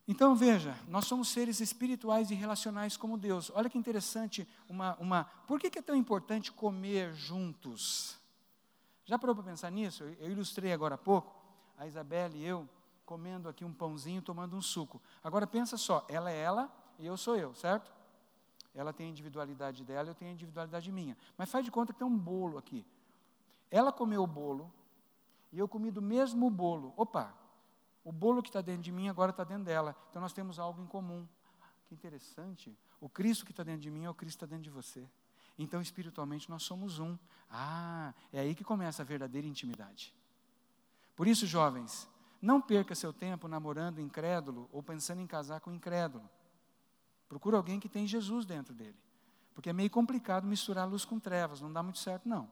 Então 0.07 0.33
veja, 0.35 0.73
nós 0.87 1.05
somos 1.05 1.27
seres 1.27 1.59
espirituais 1.59 2.31
e 2.31 2.33
relacionais 2.33 2.95
como 2.95 3.17
Deus. 3.17 3.51
Olha 3.53 3.69
que 3.69 3.77
interessante, 3.77 4.47
uma, 4.69 4.95
uma, 4.95 5.25
por 5.45 5.59
que, 5.59 5.69
que 5.69 5.79
é 5.79 5.81
tão 5.81 5.95
importante 5.95 6.49
comer 6.49 7.13
juntos? 7.13 8.17
Já 9.03 9.19
parou 9.19 9.35
para 9.35 9.43
pensar 9.43 9.69
nisso? 9.69 10.03
Eu, 10.19 10.31
ilustrei 10.31 10.71
agora 10.71 10.95
há 10.95 10.97
pouco, 10.97 11.35
a 11.77 11.85
Isabelle 11.85 12.37
e 12.37 12.45
eu 12.45 12.67
comendo 13.05 13.49
aqui 13.49 13.65
um 13.65 13.73
pãozinho, 13.73 14.21
tomando 14.21 14.55
um 14.55 14.61
suco. 14.61 15.01
Agora 15.21 15.45
pensa 15.45 15.75
só, 15.75 16.05
ela 16.07 16.31
é 16.31 16.37
ela 16.37 16.71
e 16.97 17.05
eu 17.05 17.17
sou 17.17 17.35
eu, 17.35 17.53
certo? 17.53 17.91
Ela 18.73 18.93
tem 18.93 19.07
a 19.07 19.09
individualidade 19.09 19.83
dela, 19.83 20.09
eu 20.09 20.15
tenho 20.15 20.31
a 20.31 20.33
individualidade 20.33 20.89
minha. 20.89 21.17
Mas 21.37 21.49
faz 21.49 21.65
de 21.65 21.71
conta 21.71 21.91
que 21.91 21.99
tem 21.99 22.07
um 22.07 22.17
bolo 22.17 22.57
aqui. 22.57 22.85
Ela 23.69 23.91
comeu 23.91 24.23
o 24.23 24.27
bolo 24.27 24.71
e 25.51 25.59
eu 25.59 25.67
comi 25.67 25.91
do 25.91 26.01
mesmo 26.01 26.49
bolo. 26.49 26.93
Opa, 26.95 27.33
o 28.07 28.11
bolo 28.13 28.41
que 28.41 28.47
está 28.47 28.61
dentro 28.61 28.83
de 28.83 28.91
mim 28.93 29.09
agora 29.09 29.31
está 29.31 29.43
dentro 29.43 29.65
dela. 29.65 29.93
Então 30.09 30.21
nós 30.21 30.31
temos 30.31 30.59
algo 30.59 30.81
em 30.81 30.85
comum. 30.85 31.27
Que 31.85 31.93
interessante. 31.93 32.73
O 33.01 33.09
Cristo 33.09 33.43
que 33.43 33.51
está 33.51 33.63
dentro 33.63 33.81
de 33.81 33.91
mim 33.91 34.05
é 34.05 34.09
o 34.09 34.13
Cristo 34.13 34.37
que 34.39 34.45
está 34.45 34.55
dentro 34.55 34.63
de 34.63 34.69
você. 34.69 35.05
Então, 35.59 35.81
espiritualmente, 35.81 36.49
nós 36.49 36.63
somos 36.63 36.99
um. 36.99 37.17
Ah, 37.51 38.13
é 38.31 38.39
aí 38.39 38.55
que 38.55 38.63
começa 38.63 39.01
a 39.01 39.05
verdadeira 39.05 39.45
intimidade. 39.45 40.15
Por 41.17 41.27
isso, 41.27 41.45
jovens, 41.45 42.07
não 42.41 42.61
perca 42.61 42.95
seu 42.95 43.11
tempo 43.11 43.45
namorando 43.45 43.99
incrédulo 43.99 44.69
ou 44.71 44.81
pensando 44.81 45.19
em 45.19 45.27
casar 45.27 45.59
com 45.59 45.73
incrédulo. 45.73 46.29
Procura 47.27 47.57
alguém 47.57 47.77
que 47.77 47.89
tem 47.89 48.07
Jesus 48.07 48.45
dentro 48.45 48.73
dele. 48.73 48.95
Porque 49.53 49.69
é 49.69 49.73
meio 49.73 49.89
complicado 49.89 50.47
misturar 50.47 50.87
luz 50.87 51.03
com 51.03 51.19
trevas, 51.19 51.59
não 51.59 51.73
dá 51.73 51.83
muito 51.83 51.99
certo, 51.99 52.29
não. 52.29 52.49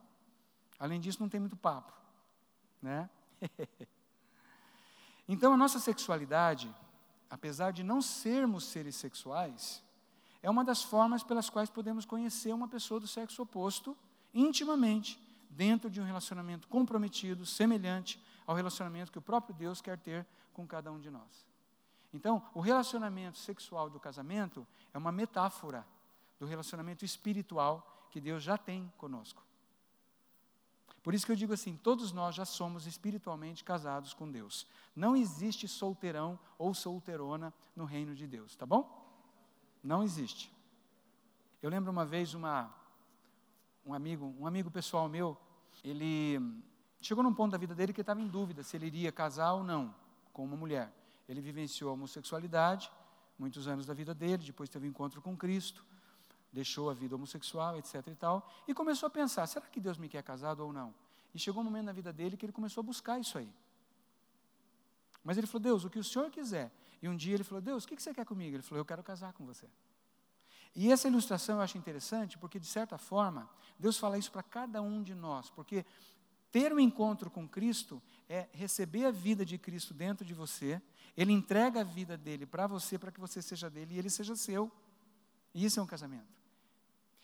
Além 0.78 1.00
disso, 1.00 1.22
não 1.22 1.30
tem 1.30 1.40
muito 1.40 1.56
papo. 1.56 1.94
Né? 2.82 3.08
então, 5.28 5.52
a 5.52 5.56
nossa 5.56 5.78
sexualidade, 5.78 6.72
apesar 7.28 7.72
de 7.72 7.82
não 7.82 8.00
sermos 8.00 8.64
seres 8.64 8.94
sexuais, 8.96 9.82
é 10.42 10.48
uma 10.48 10.64
das 10.64 10.82
formas 10.82 11.22
pelas 11.22 11.50
quais 11.50 11.68
podemos 11.68 12.04
conhecer 12.04 12.52
uma 12.54 12.68
pessoa 12.68 13.00
do 13.00 13.08
sexo 13.08 13.42
oposto 13.42 13.96
intimamente, 14.32 15.20
dentro 15.50 15.90
de 15.90 16.00
um 16.00 16.04
relacionamento 16.04 16.68
comprometido, 16.68 17.46
semelhante 17.46 18.22
ao 18.46 18.54
relacionamento 18.54 19.10
que 19.10 19.18
o 19.18 19.22
próprio 19.22 19.54
Deus 19.54 19.80
quer 19.80 19.98
ter 19.98 20.26
com 20.52 20.66
cada 20.66 20.92
um 20.92 21.00
de 21.00 21.10
nós. 21.10 21.46
Então, 22.12 22.42
o 22.54 22.60
relacionamento 22.60 23.38
sexual 23.38 23.90
do 23.90 23.98
casamento 23.98 24.66
é 24.92 24.98
uma 24.98 25.10
metáfora 25.10 25.86
do 26.38 26.46
relacionamento 26.46 27.04
espiritual 27.04 28.06
que 28.10 28.20
Deus 28.20 28.42
já 28.42 28.56
tem 28.56 28.92
conosco. 28.96 29.45
Por 31.06 31.14
isso 31.14 31.24
que 31.24 31.30
eu 31.30 31.36
digo 31.36 31.52
assim: 31.52 31.76
todos 31.76 32.10
nós 32.10 32.34
já 32.34 32.44
somos 32.44 32.84
espiritualmente 32.84 33.62
casados 33.62 34.12
com 34.12 34.28
Deus. 34.28 34.66
Não 34.96 35.14
existe 35.14 35.68
solteirão 35.68 36.36
ou 36.58 36.74
solteirona 36.74 37.54
no 37.76 37.84
reino 37.84 38.12
de 38.12 38.26
Deus, 38.26 38.56
tá 38.56 38.66
bom? 38.66 39.06
Não 39.84 40.02
existe. 40.02 40.52
Eu 41.62 41.70
lembro 41.70 41.92
uma 41.92 42.04
vez 42.04 42.34
uma, 42.34 42.74
um 43.86 43.94
amigo, 43.94 44.34
um 44.36 44.48
amigo 44.48 44.68
pessoal 44.68 45.08
meu, 45.08 45.38
ele 45.84 46.40
chegou 47.00 47.22
num 47.22 47.32
ponto 47.32 47.52
da 47.52 47.58
vida 47.58 47.72
dele 47.72 47.92
que 47.92 48.00
estava 48.00 48.20
em 48.20 48.26
dúvida 48.26 48.64
se 48.64 48.76
ele 48.76 48.86
iria 48.86 49.12
casar 49.12 49.52
ou 49.52 49.62
não 49.62 49.94
com 50.32 50.44
uma 50.44 50.56
mulher. 50.56 50.92
Ele 51.28 51.40
vivenciou 51.40 51.90
a 51.90 51.92
homossexualidade 51.92 52.90
muitos 53.38 53.68
anos 53.68 53.86
da 53.86 53.94
vida 53.94 54.12
dele, 54.12 54.42
depois 54.42 54.68
teve 54.68 54.88
um 54.88 54.90
encontro 54.90 55.22
com 55.22 55.36
Cristo, 55.36 55.84
deixou 56.56 56.88
a 56.88 56.94
vida 56.94 57.14
homossexual, 57.14 57.76
etc 57.76 57.94
e 58.06 58.14
tal, 58.14 58.50
e 58.66 58.72
começou 58.72 59.06
a 59.06 59.10
pensar, 59.10 59.46
será 59.46 59.66
que 59.66 59.78
Deus 59.78 59.98
me 59.98 60.08
quer 60.08 60.22
casado 60.22 60.60
ou 60.60 60.72
não? 60.72 60.94
E 61.34 61.38
chegou 61.38 61.60
um 61.60 61.64
momento 61.64 61.84
na 61.84 61.92
vida 61.92 62.12
dele 62.12 62.34
que 62.34 62.46
ele 62.46 62.52
começou 62.52 62.80
a 62.80 62.84
buscar 62.84 63.20
isso 63.20 63.36
aí. 63.36 63.48
Mas 65.22 65.36
ele 65.36 65.46
falou, 65.46 65.60
Deus, 65.60 65.84
o 65.84 65.90
que 65.90 65.98
o 65.98 66.04
Senhor 66.04 66.30
quiser. 66.30 66.72
E 67.02 67.08
um 67.08 67.14
dia 67.14 67.34
ele 67.34 67.44
falou, 67.44 67.60
Deus, 67.60 67.84
o 67.84 67.88
que 67.88 68.00
você 68.00 68.14
quer 68.14 68.24
comigo? 68.24 68.56
Ele 68.56 68.62
falou, 68.62 68.80
eu 68.80 68.84
quero 68.86 69.02
casar 69.02 69.34
com 69.34 69.44
você. 69.44 69.68
E 70.74 70.90
essa 70.90 71.08
ilustração 71.08 71.56
eu 71.56 71.62
acho 71.62 71.76
interessante, 71.76 72.38
porque 72.38 72.58
de 72.58 72.66
certa 72.66 72.96
forma, 72.96 73.48
Deus 73.78 73.98
fala 73.98 74.16
isso 74.16 74.32
para 74.32 74.42
cada 74.42 74.80
um 74.80 75.02
de 75.02 75.14
nós, 75.14 75.50
porque 75.50 75.84
ter 76.50 76.72
um 76.72 76.80
encontro 76.80 77.30
com 77.30 77.46
Cristo 77.46 78.02
é 78.28 78.48
receber 78.52 79.04
a 79.04 79.10
vida 79.10 79.44
de 79.44 79.58
Cristo 79.58 79.92
dentro 79.92 80.24
de 80.24 80.32
você, 80.32 80.80
Ele 81.14 81.32
entrega 81.32 81.82
a 81.82 81.84
vida 81.84 82.16
dele 82.16 82.46
para 82.46 82.66
você, 82.66 82.98
para 82.98 83.12
que 83.12 83.20
você 83.20 83.42
seja 83.42 83.68
dele 83.68 83.94
e 83.94 83.98
ele 83.98 84.08
seja 84.08 84.34
seu. 84.34 84.72
E 85.54 85.64
isso 85.64 85.80
é 85.80 85.82
um 85.82 85.86
casamento. 85.86 86.35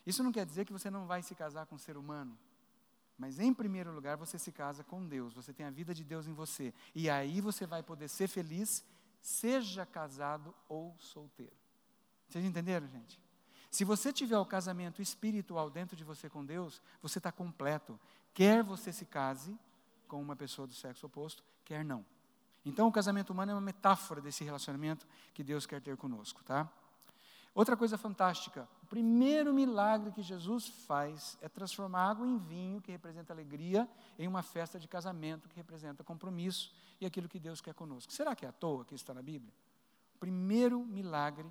Isso 0.06 0.22
não 0.22 0.32
quer 0.32 0.44
dizer 0.44 0.64
que 0.64 0.72
você 0.72 0.90
não 0.90 1.06
vai 1.06 1.22
se 1.22 1.34
casar 1.34 1.66
com 1.66 1.76
um 1.76 1.78
ser 1.78 1.96
humano, 1.96 2.36
mas 3.16 3.38
em 3.38 3.52
primeiro 3.54 3.92
lugar 3.92 4.16
você 4.16 4.38
se 4.38 4.50
casa 4.50 4.82
com 4.82 5.06
Deus, 5.06 5.32
você 5.32 5.52
tem 5.52 5.64
a 5.66 5.70
vida 5.70 5.94
de 5.94 6.02
Deus 6.02 6.26
em 6.26 6.32
você, 6.32 6.74
e 6.94 7.08
aí 7.08 7.40
você 7.40 7.66
vai 7.66 7.82
poder 7.82 8.08
ser 8.08 8.26
feliz, 8.26 8.84
seja 9.20 9.86
casado 9.86 10.54
ou 10.68 10.96
solteiro. 10.98 11.56
Vocês 12.28 12.44
entenderam, 12.44 12.88
gente? 12.88 13.20
Se 13.70 13.84
você 13.84 14.12
tiver 14.12 14.38
o 14.38 14.44
casamento 14.44 15.00
espiritual 15.00 15.70
dentro 15.70 15.96
de 15.96 16.04
você 16.04 16.28
com 16.28 16.44
Deus, 16.44 16.82
você 17.00 17.18
está 17.18 17.32
completo. 17.32 17.98
Quer 18.34 18.62
você 18.62 18.92
se 18.92 19.06
case 19.06 19.58
com 20.06 20.20
uma 20.20 20.36
pessoa 20.36 20.66
do 20.66 20.74
sexo 20.74 21.06
oposto, 21.06 21.42
quer 21.64 21.84
não. 21.84 22.04
Então, 22.64 22.86
o 22.86 22.92
casamento 22.92 23.30
humano 23.30 23.52
é 23.52 23.54
uma 23.54 23.60
metáfora 23.60 24.20
desse 24.20 24.44
relacionamento 24.44 25.06
que 25.32 25.42
Deus 25.42 25.64
quer 25.64 25.80
ter 25.80 25.96
conosco, 25.96 26.44
tá? 26.44 26.70
Outra 27.54 27.76
coisa 27.76 27.98
fantástica, 27.98 28.66
o 28.82 28.86
primeiro 28.86 29.52
milagre 29.52 30.10
que 30.10 30.22
Jesus 30.22 30.68
faz 30.68 31.36
é 31.42 31.48
transformar 31.48 32.10
água 32.10 32.26
em 32.26 32.38
vinho, 32.38 32.80
que 32.80 32.90
representa 32.90 33.32
alegria, 33.32 33.86
em 34.18 34.26
uma 34.26 34.42
festa 34.42 34.78
de 34.78 34.88
casamento, 34.88 35.48
que 35.48 35.56
representa 35.56 36.02
compromisso 36.02 36.72
e 36.98 37.04
aquilo 37.04 37.28
que 37.28 37.38
Deus 37.38 37.60
quer 37.60 37.74
conosco. 37.74 38.10
Será 38.10 38.34
que 38.34 38.46
é 38.46 38.48
à 38.48 38.52
toa 38.52 38.86
que 38.86 38.94
isso 38.94 39.02
está 39.02 39.12
na 39.12 39.20
Bíblia? 39.20 39.52
O 40.14 40.18
primeiro 40.18 40.80
milagre, 40.80 41.46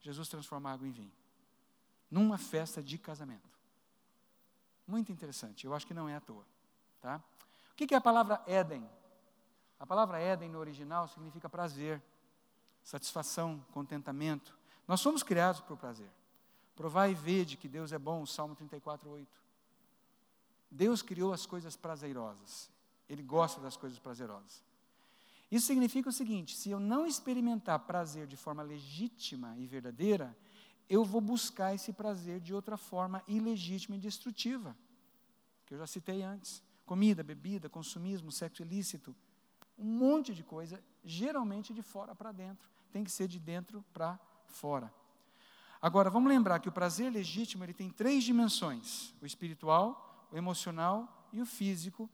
Jesus 0.00 0.28
transforma 0.28 0.70
água 0.70 0.86
em 0.86 0.90
vinho, 0.90 1.12
numa 2.10 2.36
festa 2.36 2.82
de 2.82 2.98
casamento. 2.98 3.56
Muito 4.86 5.10
interessante, 5.10 5.64
eu 5.64 5.74
acho 5.74 5.86
que 5.86 5.94
não 5.94 6.06
é 6.06 6.16
à 6.16 6.20
toa. 6.20 6.44
Tá? 7.00 7.22
O 7.72 7.74
que 7.74 7.94
é 7.94 7.96
a 7.96 8.00
palavra 8.00 8.42
Éden? 8.46 8.86
A 9.78 9.86
palavra 9.86 10.18
Éden 10.20 10.50
no 10.50 10.58
original 10.58 11.08
significa 11.08 11.48
prazer, 11.48 12.02
satisfação, 12.82 13.64
contentamento. 13.72 14.55
Nós 14.86 15.00
somos 15.00 15.22
criados 15.22 15.60
para 15.60 15.74
o 15.74 15.76
prazer. 15.76 16.10
Provai 16.74 17.12
e 17.12 17.14
vede 17.14 17.56
que 17.56 17.68
Deus 17.68 17.92
é 17.92 17.98
bom, 17.98 18.24
Salmo 18.26 18.54
34, 18.54 19.08
8. 19.08 19.28
Deus 20.70 21.02
criou 21.02 21.32
as 21.32 21.46
coisas 21.46 21.76
prazerosas. 21.76 22.70
Ele 23.08 23.22
gosta 23.22 23.60
das 23.60 23.76
coisas 23.76 23.98
prazerosas. 23.98 24.62
Isso 25.50 25.66
significa 25.66 26.08
o 26.08 26.12
seguinte: 26.12 26.56
se 26.56 26.70
eu 26.70 26.78
não 26.78 27.06
experimentar 27.06 27.78
prazer 27.80 28.26
de 28.26 28.36
forma 28.36 28.62
legítima 28.62 29.56
e 29.58 29.66
verdadeira, 29.66 30.36
eu 30.88 31.04
vou 31.04 31.20
buscar 31.20 31.74
esse 31.74 31.92
prazer 31.92 32.40
de 32.40 32.52
outra 32.52 32.76
forma 32.76 33.22
ilegítima 33.26 33.96
e 33.96 34.00
destrutiva, 34.00 34.76
que 35.64 35.74
eu 35.74 35.78
já 35.78 35.86
citei 35.86 36.22
antes 36.22 36.62
comida, 36.86 37.22
bebida, 37.24 37.68
consumismo, 37.68 38.30
sexo 38.30 38.62
ilícito, 38.62 39.14
um 39.76 39.84
monte 39.84 40.32
de 40.32 40.44
coisa, 40.44 40.82
geralmente 41.04 41.74
de 41.74 41.82
fora 41.82 42.14
para 42.14 42.30
dentro. 42.30 42.70
Tem 42.92 43.02
que 43.02 43.10
ser 43.10 43.26
de 43.26 43.40
dentro 43.40 43.84
para 43.92 44.18
fora. 44.48 44.92
Agora, 45.80 46.10
vamos 46.10 46.28
lembrar 46.28 46.58
que 46.58 46.68
o 46.68 46.72
prazer 46.72 47.12
legítimo 47.12 47.64
ele 47.64 47.74
tem 47.74 47.90
três 47.90 48.24
dimensões: 48.24 49.14
o 49.20 49.26
espiritual, 49.26 50.26
o 50.32 50.36
emocional 50.36 51.28
e 51.32 51.40
o 51.40 51.46
físico, 51.46 52.10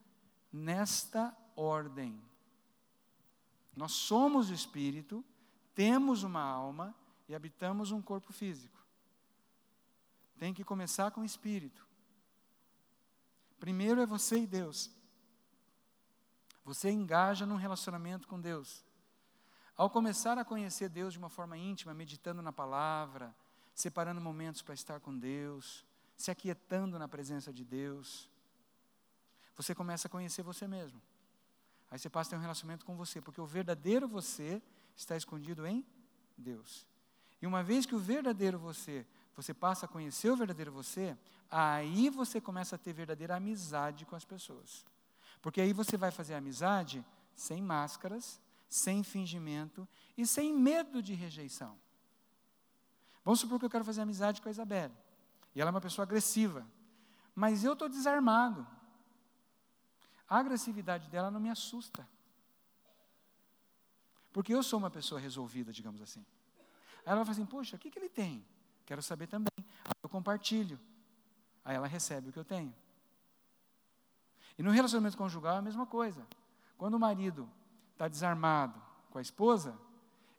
nesta 0.52 1.36
ordem. 1.56 2.20
Nós 3.74 3.92
somos 3.92 4.50
o 4.50 4.54
espírito, 4.54 5.24
temos 5.74 6.22
uma 6.22 6.42
alma 6.42 6.94
e 7.28 7.34
habitamos 7.34 7.90
um 7.90 8.02
corpo 8.02 8.32
físico. 8.32 8.78
Tem 10.38 10.52
que 10.52 10.64
começar 10.64 11.10
com 11.10 11.20
o 11.20 11.24
espírito. 11.24 11.86
Primeiro 13.58 14.00
é 14.00 14.06
você 14.06 14.40
e 14.40 14.46
Deus. 14.46 14.90
Você 16.64 16.90
engaja 16.90 17.46
num 17.46 17.56
relacionamento 17.56 18.26
com 18.28 18.40
Deus. 18.40 18.84
Ao 19.76 19.88
começar 19.88 20.38
a 20.38 20.44
conhecer 20.44 20.88
Deus 20.88 21.14
de 21.14 21.18
uma 21.18 21.30
forma 21.30 21.56
íntima, 21.56 21.94
meditando 21.94 22.42
na 22.42 22.52
palavra, 22.52 23.34
separando 23.74 24.20
momentos 24.20 24.62
para 24.62 24.74
estar 24.74 25.00
com 25.00 25.16
Deus, 25.16 25.84
se 26.16 26.30
aquietando 26.30 26.98
na 26.98 27.08
presença 27.08 27.52
de 27.52 27.64
Deus, 27.64 28.28
você 29.56 29.74
começa 29.74 30.08
a 30.08 30.10
conhecer 30.10 30.42
você 30.42 30.66
mesmo. 30.66 31.00
Aí 31.90 31.98
você 31.98 32.08
passa 32.08 32.28
a 32.28 32.30
ter 32.30 32.36
um 32.36 32.42
relacionamento 32.42 32.84
com 32.84 32.96
você, 32.96 33.20
porque 33.20 33.40
o 33.40 33.46
verdadeiro 33.46 34.08
você 34.08 34.62
está 34.96 35.16
escondido 35.16 35.66
em 35.66 35.84
Deus. 36.36 36.86
E 37.40 37.46
uma 37.46 37.62
vez 37.62 37.84
que 37.84 37.94
o 37.94 37.98
verdadeiro 37.98 38.58
você, 38.58 39.06
você 39.34 39.52
passa 39.52 39.86
a 39.86 39.88
conhecer 39.88 40.30
o 40.30 40.36
verdadeiro 40.36 40.70
você, 40.70 41.16
aí 41.50 42.08
você 42.08 42.40
começa 42.40 42.76
a 42.76 42.78
ter 42.78 42.92
verdadeira 42.92 43.36
amizade 43.36 44.06
com 44.06 44.14
as 44.14 44.24
pessoas. 44.24 44.84
Porque 45.40 45.60
aí 45.60 45.72
você 45.72 45.96
vai 45.96 46.10
fazer 46.10 46.34
amizade 46.34 47.04
sem 47.34 47.60
máscaras, 47.60 48.40
sem 48.72 49.02
fingimento 49.02 49.86
e 50.16 50.26
sem 50.26 50.52
medo 50.52 51.02
de 51.02 51.12
rejeição. 51.12 51.78
Vamos 53.22 53.38
supor 53.38 53.58
que 53.58 53.66
eu 53.66 53.70
quero 53.70 53.84
fazer 53.84 54.00
amizade 54.00 54.40
com 54.40 54.48
a 54.48 54.50
Isabelle. 54.50 54.94
E 55.54 55.60
ela 55.60 55.68
é 55.68 55.72
uma 55.72 55.80
pessoa 55.80 56.04
agressiva. 56.04 56.66
Mas 57.34 57.64
eu 57.64 57.74
estou 57.74 57.88
desarmado. 57.88 58.66
A 60.26 60.38
agressividade 60.38 61.10
dela 61.10 61.30
não 61.30 61.38
me 61.38 61.50
assusta. 61.50 62.08
Porque 64.32 64.54
eu 64.54 64.62
sou 64.62 64.78
uma 64.78 64.90
pessoa 64.90 65.20
resolvida, 65.20 65.70
digamos 65.70 66.00
assim. 66.00 66.24
Aí 67.04 67.12
ela 67.12 67.16
vai 67.16 67.26
falar 67.26 67.32
assim: 67.32 67.46
Poxa, 67.46 67.76
o 67.76 67.78
que, 67.78 67.90
que 67.90 67.98
ele 67.98 68.08
tem? 68.08 68.42
Quero 68.86 69.02
saber 69.02 69.26
também. 69.26 69.52
Aí 69.58 69.92
eu 70.02 70.08
compartilho. 70.08 70.80
Aí 71.62 71.76
ela 71.76 71.86
recebe 71.86 72.30
o 72.30 72.32
que 72.32 72.38
eu 72.38 72.44
tenho. 72.44 72.74
E 74.56 74.62
no 74.62 74.70
relacionamento 74.70 75.16
conjugal 75.16 75.56
é 75.56 75.58
a 75.58 75.62
mesma 75.62 75.86
coisa. 75.86 76.26
Quando 76.78 76.94
o 76.94 76.98
marido 76.98 77.48
está 78.02 78.08
desarmado 78.08 78.82
com 79.10 79.18
a 79.18 79.22
esposa, 79.22 79.78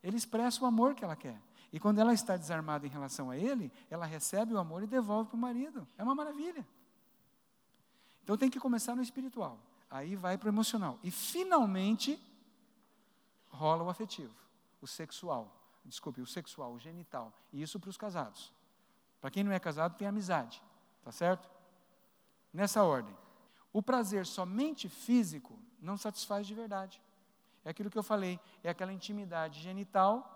ele 0.03 0.17
expressa 0.17 0.61
o 0.61 0.67
amor 0.67 0.95
que 0.95 1.03
ela 1.03 1.15
quer. 1.15 1.39
E 1.71 1.79
quando 1.79 1.99
ela 1.99 2.13
está 2.13 2.35
desarmada 2.35 2.85
em 2.85 2.89
relação 2.89 3.31
a 3.31 3.37
ele, 3.37 3.71
ela 3.89 4.05
recebe 4.05 4.53
o 4.53 4.59
amor 4.59 4.83
e 4.83 4.87
devolve 4.87 5.29
para 5.29 5.37
o 5.37 5.39
marido. 5.39 5.87
É 5.97 6.03
uma 6.03 6.13
maravilha. 6.13 6.67
Então 8.21 8.37
tem 8.37 8.49
que 8.49 8.59
começar 8.59 8.95
no 8.95 9.01
espiritual. 9.01 9.57
Aí 9.89 10.15
vai 10.15 10.37
para 10.37 10.47
o 10.47 10.49
emocional. 10.49 10.99
E 11.01 11.09
finalmente 11.09 12.21
rola 13.47 13.83
o 13.83 13.89
afetivo, 13.89 14.35
o 14.81 14.87
sexual. 14.87 15.55
Desculpe, 15.85 16.21
o 16.21 16.27
sexual, 16.27 16.73
o 16.73 16.79
genital. 16.79 17.33
E 17.51 17.61
isso 17.61 17.79
para 17.79 17.89
os 17.89 17.97
casados. 17.97 18.51
Para 19.21 19.31
quem 19.31 19.43
não 19.43 19.53
é 19.53 19.59
casado, 19.59 19.97
tem 19.97 20.07
amizade. 20.07 20.61
Tá 21.01 21.13
certo? 21.13 21.49
Nessa 22.53 22.83
ordem. 22.83 23.15
O 23.71 23.81
prazer 23.81 24.25
somente 24.25 24.89
físico 24.89 25.57
não 25.81 25.97
satisfaz 25.97 26.45
de 26.45 26.53
verdade. 26.53 27.01
É 27.65 27.69
aquilo 27.69 27.89
que 27.89 27.97
eu 27.97 28.03
falei, 28.03 28.39
é 28.63 28.69
aquela 28.69 28.91
intimidade 28.91 29.61
genital 29.61 30.29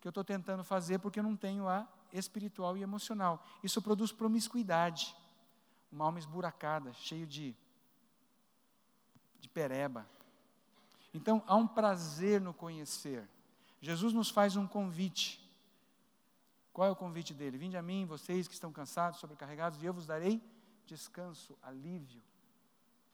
que 0.00 0.08
eu 0.08 0.10
estou 0.10 0.24
tentando 0.24 0.64
fazer 0.64 0.98
porque 0.98 1.20
eu 1.20 1.24
não 1.24 1.36
tenho 1.36 1.68
a 1.68 1.86
espiritual 2.12 2.76
e 2.76 2.82
emocional. 2.82 3.42
Isso 3.62 3.80
produz 3.80 4.12
promiscuidade, 4.12 5.16
uma 5.90 6.04
alma 6.04 6.18
esburacada, 6.18 6.92
cheio 6.92 7.26
de, 7.26 7.54
de 9.40 9.48
pereba. 9.48 10.06
Então, 11.14 11.42
há 11.46 11.54
um 11.56 11.66
prazer 11.66 12.40
no 12.40 12.52
conhecer. 12.52 13.26
Jesus 13.80 14.12
nos 14.12 14.30
faz 14.30 14.56
um 14.56 14.66
convite. 14.66 15.40
Qual 16.72 16.88
é 16.88 16.90
o 16.90 16.96
convite 16.96 17.34
dele? 17.34 17.58
Vinde 17.58 17.76
a 17.76 17.82
mim, 17.82 18.06
vocês 18.06 18.48
que 18.48 18.54
estão 18.54 18.72
cansados, 18.72 19.20
sobrecarregados, 19.20 19.82
e 19.82 19.86
eu 19.86 19.92
vos 19.92 20.06
darei 20.06 20.42
descanso, 20.86 21.56
alívio. 21.62 22.22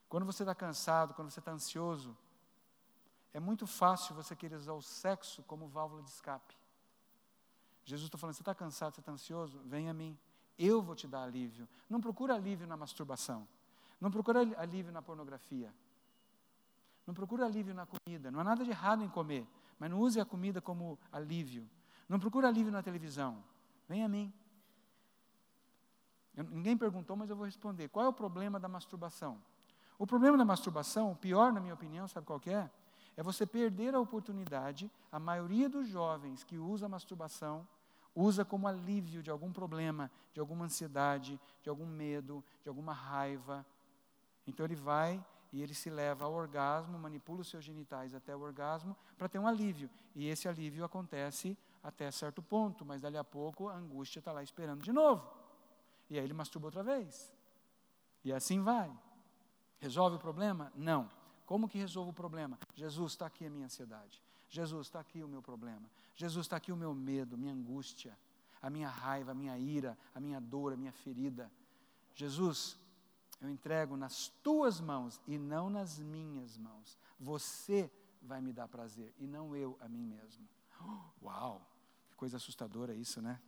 Quando 0.09 0.25
você 0.25 0.43
está 0.43 0.55
cansado, 0.55 1.13
quando 1.15 1.31
você 1.31 1.41
está 1.41 1.53
ansioso, 1.53 2.17
é 3.33 3.41
muito 3.41 3.67
fácil 3.67 4.15
você 4.15 4.35
querer 4.35 4.57
usar 4.57 4.73
o 4.73 4.83
sexo 4.83 5.43
como 5.43 5.69
válvula 5.69 6.03
de 6.03 6.11
escape. 6.11 6.57
Jesus 7.85 8.09
está 8.09 8.19
falando: 8.19 8.35
você 8.35 8.43
está 8.43 8.55
cansado, 8.55 8.95
você 8.95 9.01
está 9.01 9.13
ansioso? 9.13 9.61
Vem 9.65 9.89
a 9.89 9.95
mim, 9.95 10.19
eu 10.59 10.83
vou 10.83 10.95
te 10.95 11.07
dar 11.07 11.23
alívio. 11.23 11.69
Não 11.89 12.01
procura 12.01 12.35
alívio 12.35 12.67
na 12.67 12.77
masturbação, 12.77 13.47
não 14.01 14.11
procura 14.11 14.41
alívio 14.59 14.93
na 14.93 15.03
pornografia, 15.03 15.73
não 17.07 17.15
procura 17.15 17.47
alívio 17.47 17.75
na 17.75 17.87
comida. 17.87 18.31
Não 18.31 18.41
há 18.41 18.45
nada 18.45 18.65
de 18.65 18.71
errado 18.71 19.03
em 19.03 19.09
comer, 19.09 19.47
mas 19.79 19.91
não 19.91 20.01
use 20.01 20.21
a 20.21 20.25
comida 20.25 20.61
como 20.61 20.99
alívio. 21.13 21.69
Não 22.09 22.19
procura 22.19 22.49
alívio 22.49 22.73
na 22.73 22.83
televisão. 22.83 23.43
Vem 23.89 24.05
a 24.05 24.09
mim. 24.09 24.33
Eu, 26.35 26.45
ninguém 26.45 26.77
perguntou, 26.77 27.17
mas 27.17 27.29
eu 27.29 27.37
vou 27.37 27.47
responder. 27.47 27.89
Qual 27.89 28.05
é 28.05 28.09
o 28.09 28.13
problema 28.13 28.61
da 28.61 28.69
masturbação? 28.69 29.43
O 29.99 30.07
problema 30.07 30.39
da 30.39 30.45
masturbação, 30.45 31.11
o 31.11 31.17
pior 31.17 31.53
na 31.53 31.61
minha 31.61 31.75
opinião, 31.75 32.07
sabe 32.07 32.27
qual 32.27 32.41
é? 32.47 32.71
É 33.19 33.23
você 33.23 33.45
perder 33.45 33.97
a 33.97 34.01
oportunidade, 34.01 34.89
a 35.11 35.19
maioria 35.19 35.69
dos 35.69 35.89
jovens 35.89 36.45
que 36.45 36.57
usa 36.57 36.87
a 36.87 36.89
masturbação, 36.89 37.67
usa 38.15 38.45
como 38.45 38.69
alívio 38.69 39.25
de 39.25 39.29
algum 39.29 39.53
problema, 39.53 40.09
de 40.33 40.39
alguma 40.39 40.67
ansiedade, 40.67 41.41
de 41.61 41.69
algum 41.69 41.85
medo, 41.85 42.45
de 42.63 42.69
alguma 42.69 42.93
raiva. 42.93 43.67
Então 44.47 44.65
ele 44.65 44.77
vai 44.77 45.21
e 45.53 45.61
ele 45.61 45.75
se 45.75 45.91
leva 45.91 46.27
ao 46.27 46.33
orgasmo, 46.33 46.97
manipula 46.97 47.41
os 47.41 47.49
seus 47.49 47.65
genitais 47.65 48.15
até 48.15 48.37
o 48.37 48.41
orgasmo 48.41 48.97
para 49.17 49.29
ter 49.29 49.41
um 49.41 49.49
alívio. 49.49 49.91
E 50.15 50.29
esse 50.29 50.49
alívio 50.49 50.85
acontece 50.85 51.59
até 51.83 52.09
certo 52.13 52.41
ponto, 52.41 52.85
mas 52.85 53.03
dali 53.03 53.17
a 53.17 53.25
pouco 53.25 53.69
a 53.69 53.75
angústia 53.75 54.21
está 54.21 54.31
lá 54.31 54.45
esperando 54.45 54.85
de 54.85 54.93
novo. 54.93 55.29
E 56.09 56.17
aí 56.17 56.23
ele 56.23 56.35
masturba 56.35 56.69
outra 56.69 56.85
vez. 56.85 57.35
E 58.23 58.33
assim 58.33 58.63
vai. 58.63 58.97
Resolve 59.81 60.15
o 60.15 60.21
problema? 60.21 60.73
Não. 60.77 61.18
Como 61.49 61.67
que 61.67 61.79
resolvo 61.79 62.11
o 62.11 62.13
problema? 62.13 62.59
Jesus, 62.75 63.13
está 63.13 63.25
aqui 63.25 63.47
a 63.47 63.49
minha 63.49 63.65
ansiedade. 63.65 64.23
Jesus, 64.51 64.89
está 64.89 65.01
aqui 65.01 65.23
o 65.23 65.27
meu 65.27 65.41
problema. 65.41 65.91
Jesus, 66.15 66.45
está 66.45 66.59
aqui 66.59 66.71
o 66.71 66.77
meu 66.77 66.95
medo, 66.95 67.39
minha 67.39 67.55
angústia, 67.55 68.15
a 68.61 68.69
minha 68.69 68.91
raiva, 68.91 69.31
a 69.31 69.35
minha 69.35 69.59
ira, 69.59 69.97
a 70.15 70.21
minha 70.21 70.39
dor, 70.43 70.75
a 70.75 70.77
minha 70.77 70.93
ferida. 70.93 71.51
Jesus, 72.15 72.79
eu 73.41 73.49
entrego 73.49 73.97
nas 73.97 74.29
tuas 74.43 74.79
mãos 74.79 75.23
e 75.27 75.39
não 75.39 75.71
nas 75.71 75.99
minhas 75.99 76.59
mãos. 76.59 76.99
Você 77.19 77.91
vai 78.21 78.43
me 78.43 78.53
dar 78.53 78.69
prazer 78.69 79.15
e 79.19 79.27
não 79.27 79.57
eu 79.57 79.75
a 79.81 79.89
mim 79.89 80.05
mesmo. 80.05 80.47
Uau! 81.23 81.67
Que 82.11 82.15
coisa 82.15 82.37
assustadora 82.37 82.93
isso, 82.93 83.23
né? 83.23 83.41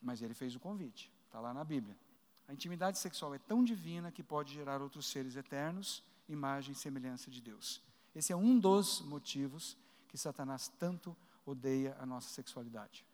Mas 0.00 0.22
ele 0.22 0.34
fez 0.34 0.54
o 0.54 0.60
convite, 0.60 1.12
está 1.26 1.40
lá 1.40 1.52
na 1.52 1.64
Bíblia. 1.64 1.98
A 2.46 2.52
intimidade 2.52 2.96
sexual 2.96 3.34
é 3.34 3.40
tão 3.40 3.64
divina 3.64 4.12
que 4.12 4.22
pode 4.22 4.54
gerar 4.54 4.80
outros 4.80 5.06
seres 5.06 5.34
eternos, 5.34 6.00
imagem 6.28 6.72
e 6.72 6.76
semelhança 6.76 7.30
de 7.30 7.40
Deus. 7.40 7.82
Esse 8.14 8.32
é 8.32 8.36
um 8.36 8.58
dos 8.58 9.00
motivos 9.02 9.76
que 10.08 10.16
Satanás 10.16 10.68
tanto 10.78 11.16
odeia 11.44 11.96
a 12.00 12.06
nossa 12.06 12.28
sexualidade. 12.28 13.04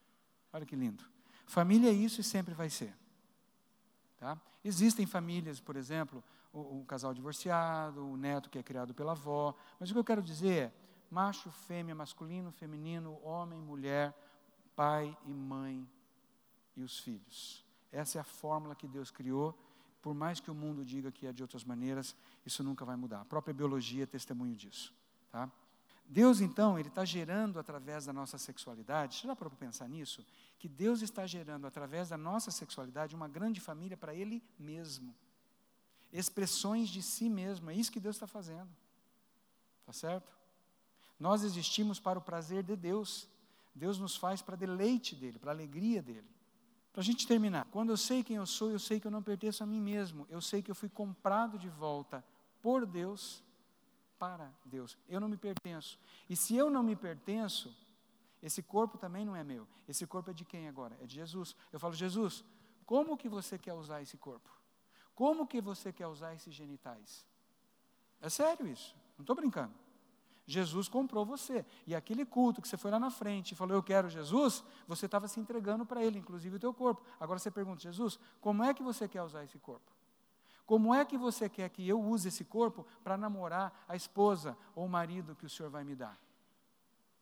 Olha 0.52 0.66
que 0.66 0.76
lindo. 0.76 1.04
Família 1.46 1.90
é 1.90 1.92
isso 1.92 2.20
e 2.20 2.24
sempre 2.24 2.54
vai 2.54 2.70
ser. 2.70 2.94
Tá? 4.18 4.38
Existem 4.62 5.06
famílias, 5.06 5.61
por 5.61 5.76
exemplo, 5.76 6.22
o, 6.52 6.80
o, 6.80 6.84
casal 6.84 7.14
divorciado, 7.14 8.06
o 8.06 8.16
neto 8.16 8.50
que 8.50 8.58
é 8.58 8.62
criado 8.62 8.94
pela 8.94 9.12
avó, 9.12 9.54
mas 9.78 9.90
o 9.90 9.92
que 9.92 9.98
eu 9.98 10.04
quero 10.04 10.22
dizer 10.22 10.52
é 10.52 10.72
macho, 11.11 11.50
fêmea, 11.50 11.94
masculino, 11.94 12.52
feminino, 12.52 13.18
homem, 13.24 13.61
mulher, 13.61 14.14
pai 14.76 15.16
e 15.24 15.32
mãe 15.32 15.88
e 16.76 16.82
os 16.82 16.98
filhos. 16.98 17.64
Essa 17.90 18.18
é 18.18 18.20
a 18.20 18.24
fórmula 18.24 18.74
que 18.74 18.86
Deus 18.86 19.11
criou. 19.11 19.58
Por 20.03 20.14
mais 20.14 20.40
que 20.40 20.51
o 20.51 20.55
mundo 20.55 20.84
diga 20.84 21.12
que 21.12 21.26
é 21.26 21.32
de 21.32 21.42
outras 21.42 21.64
maneiras, 21.64 22.16
isso 22.44 22.64
nunca 22.64 22.84
vai 22.84 22.96
mudar. 22.96 23.20
A 23.20 23.24
própria 23.24 23.53
biologia 23.53 24.05
é 24.05 24.07
testemunho 24.07 24.57
disso. 24.57 24.94
Tá? 25.30 25.51
Deus, 26.07 26.40
então, 26.40 26.78
Ele 26.78 26.88
está 26.88 27.05
gerando 27.05 27.59
através 27.59 28.07
da 28.07 28.12
nossa 28.12 28.36
sexualidade, 28.36 29.20
já 29.22 29.36
parou 29.36 29.51
para 29.51 29.66
pensar 29.66 29.88
nisso? 29.88 30.26
Que 30.59 30.68
Deus 30.68 31.03
está 31.03 31.26
gerando 31.26 31.66
através 31.66 32.09
da 32.09 32.16
nossa 32.16 32.51
sexualidade 32.51 33.14
uma 33.14 33.28
grande 33.28 33.61
família 33.61 33.96
para 33.96 34.12
Ele 34.14 34.42
mesmo. 34.59 35.14
Expressões 36.12 36.88
de 36.88 37.01
si 37.01 37.28
mesmo, 37.28 37.70
é 37.70 37.74
isso 37.74 37.92
que 37.92 38.01
Deus 38.01 38.16
está 38.16 38.26
fazendo. 38.26 38.68
Tá 39.86 39.92
certo? 39.92 40.32
Nós 41.18 41.44
existimos 41.44 42.01
para 42.01 42.18
o 42.18 42.22
prazer 42.22 42.64
de 42.64 42.74
Deus. 42.74 43.28
Deus 43.74 43.98
nos 43.98 44.16
faz 44.16 44.42
para 44.42 44.57
deleite 44.57 45.14
dEle, 45.14 45.38
para 45.38 45.53
alegria 45.53 46.03
dEle. 46.03 46.28
Para 46.93 47.03
a 47.03 47.05
gente 47.05 47.26
terminar, 47.26 47.66
quando 47.70 47.91
eu 47.91 47.97
sei 47.97 48.24
quem 48.24 48.36
eu 48.36 48.47
sou, 48.47 48.70
eu 48.70 48.78
sei 48.78 48.99
que 48.99 49.07
eu 49.07 49.11
não 49.11 49.22
pertenço 49.22 49.62
a 49.62 49.66
mim 49.66 49.80
mesmo, 49.80 50.26
eu 50.28 50.41
sei 50.41 50.61
que 50.61 50.70
eu 50.70 50.74
fui 50.74 50.88
comprado 50.88 51.59
de 51.59 51.68
volta 51.68 52.24
por 52.61 52.84
Deus, 52.84 53.45
para 54.18 54.53
Deus. 54.64 54.99
Eu 55.09 55.20
não 55.20 55.28
me 55.28 55.36
pertenço. 55.36 55.99
E 56.28 56.36
se 56.36 56.57
eu 56.57 56.68
não 56.68 56.82
me 56.82 56.97
pertenço, 56.97 57.74
esse 58.43 58.62
corpo 58.62 58.99
também 58.99 59.24
não 59.24 59.36
é 59.36 59.45
meu. 59.45 59.66
Esse 59.88 60.07
corpo 60.07 60.30
é 60.30 60.34
de 60.34 60.45
quem 60.45 60.68
agora? 60.68 60.97
É 61.01 61.07
de 61.07 61.14
Jesus. 61.14 61.55
Eu 61.72 61.78
falo, 61.78 61.95
Jesus, 61.95 62.45
como 62.84 63.16
que 63.16 63.28
você 63.28 63.57
quer 63.57 63.74
usar 63.74 64.03
esse 64.03 64.16
corpo? 64.16 64.51
Como 65.14 65.47
que 65.47 65.61
você 65.61 65.93
quer 65.93 66.07
usar 66.07 66.34
esses 66.34 66.53
genitais? 66.53 67.26
É 68.20 68.28
sério 68.28 68.66
isso, 68.66 68.97
não 69.16 69.22
estou 69.22 69.36
brincando. 69.36 69.72
Jesus 70.51 70.88
comprou 70.88 71.24
você. 71.24 71.64
E 71.86 71.94
aquele 71.94 72.26
culto 72.26 72.61
que 72.61 72.68
você 72.68 72.76
foi 72.76 72.90
lá 72.90 72.98
na 72.98 73.11
frente 73.11 73.53
e 73.53 73.55
falou, 73.55 73.76
eu 73.76 73.82
quero 73.82 74.09
Jesus, 74.09 74.64
você 74.86 75.07
estava 75.07 75.28
se 75.28 75.38
entregando 75.38 75.86
para 75.86 76.05
Ele, 76.05 76.18
inclusive 76.18 76.57
o 76.57 76.59
teu 76.59 76.74
corpo. 76.74 77.03
Agora 77.20 77.38
você 77.38 77.51
pergunta, 77.51 77.80
Jesus, 77.80 78.18
como 78.40 78.64
é 78.64 78.74
que 78.74 78.82
você 78.82 79.07
quer 79.07 79.22
usar 79.22 79.44
esse 79.44 79.59
corpo? 79.59 79.92
Como 80.66 80.94
é 80.94 81.05
que 81.05 81.16
você 81.16 81.48
quer 81.48 81.68
que 81.68 81.86
eu 81.88 82.01
use 82.01 82.28
esse 82.28 82.44
corpo 82.44 82.86
para 83.03 83.16
namorar 83.16 83.84
a 83.88 83.94
esposa 83.94 84.57
ou 84.74 84.86
o 84.86 84.88
marido 84.88 85.36
que 85.36 85.46
o 85.46 85.51
Senhor 85.51 85.70
vai 85.70 85.84
me 85.84 85.94
dar? 85.94 86.18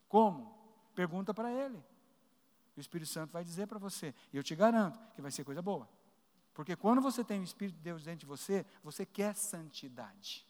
Como? 0.09 0.55
Pergunta 0.95 1.35
para 1.35 1.53
Ele. 1.53 1.83
O 2.77 2.81
Espírito 2.81 3.11
Santo 3.11 3.33
vai 3.33 3.45
dizer 3.45 3.67
para 3.67 3.79
você. 3.79 4.15
E 4.33 4.37
eu 4.37 4.43
te 4.43 4.55
garanto 4.55 4.99
que 5.15 5.21
vai 5.21 5.31
ser 5.31 5.45
coisa 5.45 5.61
boa. 5.61 5.89
Porque 6.55 6.75
quando 6.75 7.03
você 7.03 7.23
tem 7.23 7.41
o 7.41 7.45
Espírito 7.45 7.77
de 7.77 7.83
Deus 7.83 8.03
dentro 8.03 8.21
de 8.21 8.27
você, 8.27 8.65
você 8.83 9.05
quer 9.05 9.37
santidade. 9.37 10.48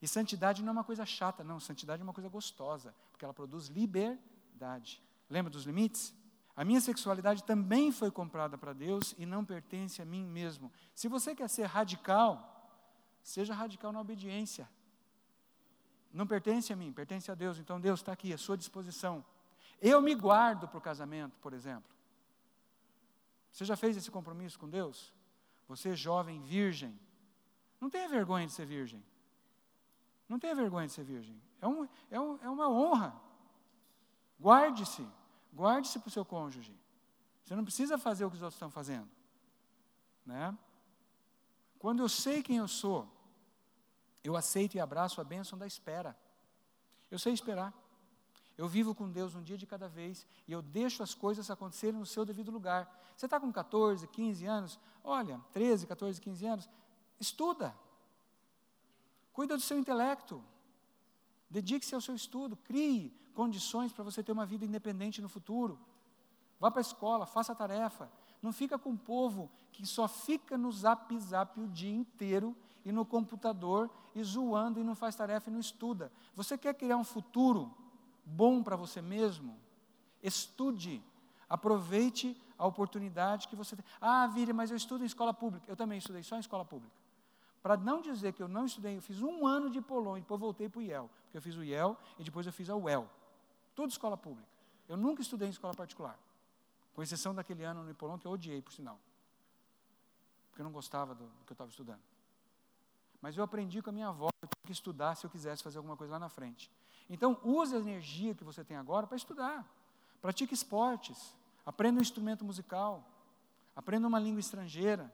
E 0.00 0.06
santidade 0.06 0.62
não 0.62 0.70
é 0.70 0.72
uma 0.72 0.84
coisa 0.84 1.04
chata, 1.04 1.42
não. 1.42 1.58
Santidade 1.58 2.00
é 2.00 2.04
uma 2.04 2.12
coisa 2.12 2.28
gostosa, 2.28 2.94
porque 3.10 3.24
ela 3.24 3.34
produz 3.34 3.66
liberdade. 3.66 5.02
Lembra 5.28 5.50
dos 5.50 5.64
limites? 5.64 6.14
A 6.54 6.64
minha 6.64 6.80
sexualidade 6.80 7.44
também 7.44 7.92
foi 7.92 8.10
comprada 8.10 8.58
para 8.58 8.72
Deus 8.72 9.14
e 9.16 9.24
não 9.24 9.44
pertence 9.44 10.02
a 10.02 10.04
mim 10.04 10.24
mesmo. 10.24 10.72
Se 10.94 11.06
você 11.06 11.34
quer 11.34 11.48
ser 11.48 11.66
radical, 11.66 12.68
seja 13.22 13.54
radical 13.54 13.92
na 13.92 14.00
obediência. 14.00 14.68
Não 16.12 16.26
pertence 16.26 16.72
a 16.72 16.76
mim, 16.76 16.92
pertence 16.92 17.30
a 17.30 17.34
Deus. 17.34 17.58
Então 17.58 17.80
Deus 17.80 18.00
está 18.00 18.12
aqui, 18.12 18.32
à 18.32 18.38
sua 18.38 18.56
disposição. 18.56 19.24
Eu 19.80 20.00
me 20.00 20.14
guardo 20.14 20.66
para 20.66 20.78
o 20.78 20.80
casamento, 20.80 21.38
por 21.38 21.52
exemplo. 21.52 21.96
Você 23.52 23.64
já 23.64 23.76
fez 23.76 23.96
esse 23.96 24.10
compromisso 24.10 24.58
com 24.58 24.68
Deus? 24.68 25.12
Você, 25.68 25.94
jovem 25.94 26.40
virgem, 26.42 26.98
não 27.80 27.90
tenha 27.90 28.08
vergonha 28.08 28.46
de 28.46 28.52
ser 28.52 28.66
virgem. 28.66 29.04
Não 30.28 30.38
tenha 30.38 30.54
vergonha 30.54 30.86
de 30.86 30.92
ser 30.92 31.04
virgem. 31.04 31.40
É, 31.60 31.66
um, 31.66 31.88
é, 32.10 32.20
um, 32.20 32.38
é 32.42 32.50
uma 32.50 32.68
honra. 32.68 33.14
Guarde-se. 34.40 35.06
Guarde-se 35.54 35.98
para 35.98 36.08
o 36.08 36.10
seu 36.10 36.24
cônjuge. 36.24 36.76
Você 37.44 37.56
não 37.56 37.64
precisa 37.64 37.96
fazer 37.96 38.24
o 38.24 38.30
que 38.30 38.36
os 38.36 38.42
outros 38.42 38.56
estão 38.56 38.70
fazendo. 38.70 39.08
Né? 40.26 40.56
Quando 41.78 42.00
eu 42.00 42.08
sei 42.08 42.42
quem 42.42 42.58
eu 42.58 42.68
sou, 42.68 43.08
eu 44.22 44.36
aceito 44.36 44.74
e 44.74 44.80
abraço 44.80 45.20
a 45.20 45.24
bênção 45.24 45.58
da 45.58 45.66
espera. 45.66 46.16
Eu 47.10 47.18
sei 47.18 47.32
esperar. 47.32 47.72
Eu 48.58 48.68
vivo 48.68 48.94
com 48.94 49.08
Deus 49.10 49.34
um 49.34 49.42
dia 49.42 49.56
de 49.56 49.66
cada 49.66 49.88
vez 49.88 50.26
e 50.46 50.52
eu 50.52 50.60
deixo 50.60 51.02
as 51.02 51.14
coisas 51.14 51.50
acontecerem 51.50 51.98
no 51.98 52.04
seu 52.04 52.24
devido 52.24 52.50
lugar. 52.50 52.92
Você 53.16 53.26
está 53.26 53.40
com 53.40 53.50
14, 53.52 54.06
15 54.08 54.44
anos, 54.44 54.78
olha, 55.02 55.40
13, 55.52 55.86
14, 55.86 56.20
15 56.20 56.46
anos, 56.46 56.68
estuda. 57.20 57.74
Cuida 59.38 59.56
do 59.56 59.62
seu 59.62 59.78
intelecto. 59.78 60.42
Dedique-se 61.48 61.94
ao 61.94 62.00
seu 62.00 62.12
estudo. 62.12 62.56
Crie 62.56 63.16
condições 63.34 63.92
para 63.92 64.02
você 64.02 64.20
ter 64.20 64.32
uma 64.32 64.44
vida 64.44 64.64
independente 64.64 65.22
no 65.22 65.28
futuro. 65.28 65.78
Vá 66.58 66.72
para 66.72 66.80
a 66.80 66.82
escola, 66.82 67.24
faça 67.24 67.52
a 67.52 67.54
tarefa. 67.54 68.10
Não 68.42 68.52
fica 68.52 68.76
com 68.76 68.90
o 68.90 68.98
povo 68.98 69.48
que 69.70 69.86
só 69.86 70.08
fica 70.08 70.58
no 70.58 70.72
zap 70.72 71.16
zap 71.20 71.60
o 71.60 71.68
dia 71.68 71.94
inteiro 71.94 72.52
e 72.84 72.90
no 72.90 73.04
computador 73.06 73.88
e 74.12 74.24
zoando 74.24 74.80
e 74.80 74.82
não 74.82 74.96
faz 74.96 75.14
tarefa 75.14 75.48
e 75.48 75.52
não 75.52 75.60
estuda. 75.60 76.10
Você 76.34 76.58
quer 76.58 76.74
criar 76.74 76.96
um 76.96 77.04
futuro 77.04 77.72
bom 78.24 78.60
para 78.60 78.74
você 78.74 79.00
mesmo? 79.00 79.56
Estude. 80.20 81.00
Aproveite 81.48 82.36
a 82.58 82.66
oportunidade 82.66 83.46
que 83.46 83.54
você 83.54 83.76
tem. 83.76 83.84
Ah, 84.00 84.26
Vire, 84.26 84.52
mas 84.52 84.72
eu 84.72 84.76
estudo 84.76 85.04
em 85.04 85.06
escola 85.06 85.32
pública. 85.32 85.64
Eu 85.70 85.76
também 85.76 85.98
estudei 85.98 86.24
só 86.24 86.34
em 86.34 86.40
escola 86.40 86.64
pública. 86.64 87.06
Para 87.62 87.76
não 87.76 88.00
dizer 88.00 88.32
que 88.32 88.42
eu 88.42 88.48
não 88.48 88.66
estudei, 88.66 88.96
eu 88.96 89.02
fiz 89.02 89.20
um 89.20 89.46
ano 89.46 89.70
de 89.70 89.80
Polônia, 89.80 90.22
depois 90.22 90.40
voltei 90.40 90.68
para 90.68 90.78
o 90.78 90.82
IEL. 90.82 91.10
Porque 91.24 91.36
eu 91.38 91.42
fiz 91.42 91.56
o 91.56 91.64
IEL 91.64 91.96
e 92.18 92.24
depois 92.24 92.46
eu 92.46 92.52
fiz 92.52 92.70
a 92.70 92.76
UEL. 92.76 93.08
Tudo 93.74 93.90
escola 93.90 94.16
pública. 94.16 94.48
Eu 94.88 94.96
nunca 94.96 95.20
estudei 95.20 95.48
em 95.48 95.50
escola 95.50 95.74
particular. 95.74 96.18
Com 96.94 97.02
exceção 97.02 97.34
daquele 97.34 97.64
ano 97.64 97.82
no 97.82 97.90
Ipolon, 97.90 98.18
que 98.18 98.26
eu 98.26 98.30
odiei, 98.30 98.62
por 98.62 98.72
sinal. 98.72 98.98
Porque 100.50 100.62
eu 100.62 100.64
não 100.64 100.72
gostava 100.72 101.14
do, 101.14 101.24
do 101.24 101.44
que 101.44 101.52
eu 101.52 101.54
estava 101.54 101.70
estudando. 101.70 102.00
Mas 103.20 103.36
eu 103.36 103.42
aprendi 103.42 103.82
com 103.82 103.90
a 103.90 103.92
minha 103.92 104.08
avó 104.08 104.28
eu 104.40 104.48
tinha 104.48 104.66
que 104.66 104.72
estudar 104.72 105.14
se 105.16 105.26
eu 105.26 105.30
quisesse 105.30 105.62
fazer 105.62 105.78
alguma 105.78 105.96
coisa 105.96 106.12
lá 106.14 106.18
na 106.18 106.28
frente. 106.28 106.70
Então, 107.10 107.38
use 107.42 107.74
a 107.74 107.78
energia 107.78 108.34
que 108.34 108.44
você 108.44 108.64
tem 108.64 108.76
agora 108.76 109.06
para 109.06 109.16
estudar. 109.16 109.66
Pratique 110.20 110.54
esportes. 110.54 111.34
Aprenda 111.66 111.98
um 111.98 112.02
instrumento 112.02 112.44
musical. 112.44 113.04
Aprenda 113.74 114.06
uma 114.06 114.18
língua 114.18 114.40
estrangeira. 114.40 115.12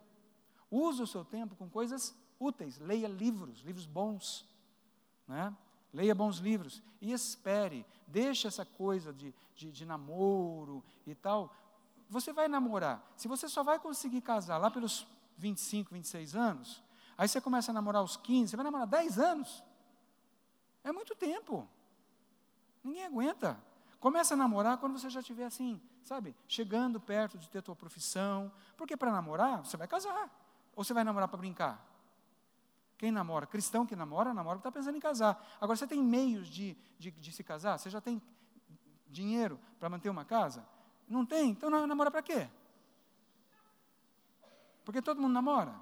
Use 0.70 1.02
o 1.02 1.06
seu 1.06 1.24
tempo 1.24 1.54
com 1.56 1.68
coisas 1.68 2.14
úteis. 2.38 2.78
Leia 2.78 3.08
livros, 3.08 3.60
livros 3.60 3.86
bons. 3.86 4.46
Né? 5.26 5.54
Leia 5.92 6.14
bons 6.14 6.38
livros. 6.38 6.82
E 7.00 7.12
espere. 7.12 7.86
Deixe 8.06 8.46
essa 8.46 8.64
coisa 8.64 9.12
de, 9.12 9.34
de, 9.54 9.70
de 9.70 9.84
namoro 9.84 10.82
e 11.06 11.14
tal. 11.14 11.54
Você 12.08 12.32
vai 12.32 12.48
namorar. 12.48 13.02
Se 13.16 13.28
você 13.28 13.48
só 13.48 13.62
vai 13.62 13.78
conseguir 13.78 14.20
casar 14.20 14.58
lá 14.58 14.70
pelos 14.70 15.06
25, 15.36 15.92
26 15.92 16.36
anos, 16.36 16.82
aí 17.16 17.26
você 17.28 17.40
começa 17.40 17.70
a 17.70 17.74
namorar 17.74 18.00
aos 18.00 18.16
15, 18.16 18.50
você 18.50 18.56
vai 18.56 18.64
namorar 18.64 18.86
10 18.86 19.18
anos. 19.18 19.64
É 20.82 20.92
muito 20.92 21.14
tempo. 21.14 21.68
Ninguém 22.82 23.04
aguenta. 23.04 23.58
Começa 23.98 24.34
a 24.34 24.36
namorar 24.36 24.76
quando 24.76 24.98
você 24.98 25.08
já 25.08 25.20
estiver 25.20 25.46
assim, 25.46 25.80
sabe, 26.02 26.36
chegando 26.46 27.00
perto 27.00 27.38
de 27.38 27.48
ter 27.48 27.62
tua 27.62 27.74
profissão. 27.74 28.52
Porque 28.76 28.96
para 28.96 29.10
namorar, 29.10 29.64
você 29.64 29.78
vai 29.78 29.88
casar. 29.88 30.30
Ou 30.76 30.84
você 30.84 30.92
vai 30.92 31.04
namorar 31.04 31.26
para 31.26 31.38
brincar? 31.38 31.93
Quem 33.04 33.12
namora? 33.12 33.46
Cristão 33.46 33.84
que 33.84 33.94
namora, 33.94 34.32
namora 34.32 34.56
está 34.56 34.72
pensando 34.72 34.96
em 34.96 35.00
casar. 35.00 35.46
Agora, 35.60 35.76
você 35.76 35.86
tem 35.86 36.02
meios 36.02 36.48
de, 36.48 36.74
de, 36.98 37.10
de 37.10 37.32
se 37.32 37.44
casar? 37.44 37.78
Você 37.78 37.90
já 37.90 38.00
tem 38.00 38.22
dinheiro 39.06 39.60
para 39.78 39.90
manter 39.90 40.08
uma 40.08 40.24
casa? 40.24 40.66
Não 41.06 41.26
tem? 41.26 41.50
Então 41.50 41.68
namora 41.68 42.10
para 42.10 42.22
quê? 42.22 42.48
Porque 44.86 45.02
todo 45.02 45.20
mundo 45.20 45.34
namora? 45.34 45.78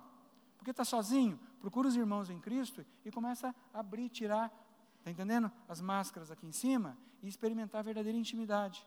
Porque 0.59 0.73
está 0.73 0.85
sozinho? 0.85 1.39
Procura 1.61 1.87
os 1.87 1.95
irmãos 1.95 2.29
em 2.29 2.41
Cristo 2.41 2.85
e 3.05 3.13
começa 3.13 3.55
a 3.73 3.79
abrir, 3.79 4.09
tirar 4.09 4.51
Está 4.99 5.13
entendendo? 5.13 5.49
As 5.69 5.81
máscaras 5.81 6.29
aqui 6.29 6.45
em 6.45 6.51
cima 6.53 6.99
e 7.23 7.29
experimentar 7.29 7.79
a 7.79 7.83
verdadeira 7.83 8.19
intimidade. 8.19 8.85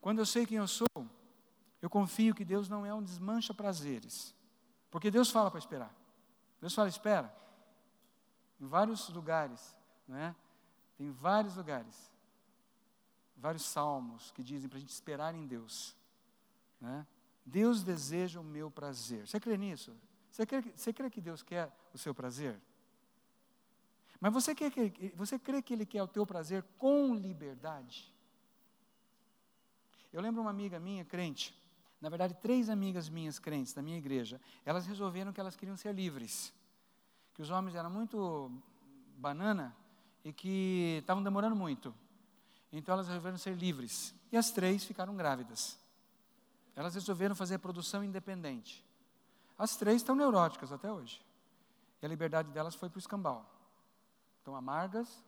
Quando 0.00 0.18
eu 0.18 0.26
sei 0.26 0.44
quem 0.46 0.58
eu 0.58 0.66
sou, 0.66 0.88
eu 1.80 1.88
confio 1.88 2.34
que 2.34 2.44
Deus 2.44 2.68
não 2.68 2.84
é 2.84 2.92
um 2.92 3.04
desmancha 3.04 3.54
prazeres. 3.54 4.34
Porque 4.90 5.12
Deus 5.12 5.30
fala 5.30 5.48
para 5.48 5.60
esperar. 5.60 6.01
Deus 6.62 6.74
fala, 6.74 6.88
espera. 6.88 7.34
Em 8.60 8.66
vários 8.66 9.08
lugares, 9.08 9.76
não 10.06 10.16
é? 10.16 10.34
Tem 10.96 11.10
vários 11.10 11.56
lugares, 11.56 12.12
vários 13.36 13.64
salmos 13.64 14.30
que 14.30 14.44
dizem 14.44 14.68
para 14.68 14.76
a 14.76 14.80
gente 14.80 14.92
esperar 14.92 15.34
em 15.34 15.44
Deus. 15.44 15.96
Né? 16.80 17.04
Deus 17.44 17.82
deseja 17.82 18.40
o 18.40 18.44
meu 18.44 18.70
prazer. 18.70 19.26
Você 19.26 19.40
crê 19.40 19.58
nisso? 19.58 19.92
Você 20.30 20.46
crê, 20.46 20.62
você 20.62 20.92
crê 20.92 21.10
que 21.10 21.20
Deus 21.20 21.42
quer 21.42 21.68
o 21.92 21.98
seu 21.98 22.14
prazer? 22.14 22.60
Mas 24.20 24.32
você, 24.32 24.54
quer, 24.54 24.70
você 25.16 25.40
crê 25.40 25.60
que 25.60 25.72
Ele 25.72 25.84
quer 25.84 26.04
o 26.04 26.06
teu 26.06 26.24
prazer 26.24 26.62
com 26.78 27.12
liberdade? 27.12 28.14
Eu 30.12 30.22
lembro 30.22 30.40
uma 30.40 30.50
amiga 30.50 30.78
minha, 30.78 31.04
crente, 31.04 31.60
na 32.02 32.10
verdade, 32.10 32.34
três 32.34 32.68
amigas 32.68 33.08
minhas 33.08 33.38
crentes 33.38 33.72
da 33.72 33.80
minha 33.80 33.96
igreja, 33.96 34.38
elas 34.66 34.86
resolveram 34.86 35.32
que 35.32 35.40
elas 35.40 35.56
queriam 35.56 35.76
ser 35.76 35.94
livres. 35.94 36.52
Que 37.32 37.40
os 37.40 37.48
homens 37.48 37.74
eram 37.74 37.88
muito 37.88 38.50
banana 39.16 39.74
e 40.22 40.32
que 40.32 40.98
estavam 41.00 41.22
demorando 41.22 41.56
muito. 41.56 41.94
Então 42.70 42.92
elas 42.92 43.06
resolveram 43.06 43.38
ser 43.38 43.56
livres. 43.56 44.14
E 44.30 44.36
as 44.36 44.50
três 44.50 44.84
ficaram 44.84 45.16
grávidas. 45.16 45.78
Elas 46.76 46.94
resolveram 46.94 47.34
fazer 47.34 47.58
produção 47.58 48.04
independente. 48.04 48.84
As 49.56 49.76
três 49.76 49.96
estão 49.96 50.14
neuróticas 50.14 50.72
até 50.72 50.92
hoje. 50.92 51.24
E 52.02 52.04
a 52.04 52.08
liberdade 52.08 52.50
delas 52.50 52.74
foi 52.74 52.90
para 52.90 52.98
o 52.98 53.00
escambau 53.00 53.48
estão 54.42 54.56
amargas, 54.56 55.22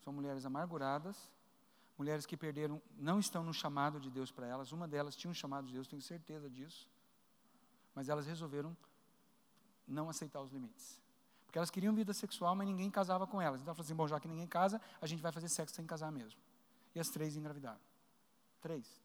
são 0.00 0.12
mulheres 0.12 0.44
amarguradas, 0.44 1.30
mulheres 1.98 2.24
que 2.24 2.36
perderam, 2.36 2.80
não 2.96 3.18
estão 3.18 3.42
no 3.42 3.52
chamado 3.52 3.98
de 3.98 4.08
Deus 4.08 4.30
para 4.30 4.46
elas. 4.46 4.70
Uma 4.70 4.86
delas 4.86 5.16
tinha 5.16 5.30
um 5.30 5.34
chamado 5.34 5.66
de 5.66 5.72
Deus, 5.72 5.88
tenho 5.88 6.00
certeza 6.00 6.48
disso. 6.48 6.88
Mas 7.94 8.08
elas 8.08 8.26
resolveram 8.26 8.76
não 9.86 10.08
aceitar 10.08 10.40
os 10.40 10.52
limites. 10.52 11.02
Porque 11.44 11.58
elas 11.58 11.70
queriam 11.70 11.94
vida 11.94 12.12
sexual, 12.12 12.54
mas 12.54 12.68
ninguém 12.68 12.90
casava 12.90 13.26
com 13.26 13.42
elas. 13.42 13.60
Então 13.60 13.72
elas 13.72 13.76
falaram 13.76 13.86
assim: 13.86 13.96
bom, 13.96 14.06
já 14.06 14.20
que 14.20 14.28
ninguém 14.28 14.46
casa, 14.46 14.80
a 15.00 15.06
gente 15.06 15.20
vai 15.20 15.32
fazer 15.32 15.48
sexo 15.48 15.74
sem 15.74 15.84
casar 15.84 16.12
mesmo. 16.12 16.38
E 16.94 17.00
as 17.00 17.08
três 17.08 17.36
engravidaram. 17.36 17.80
Três. 18.60 19.02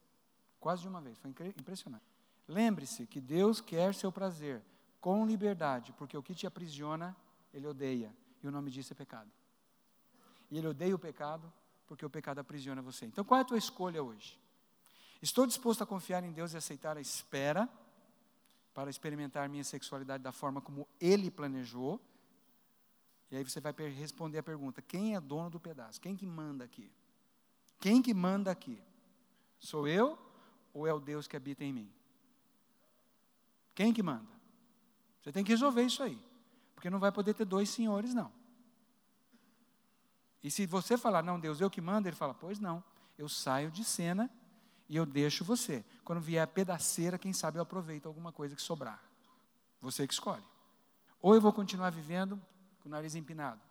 Quase 0.59 0.83
de 0.83 0.87
uma 0.87 1.01
vez. 1.01 1.17
Foi 1.17 1.31
impressionante. 1.31 2.05
Lembre-se 2.47 3.07
que 3.07 3.19
Deus 3.19 3.59
quer 3.59 3.95
seu 3.95 4.11
prazer 4.11 4.61
com 5.01 5.25
liberdade, 5.25 5.93
porque 5.93 6.17
o 6.17 6.21
que 6.21 6.35
te 6.35 6.45
aprisiona, 6.45 7.15
Ele 7.53 7.65
odeia. 7.65 8.13
E 8.43 8.47
o 8.47 8.51
nome 8.51 8.69
disso 8.69 8.93
é 8.93 8.95
pecado. 8.95 9.31
E 10.51 10.57
ele 10.57 10.67
odeia 10.67 10.93
o 10.93 10.99
pecado 10.99 11.51
porque 11.88 12.05
o 12.05 12.09
pecado 12.09 12.39
aprisiona 12.39 12.81
você. 12.81 13.05
Então 13.05 13.23
qual 13.23 13.39
é 13.39 13.41
a 13.41 13.45
tua 13.45 13.57
escolha 13.57 14.03
hoje? 14.03 14.39
Estou 15.21 15.45
disposto 15.45 15.81
a 15.81 15.86
confiar 15.86 16.23
em 16.23 16.31
Deus 16.31 16.53
e 16.53 16.57
aceitar 16.57 16.97
a 16.97 17.01
espera 17.01 17.69
para 18.73 18.89
experimentar 18.89 19.47
minha 19.47 19.63
sexualidade 19.63 20.23
da 20.23 20.31
forma 20.31 20.59
como 20.59 20.88
Ele 20.99 21.31
planejou. 21.31 21.99
E 23.31 23.38
aí 23.38 23.43
você 23.43 23.61
vai 23.61 23.73
responder 23.89 24.39
a 24.39 24.43
pergunta: 24.43 24.81
quem 24.81 25.15
é 25.15 25.21
dono 25.21 25.49
do 25.49 25.59
pedaço? 25.59 26.01
Quem 26.01 26.15
que 26.15 26.25
manda 26.25 26.65
aqui? 26.65 26.91
Quem 27.79 28.01
que 28.01 28.13
manda 28.13 28.51
aqui? 28.51 28.81
Sou 29.59 29.88
eu 29.88 30.17
ou 30.73 30.88
é 30.88 30.93
o 30.93 30.99
Deus 30.99 31.27
que 31.27 31.38
habita 31.38 31.63
em 31.63 31.71
mim? 31.71 31.91
Quem 33.73 33.93
que 33.93 34.03
manda? 34.03 34.31
Você 35.21 35.31
tem 35.31 35.43
que 35.43 35.51
resolver 35.51 35.84
isso 35.84 36.03
aí. 36.03 36.19
Porque 36.75 36.89
não 36.89 36.99
vai 36.99 37.11
poder 37.11 37.34
ter 37.34 37.45
dois 37.45 37.69
senhores, 37.69 38.13
não. 38.13 38.31
E 40.43 40.51
se 40.51 40.65
você 40.65 40.97
falar, 40.97 41.23
não, 41.23 41.39
Deus, 41.39 41.61
eu 41.61 41.69
que 41.69 41.79
mando, 41.79 42.07
ele 42.07 42.15
fala, 42.15 42.33
pois 42.33 42.59
não, 42.59 42.83
eu 43.17 43.29
saio 43.29 43.71
de 43.71 43.83
cena 43.83 44.29
e 44.89 44.97
eu 44.97 45.05
deixo 45.05 45.45
você. 45.45 45.85
Quando 46.03 46.19
vier 46.19 46.43
a 46.43 46.47
pedaceira, 46.47 47.17
quem 47.17 47.31
sabe 47.31 47.57
eu 47.57 47.61
aproveito 47.63 48.07
alguma 48.07 48.31
coisa 48.31 48.55
que 48.55 48.61
sobrar. 48.61 49.01
Você 49.81 50.05
que 50.05 50.13
escolhe. 50.13 50.43
Ou 51.21 51.33
eu 51.33 51.39
vou 51.39 51.53
continuar 51.53 51.89
vivendo 51.89 52.39
com 52.81 52.89
o 52.89 52.91
nariz 52.91 53.15
empinado, 53.15 53.61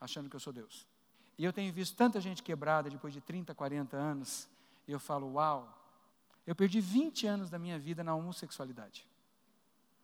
achando 0.00 0.28
que 0.28 0.34
eu 0.34 0.40
sou 0.40 0.52
Deus. 0.52 0.86
E 1.38 1.44
eu 1.44 1.52
tenho 1.52 1.72
visto 1.72 1.96
tanta 1.96 2.20
gente 2.20 2.42
quebrada 2.42 2.90
depois 2.90 3.14
de 3.14 3.20
30, 3.20 3.54
40 3.54 3.96
anos, 3.96 4.48
e 4.88 4.92
eu 4.92 4.98
falo, 4.98 5.34
uau, 5.34 5.72
eu 6.44 6.56
perdi 6.56 6.80
20 6.80 7.26
anos 7.28 7.48
da 7.50 7.58
minha 7.58 7.78
vida 7.78 8.02
na 8.02 8.14
homossexualidade. 8.16 9.06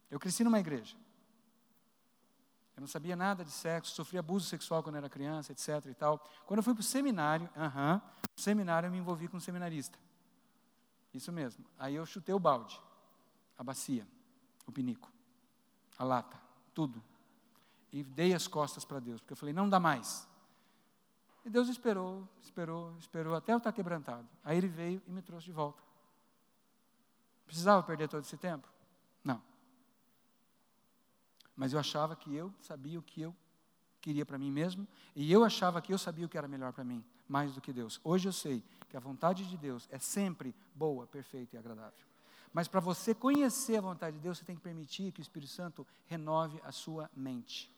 Eu 0.08 0.20
cresci 0.20 0.44
numa 0.44 0.60
igreja. 0.60 0.96
Eu 2.77 2.81
não 2.81 2.89
sabia 2.89 3.14
nada 3.14 3.45
de 3.45 3.51
sexo, 3.51 3.95
sofri 3.95 4.18
abuso 4.18 4.47
sexual 4.47 4.83
quando 4.83 4.97
era 4.97 5.09
criança, 5.09 5.53
etc. 5.53 5.87
e 5.87 5.95
tal. 5.95 6.18
Quando 6.45 6.59
eu 6.59 6.62
fui 6.62 6.75
para 6.75 6.81
o 6.81 6.85
seminário, 6.85 7.49
uh 7.55 7.61
-huh, 7.61 8.03
seminário 8.35 8.89
eu 8.89 8.91
me 8.91 8.99
envolvi 8.99 9.29
com 9.29 9.37
um 9.37 9.41
seminarista. 9.41 9.99
Isso 11.12 11.31
mesmo. 11.31 11.64
Aí 11.79 11.95
eu 11.95 12.05
chutei 12.05 12.35
o 12.35 12.39
balde, 12.41 12.81
a 13.57 13.62
bacia, 13.62 14.07
o 14.66 14.72
pinico, 14.72 15.11
a 15.97 16.05
lata, 16.05 16.37
tudo. 16.75 17.03
E 17.93 18.03
dei 18.03 18.35
as 18.35 18.49
costas 18.49 18.85
para 18.85 18.99
Deus, 18.99 19.20
porque 19.20 19.35
eu 19.35 19.37
falei, 19.37 19.55
não 19.55 19.68
dá 19.68 19.79
mais. 19.79 20.27
E 21.45 21.51
Deus 21.51 21.68
esperou, 21.68 22.29
esperou, 22.41 22.97
esperou, 22.99 23.37
até 23.37 23.53
eu 23.53 23.59
estar 23.59 23.70
quebrantado. 23.70 24.27
Aí 24.43 24.57
ele 24.57 24.66
veio 24.66 25.01
e 25.07 25.12
me 25.12 25.22
trouxe 25.22 25.47
de 25.47 25.53
volta. 25.53 25.81
Precisava 27.47 27.83
perder 27.85 28.09
todo 28.09 28.25
esse 28.25 28.37
tempo? 28.37 28.66
Mas 31.57 31.72
eu 31.72 31.78
achava 31.78 32.16
que 32.16 32.34
eu 32.34 32.52
sabia 32.61 32.98
o 32.98 33.02
que 33.02 33.22
eu 33.22 33.34
queria 34.00 34.26
para 34.26 34.36
mim 34.36 34.50
mesmo, 34.50 34.86
e 35.16 35.32
eu 35.32 35.42
achava 35.44 35.80
que 35.80 35.92
eu 35.92 35.98
sabia 35.98 36.26
o 36.26 36.28
que 36.28 36.36
era 36.36 36.46
melhor 36.46 36.72
para 36.72 36.84
mim, 36.84 37.02
mais 37.26 37.55
do 37.55 37.61
que 37.61 37.72
Deus. 37.72 37.98
Hoje 38.05 38.28
eu 38.28 38.32
sei 38.32 38.62
que 38.90 38.96
a 38.96 39.00
vontade 39.00 39.48
de 39.48 39.57
Deus 39.57 39.88
é 39.90 39.98
sempre 39.98 40.55
boa, 40.74 41.07
perfeita 41.07 41.57
e 41.57 41.59
agradável. 41.59 42.05
Mas 42.52 42.68
para 42.68 42.80
você 42.80 43.14
conhecer 43.14 43.78
a 43.78 43.80
vontade 43.80 44.16
de 44.16 44.22
Deus, 44.22 44.38
você 44.38 44.44
tem 44.44 44.55
que 44.55 44.62
permitir 44.62 45.11
que 45.11 45.20
o 45.20 45.22
Espírito 45.22 45.50
Santo 45.50 45.86
renove 46.07 46.61
a 46.64 46.70
sua 46.70 47.11
mente. 47.16 47.72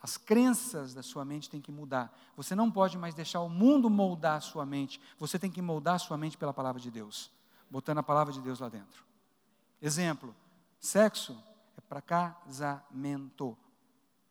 As 0.00 0.16
crenças 0.16 0.94
da 0.94 1.02
sua 1.02 1.24
mente 1.24 1.50
têm 1.50 1.60
que 1.60 1.70
mudar. 1.70 2.16
Você 2.36 2.54
não 2.54 2.70
pode 2.70 2.96
mais 2.96 3.14
deixar 3.14 3.40
o 3.40 3.48
mundo 3.48 3.90
moldar 3.90 4.38
a 4.38 4.40
sua 4.40 4.64
mente. 4.64 5.00
Você 5.18 5.38
tem 5.38 5.50
que 5.50 5.62
moldar 5.62 5.94
a 5.96 5.98
sua 5.98 6.16
mente 6.16 6.36
pela 6.36 6.52
palavra 6.52 6.80
de 6.80 6.90
Deus, 6.90 7.30
botando 7.70 7.98
a 7.98 8.02
palavra 8.02 8.32
de 8.32 8.40
Deus 8.40 8.58
lá 8.58 8.68
dentro. 8.68 9.04
Exemplo: 9.80 10.34
sexo 10.80 11.36
para 11.88 12.02
casamento 12.02 13.56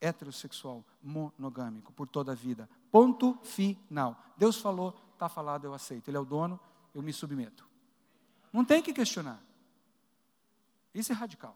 heterossexual, 0.02 0.84
monogâmico, 1.02 1.92
por 1.94 2.08
toda 2.08 2.34
a 2.34 2.36
vida. 2.36 2.70
Ponto 2.92 3.38
final. 3.44 4.20
Deus 4.38 4.58
falou, 4.58 4.96
está 5.14 5.28
falado, 5.28 5.66
eu 5.66 5.74
aceito. 5.74 6.10
Ele 6.10 6.18
é 6.18 6.20
o 6.20 6.26
dono 6.26 6.60
eu 6.94 7.02
me 7.02 7.12
submeto. 7.12 7.68
Não 8.52 8.64
tem 8.64 8.82
que 8.82 8.94
questionar. 8.94 9.44
Isso 10.94 11.12
é 11.12 11.16
radical. 11.16 11.56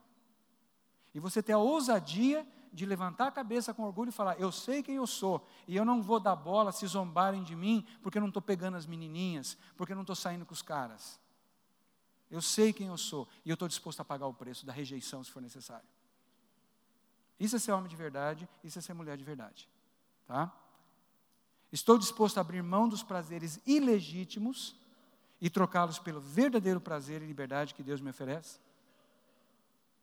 E 1.14 1.20
você 1.20 1.42
ter 1.42 1.54
a 1.54 1.58
ousadia 1.58 2.46
de 2.72 2.86
levantar 2.86 3.28
a 3.28 3.32
cabeça 3.32 3.74
com 3.74 3.84
orgulho 3.84 4.10
e 4.10 4.12
falar: 4.12 4.40
Eu 4.40 4.52
sei 4.52 4.84
quem 4.84 4.96
eu 4.96 5.08
sou, 5.08 5.48
e 5.68 5.76
eu 5.76 5.86
não 5.86 6.02
vou 6.02 6.20
dar 6.20 6.36
bola 6.36 6.72
se 6.72 6.86
zombarem 6.86 7.42
de 7.42 7.56
mim, 7.56 7.86
porque 8.02 8.18
eu 8.18 8.22
não 8.22 8.28
estou 8.28 8.42
pegando 8.42 8.76
as 8.78 8.86
menininhas, 8.86 9.58
porque 9.78 9.94
eu 9.94 9.96
não 9.96 10.04
estou 10.04 10.16
saindo 10.16 10.46
com 10.46 10.54
os 10.54 10.62
caras. 10.62 11.20
Eu 12.30 12.42
sei 12.42 12.72
quem 12.72 12.88
eu 12.88 12.98
sou, 12.98 13.28
e 13.44 13.50
eu 13.50 13.56
estou 13.56 13.68
disposto 13.68 14.00
a 14.02 14.06
pagar 14.06 14.28
o 14.28 14.34
preço 14.34 14.66
da 14.66 14.72
rejeição 14.72 15.24
se 15.24 15.32
for 15.32 15.42
necessário. 15.42 15.88
Isso 17.40 17.56
é 17.56 17.60
ser 17.60 17.72
homem 17.72 17.90
de 17.90 17.96
verdade, 17.96 18.48
isso 18.64 18.78
é 18.78 18.82
ser 18.82 18.94
mulher 18.94 19.18
de 19.18 19.24
verdade. 19.24 19.68
Tá? 20.28 20.54
Estou 21.72 21.98
disposto 21.98 22.38
a 22.38 22.42
abrir 22.42 22.62
mão 22.62 22.88
dos 22.88 23.02
prazeres 23.02 23.60
ilegítimos 23.66 24.76
e 25.42 25.50
trocá-los 25.50 25.98
pelo 25.98 26.20
verdadeiro 26.20 26.82
prazer 26.82 27.22
e 27.22 27.26
liberdade 27.26 27.74
que 27.74 27.82
Deus 27.82 28.02
me 28.02 28.10
oferece. 28.10 28.60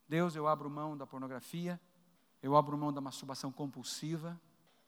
Deus, 0.08 0.34
eu 0.34 0.46
abro 0.46 0.70
mão 0.70 0.96
da 0.96 1.06
pornografia, 1.06 1.80
eu 2.42 2.56
abro 2.56 2.78
mão 2.78 2.92
da 2.92 3.00
masturbação 3.00 3.52
compulsiva, 3.52 4.40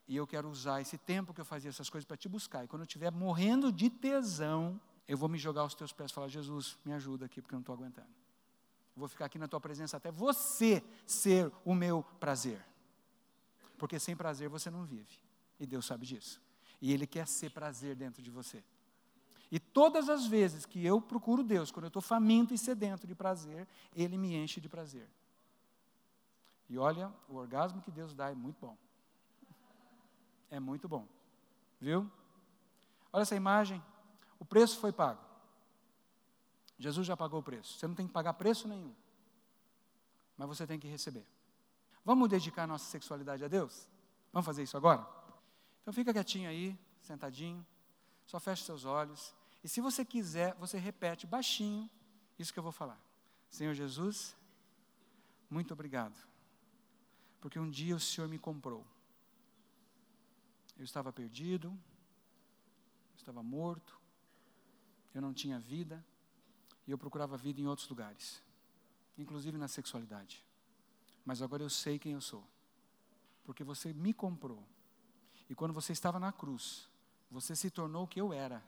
e 0.06 0.16
eu 0.16 0.26
quero 0.26 0.48
usar 0.48 0.80
esse 0.80 0.96
tempo 0.96 1.34
que 1.34 1.40
eu 1.40 1.44
fazia 1.44 1.68
essas 1.68 1.90
coisas 1.90 2.06
para 2.06 2.16
te 2.16 2.28
buscar. 2.28 2.64
E 2.64 2.68
quando 2.68 2.82
eu 2.82 2.86
estiver 2.86 3.12
morrendo 3.12 3.70
de 3.70 3.90
tesão, 3.90 4.80
eu 5.08 5.16
vou 5.16 5.28
me 5.28 5.38
jogar 5.38 5.62
aos 5.62 5.74
teus 5.74 5.90
pés 5.90 6.10
e 6.10 6.14
falar: 6.14 6.28
Jesus, 6.28 6.78
me 6.84 6.92
ajuda 6.92 7.24
aqui, 7.24 7.40
porque 7.40 7.54
eu 7.54 7.56
não 7.56 7.62
estou 7.62 7.74
aguentando. 7.74 8.08
Eu 8.94 9.00
vou 9.00 9.08
ficar 9.08 9.24
aqui 9.24 9.38
na 9.38 9.48
tua 9.48 9.60
presença 9.60 9.96
até 9.96 10.12
você 10.12 10.84
ser 11.06 11.50
o 11.64 11.74
meu 11.74 12.02
prazer. 12.20 12.62
Porque 13.78 13.98
sem 13.98 14.14
prazer 14.14 14.48
você 14.48 14.70
não 14.70 14.84
vive. 14.84 15.18
E 15.58 15.66
Deus 15.66 15.86
sabe 15.86 16.04
disso. 16.04 16.40
E 16.80 16.92
Ele 16.92 17.06
quer 17.06 17.26
ser 17.26 17.50
prazer 17.50 17.96
dentro 17.96 18.22
de 18.22 18.30
você. 18.30 18.62
E 19.50 19.58
todas 19.58 20.10
as 20.10 20.26
vezes 20.26 20.66
que 20.66 20.84
eu 20.84 21.00
procuro 21.00 21.42
Deus, 21.42 21.70
quando 21.70 21.84
eu 21.84 21.88
estou 21.88 22.02
faminto 22.02 22.52
e 22.52 22.58
sedento 22.58 23.06
de 23.06 23.14
prazer, 23.14 23.66
Ele 23.94 24.18
me 24.18 24.34
enche 24.36 24.60
de 24.60 24.68
prazer. 24.68 25.08
E 26.68 26.76
olha, 26.76 27.10
o 27.28 27.36
orgasmo 27.36 27.80
que 27.80 27.90
Deus 27.90 28.12
dá 28.12 28.30
é 28.30 28.34
muito 28.34 28.58
bom. 28.60 28.76
É 30.50 30.60
muito 30.60 30.86
bom. 30.86 31.06
Viu? 31.80 32.10
Olha 33.10 33.22
essa 33.22 33.36
imagem. 33.36 33.82
O 34.38 34.44
preço 34.44 34.78
foi 34.78 34.92
pago. 34.92 35.20
Jesus 36.78 37.06
já 37.06 37.16
pagou 37.16 37.40
o 37.40 37.42
preço. 37.42 37.78
Você 37.78 37.86
não 37.86 37.94
tem 37.94 38.06
que 38.06 38.12
pagar 38.12 38.34
preço 38.34 38.68
nenhum. 38.68 38.94
Mas 40.36 40.48
você 40.48 40.66
tem 40.66 40.78
que 40.78 40.86
receber. 40.86 41.26
Vamos 42.04 42.28
dedicar 42.28 42.66
nossa 42.66 42.88
sexualidade 42.88 43.44
a 43.44 43.48
Deus? 43.48 43.88
Vamos 44.32 44.46
fazer 44.46 44.62
isso 44.62 44.76
agora? 44.76 45.06
Então 45.82 45.92
fica 45.92 46.12
quietinho 46.12 46.48
aí, 46.48 46.78
sentadinho. 47.00 47.66
Só 48.26 48.38
feche 48.38 48.64
seus 48.64 48.84
olhos. 48.84 49.34
E 49.64 49.68
se 49.68 49.80
você 49.80 50.04
quiser, 50.04 50.54
você 50.54 50.78
repete 50.78 51.26
baixinho 51.26 51.90
isso 52.38 52.52
que 52.52 52.58
eu 52.58 52.62
vou 52.62 52.72
falar. 52.72 53.00
Senhor 53.50 53.74
Jesus, 53.74 54.36
muito 55.50 55.72
obrigado. 55.72 56.16
Porque 57.40 57.58
um 57.58 57.68
dia 57.68 57.96
o 57.96 58.00
Senhor 58.00 58.28
me 58.28 58.38
comprou. 58.38 58.86
Eu 60.76 60.84
estava 60.84 61.12
perdido, 61.12 61.76
estava 63.16 63.42
morto, 63.42 63.98
eu 65.18 65.22
não 65.22 65.34
tinha 65.34 65.58
vida, 65.58 66.04
e 66.86 66.90
eu 66.90 66.96
procurava 66.96 67.36
vida 67.36 67.60
em 67.60 67.66
outros 67.66 67.88
lugares, 67.88 68.42
inclusive 69.18 69.58
na 69.58 69.68
sexualidade. 69.68 70.44
Mas 71.24 71.42
agora 71.42 71.62
eu 71.62 71.68
sei 71.68 71.98
quem 71.98 72.12
eu 72.12 72.20
sou, 72.20 72.46
porque 73.44 73.62
você 73.62 73.92
me 73.92 74.14
comprou. 74.14 74.64
E 75.50 75.54
quando 75.54 75.74
você 75.74 75.92
estava 75.92 76.18
na 76.18 76.32
cruz, 76.32 76.88
você 77.30 77.54
se 77.54 77.70
tornou 77.70 78.04
o 78.04 78.08
que 78.08 78.20
eu 78.20 78.32
era 78.32 78.62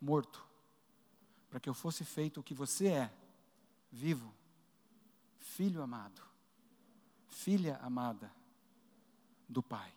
morto, 0.00 0.46
para 1.48 1.58
que 1.58 1.68
eu 1.68 1.74
fosse 1.74 2.04
feito 2.04 2.40
o 2.40 2.42
que 2.42 2.54
você 2.54 2.88
é, 2.88 3.12
vivo, 3.90 4.32
filho 5.38 5.82
amado, 5.82 6.22
filha 7.28 7.78
amada 7.78 8.30
do 9.48 9.62
Pai. 9.62 9.92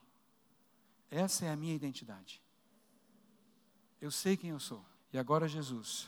Essa 1.11 1.45
é 1.45 1.51
a 1.51 1.55
minha 1.55 1.75
identidade. 1.75 2.41
Eu 3.99 4.11
sei 4.11 4.37
quem 4.37 4.51
eu 4.51 4.59
sou. 4.59 4.83
E 5.17 5.19
agora, 5.19 5.47
Jesus, 5.47 6.07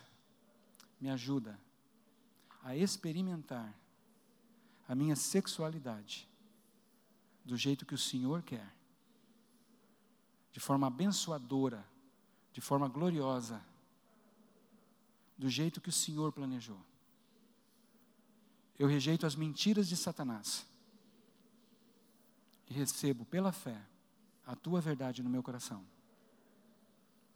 me 1.01 1.10
ajuda 1.10 1.60
a 2.64 2.76
experimentar 2.76 3.74
a 4.88 4.93
minha 4.93 5.16
sexualidade 5.16 6.30
do 7.43 7.57
jeito 7.57 7.88
que 7.88 7.95
o 7.95 7.97
Senhor 7.97 8.43
quer, 8.43 8.72
de 10.51 10.60
forma 10.60 10.86
abençoadora, 10.86 11.84
de 12.53 12.62
forma 12.62 12.88
gloriosa, 12.88 13.60
do 15.36 15.49
jeito 15.49 15.82
que 15.82 15.89
o 15.89 15.91
Senhor 15.91 16.32
planejou. 16.32 16.80
Eu 18.78 18.88
rejeito 18.88 19.26
as 19.26 19.36
mentiras 19.36 19.88
de 19.88 19.97
Satanás 19.97 20.68
e 22.70 22.76
recebo 22.76 23.26
pela 23.26 23.51
fé 23.51 23.82
a 24.45 24.55
tua 24.55 24.80
verdade 24.80 25.24
no 25.24 25.32
meu 25.32 25.41
coração. 25.41 25.84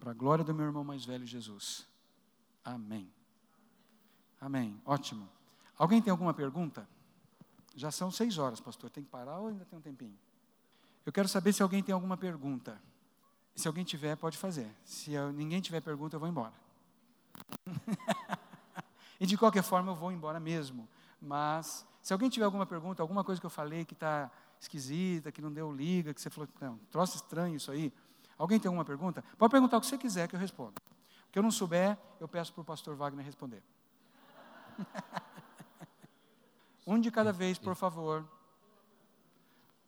Para 0.04 0.12
a 0.12 0.14
glória 0.14 0.44
do 0.44 0.54
meu 0.54 0.66
irmão 0.66 0.84
mais 0.84 1.06
velho 1.06 1.26
Jesus. 1.26 1.88
Amém. 2.62 3.10
Amém. 4.42 4.78
Ótimo. 4.86 5.30
Alguém 5.78 6.02
tem 6.02 6.12
alguma 6.12 6.34
pergunta? 6.34 6.86
Já 7.74 7.90
são 7.90 8.12
seis 8.12 8.38
horas, 8.38 8.60
pastor. 8.60 8.90
Tem 8.90 9.02
que 9.02 9.10
parar 9.10 9.40
ou 9.40 9.48
ainda 9.48 9.64
tem 9.64 9.80
um 9.80 9.82
tempinho? 9.82 10.20
Eu 11.06 11.14
quero 11.14 11.30
saber 11.30 11.54
se 11.54 11.64
alguém 11.64 11.82
tem 11.82 11.94
alguma 11.94 12.18
pergunta. 12.18 12.78
Se 13.56 13.66
alguém 13.66 13.86
tiver, 13.86 14.18
pode 14.18 14.38
fazer. 14.38 14.70
Se 14.84 15.12
ninguém 15.36 15.62
tiver 15.62 15.80
pergunta, 15.80 16.18
eu 16.18 16.20
vou 16.20 16.28
embora. 16.28 16.54
e 19.22 19.26
de 19.26 19.38
qualquer 19.38 19.64
forma 19.64 19.94
eu 19.94 19.96
vou 19.96 20.12
embora 20.12 20.38
mesmo. 20.38 20.86
Mas 21.22 21.88
se 22.02 22.12
alguém 22.12 22.30
tiver 22.30 22.44
alguma 22.44 22.66
pergunta, 22.66 23.02
alguma 23.02 23.24
coisa 23.24 23.40
que 23.40 23.48
eu 23.48 23.50
falei 23.50 23.86
que 23.86 23.94
está 23.94 24.30
esquisita, 24.60 25.32
que 25.32 25.42
não 25.42 25.54
deu 25.54 25.72
liga, 25.72 26.14
que 26.14 26.20
você 26.20 26.30
falou, 26.30 26.50
não, 26.60 26.78
troço 26.92 27.16
estranho 27.16 27.56
isso 27.56 27.72
aí. 27.72 27.94
Alguém 28.44 28.60
tem 28.60 28.68
alguma 28.68 28.84
pergunta? 28.84 29.24
Pode 29.38 29.52
perguntar 29.52 29.78
o 29.78 29.80
que 29.80 29.88
você 29.88 29.98
quiser 29.98 30.28
que 30.28 30.36
eu 30.36 30.40
respondo. 30.40 30.74
O 31.30 31.32
que 31.32 31.40
eu 31.40 31.44
não 31.44 31.50
souber, 31.50 31.98
eu 32.20 32.28
peço 32.28 32.52
para 32.52 32.62
o 32.62 32.66
pastor 32.66 32.94
Wagner 32.94 33.26
responder. 33.26 33.64
um 36.86 37.00
de 37.00 37.10
cada 37.10 37.32
vez, 37.32 37.58
por 37.58 37.74
favor. 37.74 38.28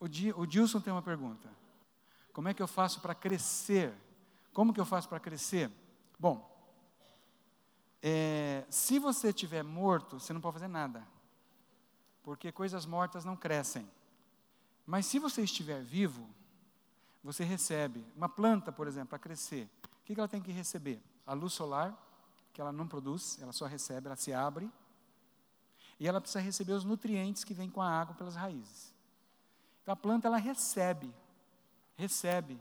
O, 0.00 0.08
Di, 0.08 0.32
o 0.32 0.46
Dilson 0.46 0.80
tem 0.80 0.90
uma 0.90 1.02
pergunta. 1.02 1.50
Como 2.32 2.48
é 2.48 2.54
que 2.54 2.62
eu 2.62 2.66
faço 2.66 3.02
para 3.02 3.14
crescer? 3.14 3.92
Como 4.54 4.72
que 4.72 4.80
eu 4.80 4.86
faço 4.86 5.06
para 5.06 5.20
crescer? 5.20 5.70
Bom, 6.18 6.50
é, 8.02 8.64
se 8.70 8.98
você 8.98 9.28
estiver 9.28 9.62
morto, 9.62 10.18
você 10.18 10.32
não 10.32 10.40
pode 10.40 10.54
fazer 10.54 10.68
nada, 10.68 11.06
porque 12.22 12.50
coisas 12.50 12.86
mortas 12.86 13.22
não 13.22 13.36
crescem. 13.36 13.86
Mas 14.86 15.04
se 15.04 15.18
você 15.18 15.42
estiver 15.42 15.82
vivo, 15.82 16.26
você 17.26 17.42
recebe. 17.42 18.06
Uma 18.14 18.28
planta, 18.28 18.70
por 18.70 18.86
exemplo, 18.86 19.08
para 19.08 19.18
crescer, 19.18 19.68
o 20.00 20.04
que 20.04 20.18
ela 20.18 20.28
tem 20.28 20.40
que 20.40 20.52
receber? 20.52 21.02
A 21.26 21.32
luz 21.32 21.52
solar, 21.52 21.92
que 22.52 22.60
ela 22.60 22.72
não 22.72 22.86
produz, 22.86 23.36
ela 23.42 23.52
só 23.52 23.66
recebe, 23.66 24.06
ela 24.06 24.14
se 24.14 24.32
abre. 24.32 24.70
E 25.98 26.06
ela 26.06 26.20
precisa 26.20 26.40
receber 26.40 26.72
os 26.72 26.84
nutrientes 26.84 27.42
que 27.42 27.52
vêm 27.52 27.68
com 27.68 27.82
a 27.82 27.90
água 27.90 28.14
pelas 28.14 28.36
raízes. 28.36 28.94
Então 29.82 29.92
a 29.92 29.96
planta 29.96 30.28
ela 30.28 30.36
recebe, 30.36 31.12
recebe, 31.96 32.60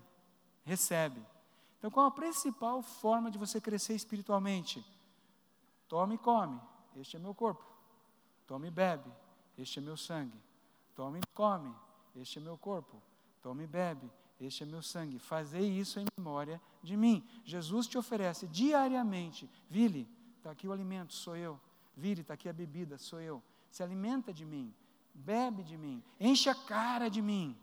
recebe. 0.64 1.24
Então 1.78 1.92
qual 1.92 2.08
a 2.08 2.12
principal 2.12 2.82
forma 2.82 3.30
de 3.30 3.38
você 3.38 3.62
crescer 3.62 3.94
espiritualmente? 3.94 4.84
Tome 5.88 6.16
e 6.16 6.18
come, 6.18 6.60
este 6.96 7.18
é 7.18 7.20
meu 7.20 7.36
corpo. 7.36 7.64
Tome 8.48 8.68
e 8.68 8.72
bebe, 8.72 9.12
este 9.58 9.78
é 9.78 9.82
meu 9.82 9.96
sangue. 9.96 10.40
Tome 10.96 11.20
e 11.20 11.36
come, 11.36 11.74
este 12.16 12.40
é 12.40 12.42
meu 12.42 12.58
corpo. 12.58 13.02
Tome 13.42 13.66
e 13.66 13.68
bebe, 13.68 14.10
este 14.40 14.64
é 14.64 14.66
meu 14.66 14.82
sangue. 14.82 15.20
Fazei 15.20 15.68
isso 15.68 16.00
em 16.00 16.06
memória 16.18 16.62
de 16.84 16.98
mim. 16.98 17.26
Jesus 17.44 17.88
te 17.88 17.98
oferece 17.98 18.48
diariamente. 18.48 19.50
Vile, 19.70 20.10
está 20.38 20.52
aqui 20.52 20.68
o 20.68 20.74
alimento, 20.74 21.14
sou 21.14 21.36
eu. 21.36 21.60
Vile, 21.96 22.22
está 22.22 22.34
aqui 22.34 22.50
a 22.50 22.54
bebida, 22.54 22.98
sou 22.98 23.22
eu. 23.22 23.42
Se 23.72 23.82
alimenta 23.82 24.34
de 24.34 24.46
mim, 24.46 24.74
bebe 25.14 25.64
de 25.64 25.78
mim, 25.78 26.04
enche 26.20 26.50
a 26.50 26.56
cara 26.56 27.10
de 27.10 27.22
mim. 27.22 27.58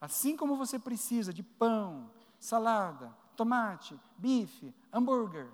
Assim 0.00 0.36
como 0.36 0.56
você 0.56 0.78
precisa 0.78 1.32
de 1.32 1.42
pão, 1.42 2.10
salada, 2.38 3.14
tomate, 3.36 3.98
bife, 4.18 4.74
hambúrguer, 4.92 5.50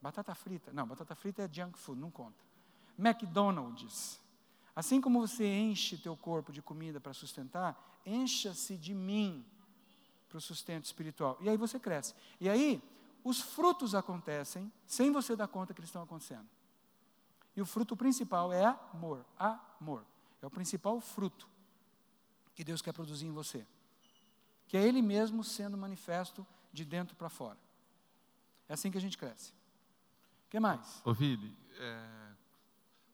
Batata 0.00 0.34
frita. 0.34 0.72
Não, 0.72 0.86
batata 0.86 1.14
frita 1.14 1.42
é 1.42 1.48
junk 1.52 1.78
food, 1.78 2.00
não 2.00 2.10
conta. 2.10 2.44
McDonald's. 2.96 4.20
Assim 4.74 5.00
como 5.00 5.20
você 5.20 5.44
enche 5.44 5.98
teu 5.98 6.16
corpo 6.16 6.52
de 6.52 6.62
comida 6.62 7.00
para 7.00 7.12
sustentar, 7.12 8.00
encha-se 8.06 8.76
de 8.76 8.94
mim 8.94 9.44
para 10.28 10.38
o 10.38 10.40
sustento 10.40 10.84
espiritual. 10.84 11.36
E 11.40 11.48
aí 11.48 11.56
você 11.56 11.78
cresce. 11.78 12.14
E 12.40 12.48
aí, 12.48 12.82
os 13.24 13.40
frutos 13.40 13.94
acontecem 13.94 14.72
sem 14.86 15.10
você 15.10 15.34
dar 15.34 15.48
conta 15.48 15.74
que 15.74 15.80
eles 15.80 15.88
estão 15.88 16.02
acontecendo. 16.02 16.48
E 17.56 17.60
o 17.60 17.66
fruto 17.66 17.96
principal 17.96 18.52
é 18.52 18.64
amor. 18.92 19.24
Amor. 19.38 20.04
É 20.40 20.46
o 20.46 20.50
principal 20.50 21.00
fruto 21.00 21.48
que 22.54 22.62
Deus 22.62 22.82
quer 22.82 22.92
produzir 22.92 23.26
em 23.26 23.32
você. 23.32 23.66
Que 24.66 24.76
é 24.76 24.86
Ele 24.86 25.02
mesmo 25.02 25.42
sendo 25.42 25.76
manifesto 25.76 26.46
de 26.72 26.84
dentro 26.84 27.16
para 27.16 27.28
fora. 27.28 27.58
É 28.68 28.74
assim 28.74 28.90
que 28.90 28.98
a 28.98 29.00
gente 29.00 29.16
cresce. 29.16 29.52
O 30.46 30.50
que 30.50 30.60
mais? 30.60 31.02
Ô, 31.04 31.12
Vili, 31.12 31.56
é, 31.78 32.34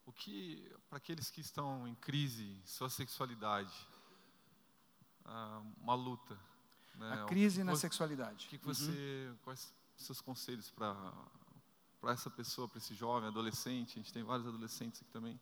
o 0.06 0.12
que, 0.12 0.70
para 0.88 0.98
aqueles 0.98 1.30
que 1.30 1.40
estão 1.40 1.86
em 1.86 1.94
crise, 1.94 2.60
sua 2.64 2.90
sexualidade, 2.90 3.74
ah, 5.24 5.62
uma 5.80 5.94
luta. 5.94 6.38
Né? 6.96 7.22
A 7.22 7.26
crise 7.26 7.64
na 7.64 7.72
você- 7.72 7.82
sexualidade. 7.82 8.46
O 8.46 8.48
que 8.48 8.58
que 8.58 8.64
você, 8.64 9.32
quais 9.42 9.72
os 9.98 10.04
seus 10.04 10.20
conselhos 10.20 10.70
para 10.70 10.94
para 12.00 12.12
essa 12.12 12.28
pessoa, 12.28 12.68
para 12.68 12.76
esse 12.76 12.94
jovem, 12.94 13.28
adolescente? 13.28 13.92
A 13.92 14.02
gente 14.02 14.12
tem 14.12 14.22
vários 14.22 14.46
adolescentes 14.46 15.00
aqui 15.00 15.10
também. 15.10 15.40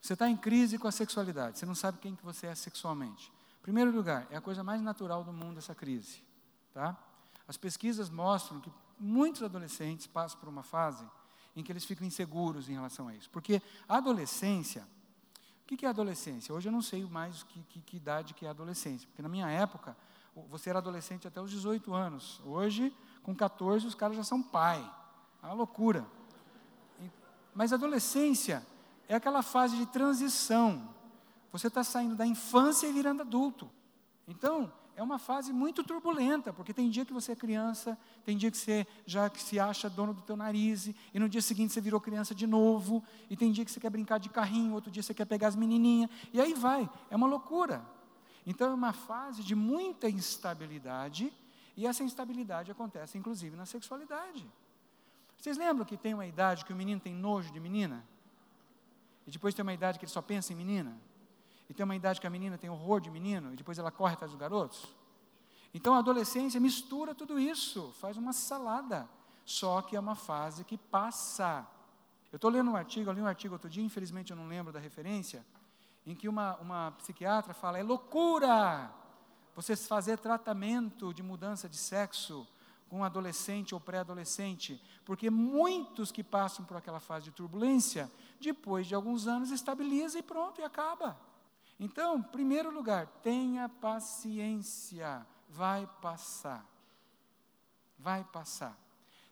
Você 0.00 0.14
está 0.14 0.28
em 0.28 0.36
crise 0.36 0.78
com 0.78 0.88
a 0.88 0.92
sexualidade, 0.92 1.58
você 1.58 1.66
não 1.66 1.74
sabe 1.74 1.98
quem 1.98 2.14
que 2.16 2.24
você 2.24 2.46
é 2.46 2.54
sexualmente. 2.54 3.30
Em 3.58 3.62
primeiro 3.62 3.90
lugar, 3.90 4.26
é 4.30 4.36
a 4.36 4.40
coisa 4.40 4.62
mais 4.62 4.80
natural 4.80 5.22
do 5.22 5.32
mundo 5.32 5.58
essa 5.58 5.74
crise. 5.74 6.22
Tá? 6.72 6.96
As 7.46 7.56
pesquisas 7.56 8.08
mostram 8.08 8.60
que 8.60 8.72
muitos 8.98 9.42
adolescentes 9.42 10.06
passam 10.06 10.38
por 10.38 10.48
uma 10.48 10.62
fase 10.62 11.06
em 11.54 11.62
que 11.62 11.70
eles 11.72 11.84
ficam 11.84 12.06
inseguros 12.06 12.68
em 12.68 12.72
relação 12.72 13.08
a 13.08 13.14
isso. 13.14 13.28
Porque 13.30 13.60
a 13.88 13.96
adolescência, 13.96 14.86
o 15.74 15.76
que 15.76 15.86
é 15.86 15.88
adolescência? 15.88 16.54
Hoje 16.54 16.68
eu 16.68 16.72
não 16.72 16.82
sei 16.82 17.04
mais 17.04 17.42
que, 17.42 17.62
que, 17.64 17.80
que 17.80 17.96
idade 17.96 18.34
que 18.34 18.44
é 18.44 18.48
adolescência, 18.48 19.06
porque 19.08 19.22
na 19.22 19.28
minha 19.28 19.48
época, 19.48 19.96
você 20.48 20.70
era 20.70 20.78
adolescente 20.78 21.26
até 21.26 21.40
os 21.40 21.50
18 21.50 21.92
anos. 21.94 22.40
Hoje, 22.44 22.94
com 23.22 23.34
14, 23.34 23.86
os 23.86 23.94
caras 23.94 24.16
já 24.16 24.24
são 24.24 24.42
pai. 24.42 24.78
É 25.42 25.46
uma 25.46 25.54
loucura. 25.54 26.06
Mas 27.54 27.72
adolescência 27.72 28.66
é 29.08 29.14
aquela 29.14 29.42
fase 29.42 29.76
de 29.76 29.86
transição. 29.86 30.88
Você 31.52 31.66
está 31.66 31.82
saindo 31.82 32.14
da 32.14 32.26
infância 32.26 32.86
e 32.86 32.92
virando 32.92 33.22
adulto. 33.22 33.70
Então, 34.26 34.72
é 35.00 35.02
uma 35.02 35.18
fase 35.18 35.50
muito 35.50 35.82
turbulenta, 35.82 36.52
porque 36.52 36.74
tem 36.74 36.90
dia 36.90 37.06
que 37.06 37.12
você 37.12 37.32
é 37.32 37.34
criança, 37.34 37.96
tem 38.22 38.36
dia 38.36 38.50
que 38.50 38.56
você 38.58 38.86
já 39.06 39.30
que 39.30 39.42
se 39.42 39.58
acha 39.58 39.88
dono 39.88 40.12
do 40.12 40.20
teu 40.20 40.36
nariz, 40.36 40.88
e 41.14 41.18
no 41.18 41.26
dia 41.26 41.40
seguinte 41.40 41.72
você 41.72 41.80
virou 41.80 41.98
criança 41.98 42.34
de 42.34 42.46
novo, 42.46 43.02
e 43.30 43.34
tem 43.34 43.50
dia 43.50 43.64
que 43.64 43.70
você 43.70 43.80
quer 43.80 43.88
brincar 43.88 44.18
de 44.18 44.28
carrinho, 44.28 44.74
outro 44.74 44.90
dia 44.90 45.02
você 45.02 45.14
quer 45.14 45.24
pegar 45.24 45.48
as 45.48 45.56
menininhas, 45.56 46.10
e 46.34 46.38
aí 46.38 46.52
vai, 46.52 46.86
é 47.08 47.16
uma 47.16 47.26
loucura. 47.26 47.82
Então 48.46 48.70
é 48.70 48.74
uma 48.74 48.92
fase 48.92 49.42
de 49.42 49.54
muita 49.54 50.06
instabilidade, 50.06 51.32
e 51.78 51.86
essa 51.86 52.04
instabilidade 52.04 52.70
acontece 52.70 53.16
inclusive 53.16 53.56
na 53.56 53.64
sexualidade. 53.64 54.46
Vocês 55.38 55.56
lembram 55.56 55.86
que 55.86 55.96
tem 55.96 56.12
uma 56.12 56.26
idade 56.26 56.62
que 56.62 56.74
o 56.74 56.76
menino 56.76 57.00
tem 57.00 57.14
nojo 57.14 57.50
de 57.50 57.58
menina? 57.58 58.04
E 59.26 59.30
depois 59.30 59.54
tem 59.54 59.62
uma 59.62 59.72
idade 59.72 59.98
que 59.98 60.04
ele 60.04 60.12
só 60.12 60.20
pensa 60.20 60.52
em 60.52 60.56
menina? 60.56 60.94
E 61.70 61.72
tem 61.72 61.84
uma 61.84 61.94
idade 61.94 62.20
que 62.20 62.26
a 62.26 62.30
menina 62.30 62.58
tem 62.58 62.68
horror 62.68 63.00
de 63.00 63.08
menino, 63.08 63.52
e 63.52 63.56
depois 63.56 63.78
ela 63.78 63.92
corre 63.92 64.14
atrás 64.14 64.32
dos 64.32 64.40
garotos? 64.40 64.92
Então 65.72 65.94
a 65.94 65.98
adolescência 65.98 66.58
mistura 66.60 67.14
tudo 67.14 67.38
isso, 67.38 67.94
faz 68.00 68.16
uma 68.16 68.32
salada. 68.32 69.08
Só 69.44 69.80
que 69.80 69.94
é 69.94 70.00
uma 70.00 70.16
fase 70.16 70.64
que 70.64 70.76
passa. 70.76 71.64
Eu 72.32 72.36
estou 72.36 72.50
lendo 72.50 72.72
um 72.72 72.76
artigo, 72.76 73.08
eu 73.08 73.14
li 73.14 73.22
um 73.22 73.26
artigo 73.26 73.54
outro 73.54 73.70
dia, 73.70 73.84
infelizmente 73.84 74.32
eu 74.32 74.36
não 74.36 74.48
lembro 74.48 74.72
da 74.72 74.80
referência, 74.80 75.46
em 76.04 76.12
que 76.12 76.28
uma, 76.28 76.56
uma 76.56 76.90
psiquiatra 76.98 77.54
fala: 77.54 77.78
é 77.78 77.84
loucura 77.84 78.90
você 79.54 79.76
fazer 79.76 80.18
tratamento 80.18 81.14
de 81.14 81.22
mudança 81.22 81.68
de 81.68 81.76
sexo 81.76 82.48
com 82.88 82.98
um 82.98 83.04
adolescente 83.04 83.76
ou 83.76 83.80
pré-adolescente, 83.80 84.82
porque 85.04 85.30
muitos 85.30 86.10
que 86.10 86.24
passam 86.24 86.64
por 86.64 86.76
aquela 86.76 86.98
fase 86.98 87.26
de 87.26 87.30
turbulência, 87.30 88.10
depois 88.40 88.88
de 88.88 88.94
alguns 88.96 89.28
anos 89.28 89.52
estabiliza 89.52 90.18
e 90.18 90.22
pronto, 90.22 90.60
e 90.60 90.64
acaba. 90.64 91.29
Então, 91.82 92.22
primeiro 92.22 92.70
lugar, 92.70 93.06
tenha 93.22 93.66
paciência, 93.66 95.26
vai 95.48 95.88
passar. 96.02 96.68
Vai 97.98 98.22
passar. 98.22 98.78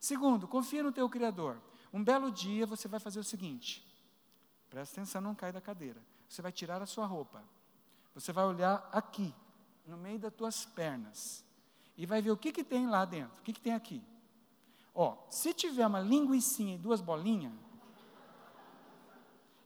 Segundo, 0.01 0.49
confia 0.49 0.82
no 0.82 0.90
teu 0.90 1.07
Criador. 1.11 1.61
Um 1.92 2.03
belo 2.03 2.32
dia 2.32 2.66
você 2.66 2.88
vai 2.88 2.99
fazer 2.99 3.20
o 3.20 3.24
seguinte: 3.24 3.86
presta 4.70 4.94
atenção, 4.94 5.20
não 5.20 5.34
cai 5.34 5.53
da 5.53 5.61
cadeira. 5.61 6.01
Você 6.26 6.40
vai 6.40 6.51
tirar 6.51 6.80
a 6.80 6.86
sua 6.86 7.05
roupa. 7.05 7.44
Você 8.14 8.32
vai 8.32 8.46
olhar 8.46 8.88
aqui, 8.92 9.34
no 9.86 9.99
meio 9.99 10.18
das 10.18 10.32
tuas 10.32 10.64
pernas, 10.64 11.44
e 11.99 12.07
vai 12.07 12.22
ver 12.22 12.30
o 12.30 12.36
que, 12.36 12.51
que 12.51 12.64
tem 12.64 12.86
lá 12.86 13.05
dentro. 13.05 13.40
O 13.40 13.42
que, 13.42 13.53
que 13.53 13.61
tem 13.61 13.74
aqui? 13.74 14.03
Ó, 14.94 15.18
se 15.28 15.53
tiver 15.53 15.86
uma 15.86 16.01
linguicinha 16.01 16.76
e 16.76 16.78
duas 16.78 17.03
bolinhas, 17.03 17.53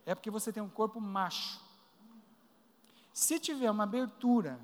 é 0.05 0.13
porque 0.13 0.29
você 0.29 0.51
tem 0.51 0.61
um 0.61 0.69
corpo 0.69 0.99
macho. 0.99 1.63
Se 3.13 3.39
tiver 3.39 3.69
uma 3.69 3.83
abertura 3.83 4.59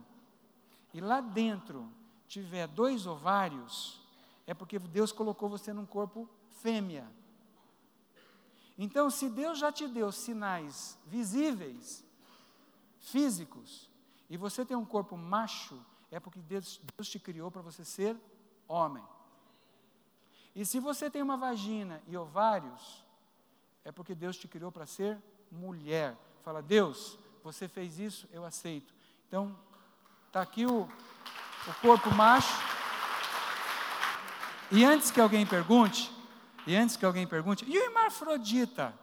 e 0.92 1.00
lá 1.00 1.22
dentro 1.22 1.88
tiver 2.28 2.68
dois 2.68 3.06
ovários, 3.06 4.02
é 4.48 4.54
porque 4.54 4.80
Deus 4.80 5.12
colocou 5.12 5.48
você 5.48 5.72
num 5.72 5.86
corpo 5.86 6.28
fêmea. 6.50 7.08
Então, 8.78 9.10
se 9.10 9.30
Deus 9.30 9.60
já 9.60 9.72
te 9.72 9.88
deu 9.88 10.12
sinais 10.12 10.98
visíveis, 11.06 12.04
físicos, 12.98 13.90
e 14.30 14.38
você 14.38 14.66
tem 14.66 14.76
um 14.76 14.86
corpo 14.86 15.16
macho, 15.16 15.80
é 16.10 16.20
porque 16.20 16.40
Deus, 16.40 16.82
Deus 16.96 17.08
te 17.08 17.20
criou 17.20 17.52
para 17.52 17.62
você 17.62 17.86
ser 17.86 18.18
homem. 18.68 19.04
E 20.56 20.66
se 20.66 20.80
você 20.80 21.10
tem 21.10 21.22
uma 21.22 21.38
vagina 21.38 22.02
e 22.08 22.18
ovários, 22.18 23.04
é 23.84 23.92
porque 23.92 24.16
Deus 24.16 24.38
te 24.38 24.48
criou 24.48 24.72
para 24.72 24.86
ser 24.86 25.22
mulher. 25.52 26.18
Fala, 26.44 26.62
Deus, 26.62 27.18
você 27.52 27.68
fez 27.68 27.98
isso, 27.98 28.28
eu 28.32 28.46
aceito. 28.46 28.94
Então, 29.28 29.56
está 30.28 30.40
aqui 30.40 30.68
o, 30.68 30.82
o 30.82 31.74
corpo 31.82 32.14
macho. 32.14 32.54
E 34.72 34.86
antes 34.86 35.10
que 35.10 35.20
alguém 35.20 35.48
pergunte, 35.48 36.12
e 36.68 36.76
antes 36.76 36.96
que 36.96 37.04
alguém 37.04 37.26
pergunte, 37.26 37.66
e 37.68 37.76
o 37.76 37.84
hermafrodita? 37.84 38.94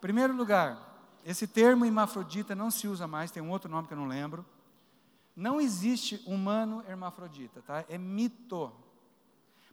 Primeiro 0.00 0.34
lugar, 0.34 0.78
esse 1.26 1.46
termo 1.46 1.84
hermafrodita 1.84 2.54
não 2.54 2.70
se 2.70 2.88
usa 2.88 3.06
mais, 3.06 3.30
tem 3.30 3.42
um 3.42 3.50
outro 3.50 3.70
nome 3.70 3.86
que 3.86 3.92
eu 3.92 3.98
não 3.98 4.08
lembro. 4.08 4.46
Não 5.36 5.60
existe 5.60 6.22
humano 6.24 6.82
hermafrodita, 6.88 7.60
tá? 7.60 7.84
É 7.86 7.98
mito. 7.98 8.72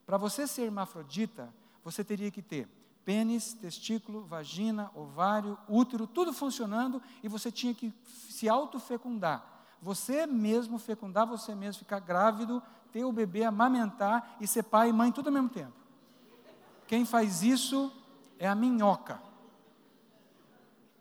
Para 0.06 0.18
você 0.18 0.46
ser 0.48 0.64
hermafrodita, 0.64 1.48
você 1.82 2.04
teria 2.04 2.30
que 2.30 2.42
ter 2.42 2.68
pênis, 3.06 3.54
testículo, 3.54 4.24
vagina, 4.26 4.92
ovário, 4.96 5.58
útero, 5.68 6.08
tudo 6.08 6.34
funcionando 6.34 7.02
e 7.24 7.28
você 7.28 7.52
tinha 7.52 7.74
que 7.74 7.94
se 8.06 8.48
autofecundar. 8.48 9.46
Você 9.82 10.28
mesmo 10.28 10.78
fecundar, 10.78 11.26
você 11.26 11.56
mesmo 11.56 11.80
ficar 11.80 12.00
grávido, 12.00 12.62
ter 12.92 13.04
o 13.04 13.12
bebê, 13.12 13.44
amamentar 13.44 14.38
e 14.40 14.48
ser 14.48 14.64
pai 14.64 14.90
e 14.90 14.94
mãe 14.94 15.12
tudo 15.12 15.28
ao 15.28 15.34
mesmo 15.34 15.50
tempo. 15.50 15.74
Quem 16.88 17.06
faz 17.06 17.42
isso 17.42 17.92
é 18.38 18.48
a 18.48 18.54
minhoca. 18.54 19.22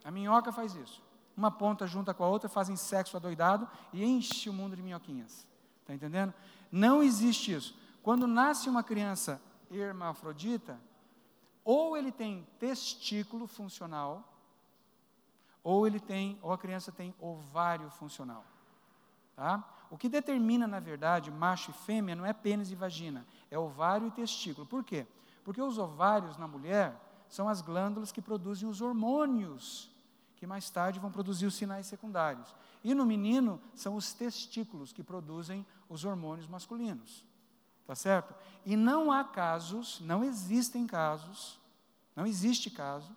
A 0.05 0.11
minhoca 0.11 0.53
faz 0.53 0.75
isso. 0.75 1.03
Uma 1.37 1.51
ponta 1.51 1.87
junta 1.87 2.15
com 2.15 2.25
a 2.25 2.29
outra, 2.29 2.49
fazem 2.49 2.77
sexo 2.77 3.17
adoidado 3.17 3.69
e 3.93 4.05
enche 4.05 4.49
o 4.49 4.53
mundo 4.53 4.77
de 4.77 4.83
minhoquinhas. 4.83 5.47
Está 5.81 5.95
entendendo? 5.95 6.33
Não 6.71 7.03
existe 7.03 7.53
isso. 7.53 7.77
Quando 8.03 8.27
nasce 8.27 8.69
uma 8.69 8.83
criança 8.83 9.41
hermafrodita, 9.71 10.79
ou 11.65 11.97
ele 11.97 12.11
tem 12.11 12.47
testículo 12.59 13.47
funcional, 13.47 14.25
ou 15.63 15.87
ele 15.87 16.01
tem, 16.01 16.39
ou 16.43 16.53
a 16.53 16.59
criança 16.59 16.91
tem 16.91 17.15
ovário 17.21 17.91
funcional. 17.91 18.45
Tá? 19.37 19.65
O 19.91 19.99
que 19.99 20.09
determina, 20.09 20.67
na 20.67 20.81
verdade, 20.81 21.31
macho 21.31 21.71
e 21.71 21.75
fêmea 21.75 22.15
não 22.15 22.25
é 22.25 22.33
pênis 22.33 22.71
e 22.71 22.75
vagina, 22.75 23.27
é 23.51 23.59
ovário 23.59 24.07
e 24.07 24.11
testículo. 24.11 24.67
Por 24.67 24.85
quê? 24.85 25.07
Porque 25.45 25.61
os 25.61 25.79
ovários 25.79 26.37
na 26.37 26.47
mulher 26.47 26.95
são 27.29 27.49
as 27.49 27.61
glândulas 27.61 28.13
que 28.13 28.23
produzem 28.23 28.69
os 28.69 28.81
hormônios, 28.81 29.91
que 30.37 30.47
mais 30.47 30.71
tarde 30.71 30.99
vão 30.99 31.11
produzir 31.11 31.47
os 31.47 31.55
sinais 31.55 31.87
secundários. 31.87 32.55
E 32.83 32.95
no 32.95 33.05
menino 33.05 33.61
são 33.75 33.95
os 33.95 34.13
testículos 34.13 34.93
que 34.93 35.03
produzem 35.03 35.67
os 35.89 36.05
hormônios 36.05 36.47
masculinos. 36.47 37.25
Tá 37.91 37.97
certo? 37.97 38.33
E 38.65 38.77
não 38.77 39.11
há 39.11 39.25
casos, 39.25 39.99
não 40.03 40.23
existem 40.23 40.87
casos, 40.87 41.59
não 42.15 42.25
existe 42.25 42.71
caso 42.71 43.11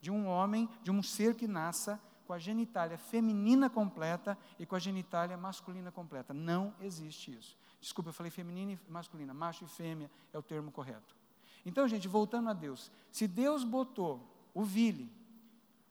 de 0.00 0.10
um 0.10 0.26
homem, 0.26 0.66
de 0.82 0.90
um 0.90 1.02
ser 1.02 1.34
que 1.34 1.46
nasça 1.46 2.00
com 2.26 2.32
a 2.32 2.38
genitália 2.38 2.96
feminina 2.96 3.68
completa 3.68 4.38
e 4.58 4.64
com 4.64 4.76
a 4.76 4.78
genitália 4.78 5.36
masculina 5.36 5.92
completa. 5.92 6.32
Não 6.32 6.74
existe 6.80 7.36
isso. 7.36 7.54
Desculpa, 7.78 8.08
eu 8.08 8.14
falei 8.14 8.30
feminina 8.30 8.72
e 8.72 8.90
masculina, 8.90 9.34
macho 9.34 9.66
e 9.66 9.68
fêmea 9.68 10.10
é 10.32 10.38
o 10.38 10.42
termo 10.42 10.72
correto. 10.72 11.14
Então, 11.62 11.86
gente, 11.86 12.08
voltando 12.08 12.48
a 12.48 12.54
Deus, 12.54 12.90
se 13.12 13.28
Deus 13.28 13.62
botou 13.62 14.26
o 14.54 14.64
vile, 14.64 15.12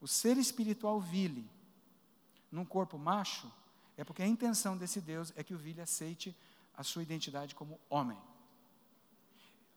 o 0.02 0.08
ser 0.08 0.38
espiritual 0.38 1.00
vile, 1.00 1.48
num 2.52 2.66
corpo 2.66 2.98
macho, 2.98 3.48
é 3.96 4.04
porque 4.04 4.24
a 4.24 4.28
intenção 4.28 4.76
desse 4.76 5.00
Deus 5.00 5.32
é 5.36 5.44
que 5.44 5.54
o 5.54 5.58
vile 5.60 5.82
aceite 5.82 6.36
a 6.78 6.84
sua 6.84 7.04
identidade 7.04 7.56
como 7.56 7.80
homem. 7.90 8.18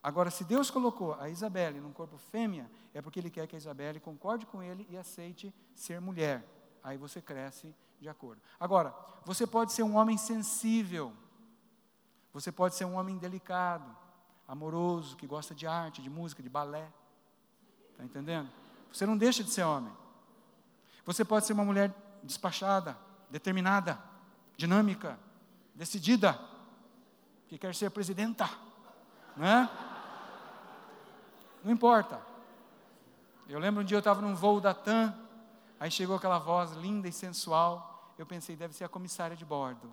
Agora, 0.02 0.30
se 0.30 0.44
Deus 0.44 0.70
colocou 0.70 1.14
a 1.14 1.28
Isabelle 1.28 1.80
num 1.80 1.92
corpo 1.92 2.16
fêmea, 2.16 2.70
é 2.94 3.02
porque 3.02 3.18
Ele 3.18 3.30
quer 3.30 3.46
que 3.46 3.56
a 3.56 3.58
Isabelle 3.58 4.00
concorde 4.00 4.46
com 4.46 4.62
Ele 4.62 4.86
e 4.88 4.96
aceite 4.96 5.52
ser 5.74 6.00
mulher. 6.00 6.46
Aí 6.82 6.96
você 6.96 7.20
cresce 7.20 7.74
de 8.00 8.08
acordo. 8.08 8.40
Agora, 8.60 8.94
você 9.24 9.46
pode 9.46 9.72
ser 9.72 9.82
um 9.82 9.96
homem 9.96 10.16
sensível, 10.16 11.12
você 12.32 12.52
pode 12.52 12.76
ser 12.76 12.84
um 12.84 12.94
homem 12.94 13.18
delicado, 13.18 13.94
amoroso, 14.46 15.16
que 15.16 15.26
gosta 15.26 15.54
de 15.54 15.66
arte, 15.66 16.00
de 16.00 16.08
música, 16.08 16.42
de 16.42 16.48
balé. 16.48 16.88
Está 17.90 18.04
entendendo? 18.04 18.48
Você 18.92 19.04
não 19.04 19.16
deixa 19.16 19.42
de 19.42 19.50
ser 19.50 19.64
homem. 19.64 19.92
Você 21.04 21.24
pode 21.24 21.44
ser 21.44 21.52
uma 21.52 21.64
mulher 21.64 21.92
despachada, 22.22 22.96
determinada, 23.28 23.98
dinâmica, 24.56 25.18
decidida, 25.74 26.38
que 27.48 27.56
quer 27.56 27.74
ser 27.74 27.90
presidenta, 27.90 28.48
não 29.36 29.46
é? 29.46 29.70
Não 31.64 31.72
importa. 31.72 32.20
Eu 33.48 33.58
lembro 33.58 33.82
um 33.82 33.84
dia 33.84 33.96
eu 33.96 34.00
estava 34.00 34.20
num 34.20 34.34
voo 34.34 34.60
da 34.60 34.74
TAM, 34.74 35.14
aí 35.80 35.90
chegou 35.90 36.16
aquela 36.16 36.38
voz 36.38 36.72
linda 36.72 37.08
e 37.08 37.12
sensual. 37.12 38.12
Eu 38.18 38.26
pensei, 38.26 38.54
deve 38.54 38.74
ser 38.74 38.84
a 38.84 38.88
comissária 38.88 39.36
de 39.36 39.44
bordo. 39.44 39.90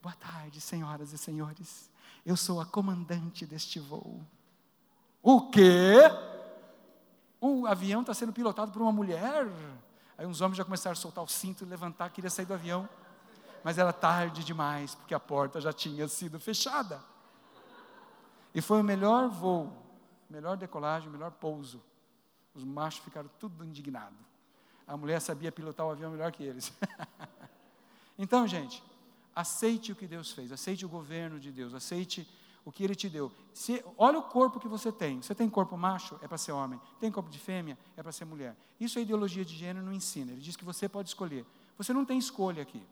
Boa 0.00 0.14
tarde, 0.14 0.60
senhoras 0.60 1.12
e 1.12 1.18
senhores. 1.18 1.90
Eu 2.24 2.36
sou 2.36 2.60
a 2.60 2.66
comandante 2.66 3.44
deste 3.44 3.78
voo. 3.78 4.20
O 5.22 5.50
quê? 5.50 5.98
O 7.40 7.66
avião 7.66 8.00
está 8.00 8.14
sendo 8.14 8.32
pilotado 8.32 8.72
por 8.72 8.80
uma 8.80 8.92
mulher? 8.92 9.46
Aí 10.16 10.26
uns 10.26 10.40
homens 10.40 10.56
já 10.56 10.64
começaram 10.64 10.92
a 10.92 10.96
soltar 10.96 11.22
o 11.22 11.28
cinto 11.28 11.64
e 11.64 11.66
levantar, 11.66 12.10
queria 12.10 12.30
sair 12.30 12.46
do 12.46 12.54
avião. 12.54 12.88
Mas 13.62 13.78
era 13.78 13.92
tarde 13.92 14.44
demais, 14.44 14.94
porque 14.94 15.14
a 15.14 15.20
porta 15.20 15.60
já 15.60 15.72
tinha 15.72 16.06
sido 16.08 16.38
fechada. 16.38 17.00
E 18.54 18.60
foi 18.60 18.80
o 18.80 18.84
melhor 18.84 19.28
voo, 19.28 19.72
melhor 20.28 20.56
decolagem, 20.56 21.10
melhor 21.10 21.30
pouso. 21.32 21.82
Os 22.54 22.64
machos 22.64 23.04
ficaram 23.04 23.30
tudo 23.38 23.64
indignados. 23.64 24.18
A 24.86 24.96
mulher 24.96 25.20
sabia 25.20 25.52
pilotar 25.52 25.86
o 25.86 25.90
avião 25.90 26.10
melhor 26.10 26.32
que 26.32 26.42
eles. 26.42 26.72
então, 28.18 28.46
gente, 28.46 28.82
aceite 29.34 29.92
o 29.92 29.96
que 29.96 30.06
Deus 30.06 30.32
fez, 30.32 30.50
aceite 30.50 30.84
o 30.84 30.88
governo 30.88 31.38
de 31.38 31.52
Deus, 31.52 31.74
aceite 31.74 32.26
o 32.64 32.72
que 32.72 32.84
Ele 32.84 32.94
te 32.94 33.08
deu. 33.08 33.32
Se, 33.54 33.82
olha 33.96 34.18
o 34.18 34.22
corpo 34.22 34.60
que 34.60 34.68
você 34.68 34.92
tem. 34.92 35.22
Você 35.22 35.34
tem 35.34 35.48
corpo 35.48 35.74
macho, 35.76 36.18
é 36.20 36.28
para 36.28 36.36
ser 36.36 36.52
homem. 36.52 36.78
Tem 37.00 37.10
corpo 37.10 37.30
de 37.30 37.38
fêmea, 37.38 37.78
é 37.96 38.02
para 38.02 38.12
ser 38.12 38.26
mulher. 38.26 38.54
Isso 38.78 38.98
a 38.98 39.02
ideologia 39.02 39.42
de 39.42 39.56
gênero 39.56 39.84
não 39.86 39.92
ensina. 39.92 40.32
Ele 40.32 40.40
diz 40.40 40.54
que 40.54 40.66
você 40.66 40.86
pode 40.86 41.08
escolher. 41.08 41.46
Você 41.78 41.94
não 41.94 42.04
tem 42.04 42.18
escolha 42.18 42.62
aqui. 42.62 42.82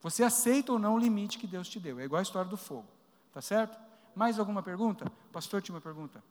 Você 0.00 0.22
aceita 0.22 0.72
ou 0.72 0.78
não 0.78 0.94
o 0.94 0.98
limite 0.98 1.38
que 1.38 1.46
Deus 1.46 1.68
te 1.68 1.80
deu. 1.80 1.98
É 1.98 2.04
igual 2.04 2.20
a 2.20 2.22
história 2.22 2.50
do 2.50 2.56
fogo. 2.56 2.86
Tá 3.32 3.40
certo? 3.40 3.78
Mais 4.14 4.38
alguma 4.38 4.62
pergunta? 4.62 5.10
Pastor 5.32 5.62
tinha 5.62 5.74
uma 5.74 5.80
pergunta. 5.80 6.22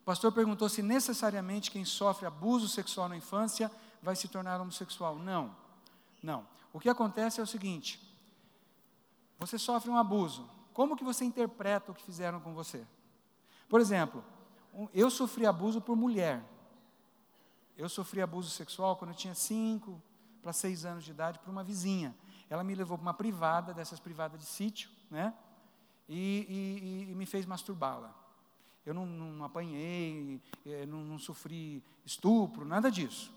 O 0.00 0.04
pastor 0.04 0.32
perguntou 0.32 0.68
se 0.68 0.82
necessariamente 0.82 1.70
quem 1.70 1.84
sofre 1.84 2.26
abuso 2.26 2.68
sexual 2.68 3.08
na 3.08 3.16
infância 3.16 3.70
vai 4.02 4.14
se 4.14 4.28
tornar 4.28 4.60
homossexual. 4.60 5.16
Não. 5.16 5.54
Não. 6.22 6.46
O 6.72 6.78
que 6.78 6.88
acontece 6.88 7.40
é 7.40 7.42
o 7.42 7.46
seguinte: 7.46 8.00
você 9.38 9.58
sofre 9.58 9.90
um 9.90 9.96
abuso. 9.96 10.48
Como 10.72 10.96
que 10.96 11.04
você 11.04 11.24
interpreta 11.24 11.90
o 11.90 11.94
que 11.94 12.02
fizeram 12.02 12.38
com 12.38 12.52
você? 12.52 12.86
Por 13.68 13.80
exemplo, 13.80 14.22
eu 14.94 15.10
sofri 15.10 15.46
abuso 15.46 15.80
por 15.80 15.96
mulher. 15.96 16.44
Eu 17.76 17.88
sofri 17.88 18.22
abuso 18.22 18.50
sexual 18.50 18.96
quando 18.96 19.10
eu 19.10 19.16
tinha 19.16 19.34
5 19.34 20.00
para 20.42 20.52
6 20.52 20.84
anos 20.84 21.04
de 21.04 21.10
idade 21.10 21.38
por 21.38 21.50
uma 21.50 21.64
vizinha. 21.64 22.14
Ela 22.48 22.62
me 22.62 22.74
levou 22.74 22.96
para 22.96 23.02
uma 23.02 23.14
privada, 23.14 23.74
dessas 23.74 23.98
privadas 23.98 24.38
de 24.38 24.46
sítio, 24.46 24.90
né? 25.10 25.34
E, 26.08 27.06
e, 27.08 27.12
e 27.12 27.14
me 27.14 27.26
fez 27.26 27.44
masturbá-la. 27.44 28.14
Eu 28.84 28.94
não, 28.94 29.04
não 29.04 29.44
apanhei, 29.44 30.40
eh, 30.64 30.86
não, 30.86 31.04
não 31.04 31.18
sofri 31.18 31.82
estupro, 32.04 32.64
nada 32.64 32.88
disso. 32.88 33.32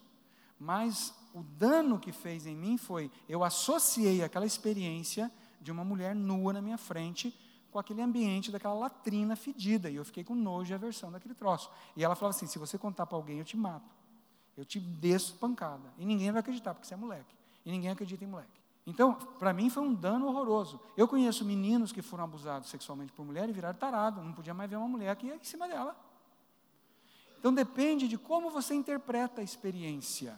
Mas 0.60 1.14
o 1.34 1.41
dano 1.41 1.99
que 1.99 2.12
fez 2.12 2.45
em 2.45 2.55
mim 2.55 2.78
foi, 2.78 3.10
eu 3.28 3.43
associei 3.43 4.22
aquela 4.22 4.45
experiência 4.45 5.32
de 5.60 5.72
uma 5.72 5.84
mulher 5.84 6.14
nua 6.14 6.53
na 6.53 6.62
minha 6.62 6.78
frente 6.78 7.36
com 7.72 7.80
aquele 7.80 8.01
ambiente 8.01 8.51
daquela 8.51 8.74
latrina 8.74 9.36
fedida. 9.36 9.89
E 9.89 9.95
eu 9.95 10.05
fiquei 10.05 10.24
com 10.24 10.36
nojo 10.36 10.72
e 10.72 10.76
aversão 10.76 11.12
daquele 11.12 11.34
troço. 11.34 11.72
E 11.95 12.03
ela 12.03 12.16
falava 12.16 12.36
assim: 12.36 12.47
se 12.47 12.60
você 12.60 12.78
contar 12.78 13.05
para 13.05 13.18
alguém, 13.18 13.39
eu 13.39 13.45
te 13.45 13.57
mato. 13.57 13.89
Eu 14.57 14.66
te 14.66 14.80
desço 14.80 15.36
pancada. 15.36 15.93
E 15.97 16.05
ninguém 16.05 16.32
vai 16.32 16.41
acreditar, 16.41 16.74
porque 16.74 16.88
você 16.88 16.93
é 16.93 16.97
moleque. 16.97 17.36
E 17.66 17.72
ninguém 17.72 17.89
acredita 17.89 18.24
em 18.24 18.28
moleque. 18.28 18.60
Então, 18.90 19.14
para 19.14 19.54
mim 19.54 19.70
foi 19.70 19.84
um 19.84 19.94
dano 19.94 20.26
horroroso. 20.26 20.80
Eu 20.98 21.08
conheço 21.08 21.46
meninos 21.46 21.92
que 21.92 22.02
foram 22.02 22.24
abusados 22.24 22.70
sexualmente 22.70 23.12
por 23.12 23.24
mulher 23.24 23.48
e 23.48 23.54
viraram 23.54 23.78
tarado. 23.78 24.22
Não 24.24 24.34
podia 24.34 24.54
mais 24.54 24.68
ver 24.68 24.78
uma 24.78 24.88
mulher 24.88 25.12
aqui 25.12 25.28
em 25.28 25.44
cima 25.44 25.68
dela. 25.68 25.96
Então 27.40 27.54
depende 27.54 28.08
de 28.08 28.18
como 28.18 28.50
você 28.50 28.74
interpreta 28.74 29.42
a 29.42 29.44
experiência. 29.44 30.38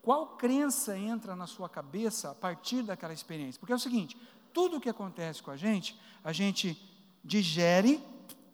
Qual 0.00 0.26
crença 0.38 0.96
entra 0.96 1.36
na 1.36 1.46
sua 1.46 1.68
cabeça 1.68 2.30
a 2.30 2.34
partir 2.34 2.82
daquela 2.82 3.12
experiência? 3.12 3.60
Porque 3.60 3.74
é 3.74 3.76
o 3.76 3.78
seguinte: 3.78 4.16
tudo 4.52 4.78
o 4.78 4.80
que 4.80 4.88
acontece 4.88 5.42
com 5.42 5.50
a 5.50 5.56
gente, 5.56 6.00
a 6.24 6.32
gente 6.32 6.80
digere 7.22 8.02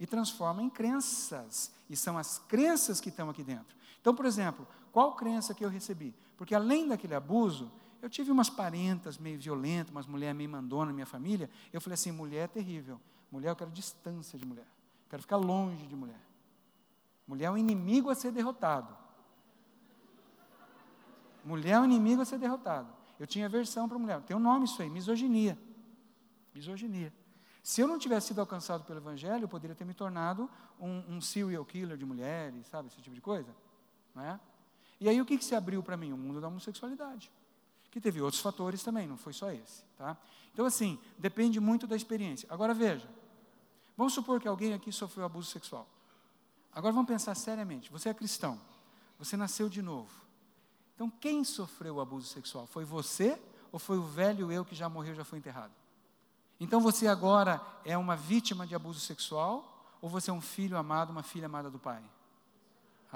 e 0.00 0.06
transforma 0.06 0.60
em 0.62 0.68
crenças. 0.68 1.70
E 1.88 1.96
são 1.96 2.18
as 2.18 2.40
crenças 2.40 3.00
que 3.00 3.08
estão 3.08 3.30
aqui 3.30 3.44
dentro. 3.44 3.76
Então, 4.00 4.12
por 4.12 4.26
exemplo, 4.26 4.66
qual 4.90 5.14
crença 5.14 5.54
que 5.54 5.64
eu 5.64 5.70
recebi? 5.70 6.12
Porque 6.36 6.54
além 6.54 6.88
daquele 6.88 7.14
abuso, 7.14 7.70
eu 8.06 8.10
tive 8.10 8.30
umas 8.30 8.48
parentas 8.48 9.18
meio 9.18 9.36
violentas, 9.36 9.90
umas 9.90 10.06
mulheres 10.06 10.36
meio 10.36 10.48
mandona 10.48 10.86
na 10.86 10.92
minha 10.92 11.06
família. 11.06 11.50
Eu 11.72 11.80
falei 11.80 11.94
assim: 11.94 12.12
mulher 12.12 12.44
é 12.44 12.46
terrível. 12.46 13.00
Mulher, 13.32 13.50
eu 13.50 13.56
quero 13.56 13.70
distância 13.70 14.38
de 14.38 14.46
mulher. 14.46 14.66
quero 15.10 15.22
ficar 15.22 15.36
longe 15.36 15.84
de 15.86 15.96
mulher. 15.96 16.20
Mulher 17.26 17.46
é 17.46 17.50
um 17.50 17.58
inimigo 17.58 18.08
a 18.08 18.14
ser 18.14 18.30
derrotado. 18.30 18.96
Mulher 21.44 21.72
é 21.72 21.80
um 21.80 21.84
inimigo 21.84 22.22
a 22.22 22.24
ser 22.24 22.38
derrotado. 22.38 22.88
Eu 23.18 23.26
tinha 23.26 23.46
aversão 23.46 23.88
para 23.88 23.98
mulher. 23.98 24.22
Tem 24.22 24.36
um 24.36 24.40
nome 24.40 24.66
isso 24.66 24.80
aí, 24.80 24.88
misoginia. 24.88 25.58
Misoginia. 26.54 27.12
Se 27.60 27.80
eu 27.80 27.88
não 27.88 27.98
tivesse 27.98 28.28
sido 28.28 28.40
alcançado 28.40 28.84
pelo 28.84 29.00
Evangelho, 29.00 29.42
eu 29.42 29.48
poderia 29.48 29.74
ter 29.74 29.84
me 29.84 29.94
tornado 29.94 30.48
um, 30.78 31.16
um 31.16 31.20
serial 31.20 31.64
killer 31.64 31.96
de 31.96 32.04
mulheres, 32.04 32.68
sabe, 32.68 32.86
esse 32.86 33.02
tipo 33.02 33.16
de 33.16 33.20
coisa. 33.20 33.52
Não 34.14 34.22
é? 34.22 34.38
E 35.00 35.08
aí 35.08 35.20
o 35.20 35.26
que, 35.26 35.36
que 35.36 35.44
se 35.44 35.56
abriu 35.56 35.82
para 35.82 35.96
mim? 35.96 36.12
O 36.12 36.16
mundo 36.16 36.40
da 36.40 36.46
homossexualidade. 36.46 37.32
Que 37.96 38.00
teve 38.02 38.20
outros 38.20 38.42
fatores 38.42 38.82
também, 38.82 39.06
não 39.08 39.16
foi 39.16 39.32
só 39.32 39.50
esse. 39.50 39.82
Tá? 39.96 40.18
Então, 40.52 40.66
assim, 40.66 40.98
depende 41.16 41.58
muito 41.58 41.86
da 41.86 41.96
experiência. 41.96 42.46
Agora 42.52 42.74
veja, 42.74 43.08
vamos 43.96 44.12
supor 44.12 44.38
que 44.38 44.46
alguém 44.46 44.74
aqui 44.74 44.92
sofreu 44.92 45.24
abuso 45.24 45.50
sexual. 45.50 45.88
Agora 46.74 46.92
vamos 46.92 47.08
pensar 47.08 47.34
seriamente. 47.34 47.90
Você 47.90 48.10
é 48.10 48.12
cristão, 48.12 48.60
você 49.18 49.34
nasceu 49.34 49.70
de 49.70 49.80
novo. 49.80 50.10
Então, 50.94 51.08
quem 51.08 51.42
sofreu 51.42 51.94
o 51.94 52.00
abuso 52.02 52.26
sexual? 52.26 52.66
Foi 52.66 52.84
você 52.84 53.40
ou 53.72 53.78
foi 53.78 53.96
o 53.96 54.04
velho 54.04 54.52
eu 54.52 54.62
que 54.62 54.74
já 54.74 54.90
morreu, 54.90 55.14
já 55.14 55.24
foi 55.24 55.38
enterrado? 55.38 55.72
Então, 56.60 56.82
você 56.82 57.06
agora 57.06 57.62
é 57.82 57.96
uma 57.96 58.14
vítima 58.14 58.66
de 58.66 58.74
abuso 58.74 59.00
sexual 59.00 59.88
ou 60.02 60.10
você 60.10 60.30
é 60.30 60.34
um 60.34 60.42
filho 60.42 60.76
amado, 60.76 61.08
uma 61.12 61.22
filha 61.22 61.46
amada 61.46 61.70
do 61.70 61.78
pai? 61.78 62.04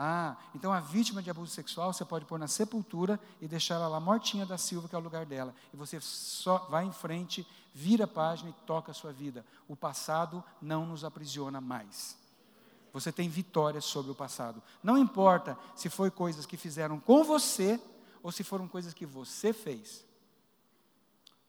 Ah, 0.02 0.34
então 0.54 0.72
a 0.72 0.80
vítima 0.80 1.22
de 1.22 1.28
abuso 1.28 1.52
sexual 1.52 1.92
você 1.92 2.06
pode 2.06 2.24
pôr 2.24 2.38
na 2.38 2.48
sepultura 2.48 3.20
e 3.38 3.46
deixar 3.46 3.74
ela 3.74 3.86
lá 3.86 4.00
mortinha 4.00 4.46
da 4.46 4.56
Silva, 4.56 4.88
que 4.88 4.94
é 4.94 4.98
o 4.98 5.02
lugar 5.02 5.26
dela. 5.26 5.54
E 5.74 5.76
você 5.76 6.00
só 6.00 6.56
vai 6.70 6.86
em 6.86 6.92
frente, 6.92 7.46
vira 7.74 8.04
a 8.04 8.08
página 8.08 8.48
e 8.48 8.64
toca 8.64 8.92
a 8.92 8.94
sua 8.94 9.12
vida. 9.12 9.44
O 9.68 9.76
passado 9.76 10.42
não 10.58 10.86
nos 10.86 11.04
aprisiona 11.04 11.60
mais. 11.60 12.16
Você 12.94 13.12
tem 13.12 13.28
vitória 13.28 13.82
sobre 13.82 14.10
o 14.10 14.14
passado. 14.14 14.62
Não 14.82 14.96
importa 14.96 15.54
se 15.76 15.90
foi 15.90 16.10
coisas 16.10 16.46
que 16.46 16.56
fizeram 16.56 16.98
com 16.98 17.22
você 17.22 17.78
ou 18.22 18.32
se 18.32 18.42
foram 18.42 18.66
coisas 18.66 18.94
que 18.94 19.04
você 19.04 19.52
fez. 19.52 20.02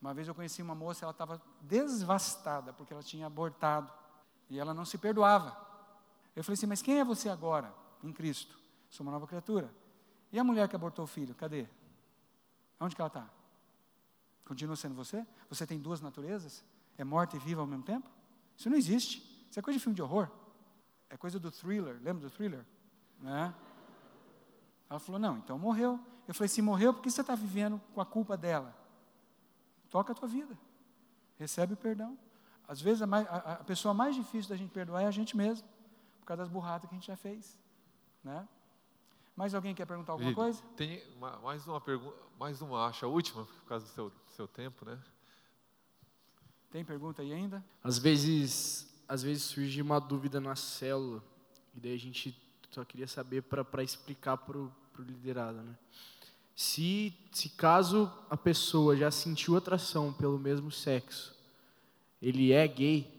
Uma 0.02 0.14
vez 0.14 0.28
eu 0.28 0.36
conheci 0.36 0.62
uma 0.62 0.76
moça, 0.76 1.06
ela 1.06 1.12
estava 1.12 1.42
devastada 1.62 2.74
porque 2.74 2.92
ela 2.92 3.02
tinha 3.02 3.28
abortado 3.28 3.90
e 4.50 4.60
ela 4.60 4.74
não 4.74 4.84
se 4.84 4.98
perdoava. 4.98 5.56
Eu 6.36 6.44
falei 6.44 6.56
assim: 6.56 6.66
Mas 6.68 6.82
quem 6.82 7.00
é 7.00 7.06
você 7.06 7.30
agora 7.30 7.80
em 8.08 8.14
Cristo? 8.14 8.60
Sou 8.90 9.06
uma 9.06 9.12
nova 9.12 9.28
criatura. 9.28 9.74
E 10.32 10.40
a 10.40 10.44
mulher 10.44 10.68
que 10.68 10.76
abortou 10.76 11.06
o 11.06 11.08
filho, 11.08 11.36
cadê? 11.36 11.68
Onde 12.80 12.96
que 12.96 13.02
ela 13.02 13.08
está? 13.08 13.30
Continua 14.46 14.76
sendo 14.76 14.96
você? 14.96 15.26
Você 15.50 15.66
tem 15.68 15.80
duas 15.80 16.02
naturezas? 16.02 16.64
É 16.98 17.04
morta 17.04 17.36
e 17.36 17.40
viva 17.40 17.62
ao 17.62 17.68
mesmo 17.68 17.84
tempo? 17.84 18.10
Isso 18.58 18.70
não 18.70 18.78
existe. 18.78 19.20
Isso 19.50 19.60
é 19.60 19.62
coisa 19.62 19.78
de 19.78 19.84
filme 19.84 19.96
de 19.96 20.02
horror. 20.02 20.30
É 21.10 21.18
coisa 21.18 21.40
do 21.40 21.52
thriller, 21.52 22.00
lembra 22.02 22.28
do 22.28 22.30
thriller? 22.30 22.66
Né? 23.20 23.54
Ela 24.90 25.00
falou, 25.00 25.20
não, 25.20 25.38
então 25.38 25.58
morreu. 25.58 26.00
Eu 26.28 26.34
falei, 26.34 26.48
se 26.48 26.62
morreu, 26.62 26.94
por 26.94 27.02
que 27.02 27.12
você 27.12 27.22
está 27.22 27.36
vivendo 27.36 27.82
com 27.94 28.02
a 28.02 28.06
culpa 28.06 28.36
dela? 28.38 28.76
Toca 29.90 30.14
a 30.14 30.16
tua 30.16 30.28
vida. 30.28 30.58
Recebe 31.38 31.74
o 31.74 31.78
perdão. 31.78 32.18
Às 32.68 32.80
vezes 32.80 33.02
a, 33.02 33.08
mais, 33.08 33.28
a, 33.28 33.36
a, 33.36 33.56
pessoa 33.64 33.94
mais 33.94 34.16
difícil 34.16 34.50
da 34.50 34.56
gente 34.56 34.72
perdoar 34.72 35.04
é 35.04 35.06
a 35.06 35.12
gente 35.12 35.36
mesmo, 35.36 35.68
por 36.20 36.26
causa 36.26 36.44
das 36.44 36.50
burradas 36.50 36.90
que 36.90 36.96
a 36.96 36.98
gente 36.98 37.08
já 37.08 37.18
fez. 37.18 37.60
Né? 38.24 38.48
Mais 39.36 39.54
alguém 39.54 39.74
quer 39.74 39.86
perguntar 39.86 40.14
alguma 40.14 40.34
coisa? 40.34 40.62
Tem 40.76 41.04
uma, 41.16 41.38
mais 41.38 41.66
uma 41.68 41.82
pergunta, 41.82 42.18
mais 42.40 42.62
uma, 42.62 42.86
acho 42.86 43.06
a 43.06 43.10
última, 43.10 43.46
por 43.46 43.66
causa 43.66 43.86
do 43.86 43.92
seu, 43.92 44.12
seu 44.36 44.48
tempo, 44.48 44.86
né? 44.86 45.00
Tem 46.70 46.86
pergunta 46.86 47.22
aí 47.22 47.34
ainda? 47.34 47.64
Às 47.84 47.98
vezes 47.98 48.92
às 49.12 49.24
vezes 49.24 49.44
surge 49.44 49.82
uma 49.82 50.00
dúvida 50.00 50.40
na 50.40 50.56
célula, 50.56 51.22
e 51.76 51.82
daí 51.82 51.94
a 51.94 52.00
gente 52.00 52.34
só 52.72 52.86
queria 52.86 53.08
saber 53.08 53.42
para 53.42 53.84
explicar 53.84 54.38
para 54.38 54.58
o 54.58 54.72
liderado, 55.00 55.62
né? 55.62 55.76
Se, 56.56 57.14
se 57.30 57.50
caso 57.50 58.10
a 58.30 58.38
pessoa 58.38 58.96
já 58.96 59.12
sentiu 59.12 59.58
atração 59.58 60.14
pelo 60.14 60.40
mesmo 60.40 60.72
sexo, 60.72 61.36
ele 62.22 62.54
é 62.54 62.66
gay, 62.66 63.12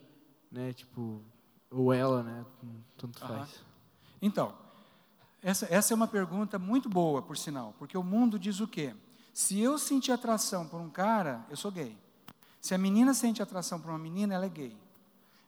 né? 0.51 0.73
Tipo, 0.73 1.23
ou 1.71 1.93
ela, 1.93 2.23
né? 2.23 2.47
Tanto 2.97 3.23
Aham. 3.23 3.39
faz. 3.39 3.63
Então, 4.23 4.57
essa, 5.43 5.67
essa 5.71 5.93
é 5.93 5.97
uma 5.97 6.07
pergunta 6.07 6.59
muito 6.59 6.89
boa, 6.89 7.21
por 7.21 7.37
sinal, 7.37 7.75
porque 7.79 7.99
o 7.99 8.03
mundo 8.03 8.39
diz 8.39 8.61
o 8.61 8.69
quê? 8.69 8.95
Se 9.33 9.59
eu 9.59 9.79
sentir 9.79 10.13
atração 10.13 10.69
por 10.69 10.81
um 10.81 10.89
cara, 10.89 11.45
eu 11.51 11.57
sou 11.57 11.71
gay. 11.71 11.99
Se 12.61 12.75
a 12.75 12.79
menina 12.79 13.13
sente 13.13 13.43
atração 13.43 13.81
por 13.81 13.91
uma 13.91 13.99
menina, 13.99 14.35
ela 14.35 14.47
é 14.47 14.49
gay. 14.49 14.77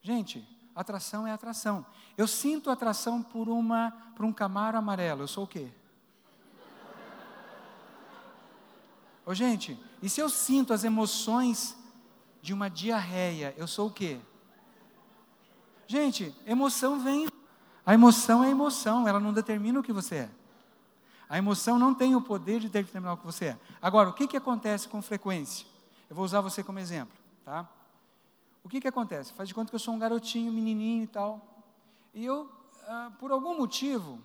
Gente, 0.02 0.46
atração 0.74 1.26
é 1.26 1.32
atração. 1.32 1.86
Eu 2.16 2.26
sinto 2.26 2.70
atração 2.70 3.22
por 3.22 3.48
uma 3.48 3.92
por 4.16 4.24
um 4.24 4.32
camaro 4.32 4.76
amarelo, 4.76 5.22
eu 5.22 5.28
sou 5.28 5.44
o 5.44 5.48
quê? 5.48 5.70
Ô, 9.26 9.32
gente, 9.32 9.78
e 10.02 10.08
se 10.08 10.20
eu 10.20 10.28
sinto 10.28 10.72
as 10.72 10.84
emoções 10.84 11.76
de 12.42 12.52
uma 12.52 12.68
diarreia, 12.68 13.54
eu 13.56 13.66
sou 13.66 13.88
o 13.88 13.90
quê? 13.90 14.20
Gente, 15.86 16.34
emoção 16.46 17.00
vem. 17.00 17.28
A 17.86 17.92
emoção 17.92 18.42
é 18.42 18.50
emoção, 18.50 19.06
ela 19.06 19.20
não 19.20 19.32
determina 19.32 19.78
o 19.78 19.82
que 19.82 19.92
você 19.92 20.16
é. 20.16 20.30
A 21.28 21.38
emoção 21.38 21.78
não 21.78 21.94
tem 21.94 22.14
o 22.14 22.20
poder 22.20 22.60
de 22.60 22.68
determinar 22.68 23.14
o 23.14 23.16
que 23.16 23.26
você 23.26 23.46
é. 23.46 23.58
Agora, 23.80 24.10
o 24.10 24.12
que, 24.12 24.26
que 24.26 24.36
acontece 24.36 24.88
com 24.88 25.02
frequência? 25.02 25.66
Eu 26.08 26.16
vou 26.16 26.24
usar 26.24 26.40
você 26.40 26.62
como 26.62 26.78
exemplo, 26.78 27.16
tá? 27.44 27.68
O 28.62 28.68
que, 28.68 28.80
que 28.80 28.88
acontece? 28.88 29.32
Faz 29.32 29.48
de 29.48 29.54
conta 29.54 29.70
que 29.70 29.74
eu 29.74 29.80
sou 29.80 29.94
um 29.94 29.98
garotinho, 29.98 30.52
menininho 30.52 31.04
e 31.04 31.06
tal. 31.06 31.62
E 32.14 32.24
eu, 32.24 32.50
ah, 32.86 33.10
por 33.18 33.30
algum 33.30 33.58
motivo, 33.58 34.18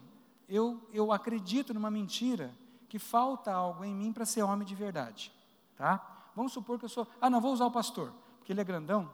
eu, 0.47 0.79
eu 0.93 1.11
acredito 1.11 1.73
numa 1.73 1.91
mentira 1.91 2.53
que 2.87 2.97
falta 2.97 3.51
algo 3.51 3.83
em 3.83 3.93
mim 3.93 4.13
para 4.13 4.25
ser 4.25 4.41
homem 4.41 4.65
de 4.67 4.75
verdade, 4.75 5.31
tá? 5.75 6.01
Vamos 6.35 6.53
supor 6.53 6.79
que 6.79 6.85
eu 6.85 6.89
sou. 6.89 7.07
Ah, 7.19 7.29
não, 7.29 7.41
vou 7.41 7.53
usar 7.53 7.65
o 7.65 7.71
pastor, 7.71 8.13
porque 8.37 8.53
ele 8.53 8.61
é 8.61 8.63
grandão. 8.63 9.09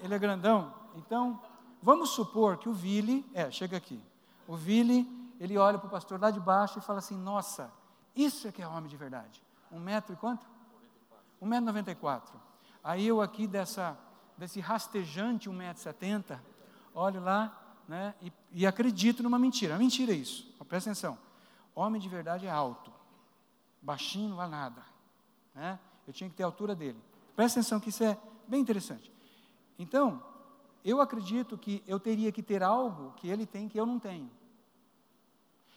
Ele 0.00 0.14
é 0.14 0.18
grandão. 0.18 0.72
Então, 0.94 1.40
vamos 1.86 2.10
supor 2.10 2.56
que 2.56 2.68
o 2.68 2.72
Vili, 2.72 3.24
é, 3.32 3.48
chega 3.48 3.76
aqui. 3.76 4.02
O 4.48 4.56
Vili, 4.56 5.08
ele 5.38 5.56
olha 5.56 5.78
para 5.78 5.86
o 5.86 5.90
pastor 5.90 6.20
lá 6.20 6.32
de 6.32 6.40
baixo 6.40 6.80
e 6.80 6.82
fala 6.82 6.98
assim: 6.98 7.16
Nossa, 7.16 7.72
isso 8.16 8.48
é 8.48 8.52
que 8.52 8.60
é 8.60 8.66
homem 8.66 8.90
de 8.90 8.96
verdade. 8.96 9.40
Um 9.70 9.78
metro 9.78 10.12
e 10.12 10.16
quanto? 10.16 10.44
Um 11.40 11.46
metro 11.46 11.62
e 11.62 11.66
noventa 11.66 11.92
e 11.92 11.94
quatro. 11.94 12.40
Aí 12.82 13.06
eu 13.06 13.22
aqui 13.22 13.46
dessa, 13.46 13.96
desse 14.36 14.58
rastejante 14.58 15.48
1,70m, 15.48 16.40
olho 16.92 17.22
lá 17.22 17.56
né, 17.86 18.16
e, 18.20 18.32
e 18.50 18.66
acredito 18.66 19.22
numa 19.22 19.38
mentira. 19.38 19.74
É 19.74 19.78
mentira 19.78 20.10
isso, 20.10 20.52
presta 20.68 20.90
atenção. 20.90 21.16
Homem 21.72 22.00
de 22.00 22.08
verdade 22.08 22.46
é 22.46 22.50
alto, 22.50 22.92
baixinho 23.80 24.30
não 24.30 24.36
vale 24.36 24.50
nada. 24.50 24.82
Né? 25.54 25.78
Eu 26.04 26.12
tinha 26.12 26.28
que 26.28 26.34
ter 26.34 26.42
a 26.42 26.46
altura 26.46 26.74
dele. 26.74 27.00
Presta 27.36 27.60
atenção 27.60 27.78
que 27.78 27.90
isso 27.90 28.02
é 28.02 28.18
bem 28.48 28.60
interessante. 28.60 29.12
Então, 29.78 30.22
eu 30.88 31.00
acredito 31.00 31.58
que 31.58 31.82
eu 31.84 31.98
teria 31.98 32.30
que 32.30 32.40
ter 32.40 32.62
algo 32.62 33.12
que 33.16 33.28
ele 33.28 33.44
tem 33.44 33.68
que 33.68 33.78
eu 33.78 33.84
não 33.84 33.98
tenho. 33.98 34.30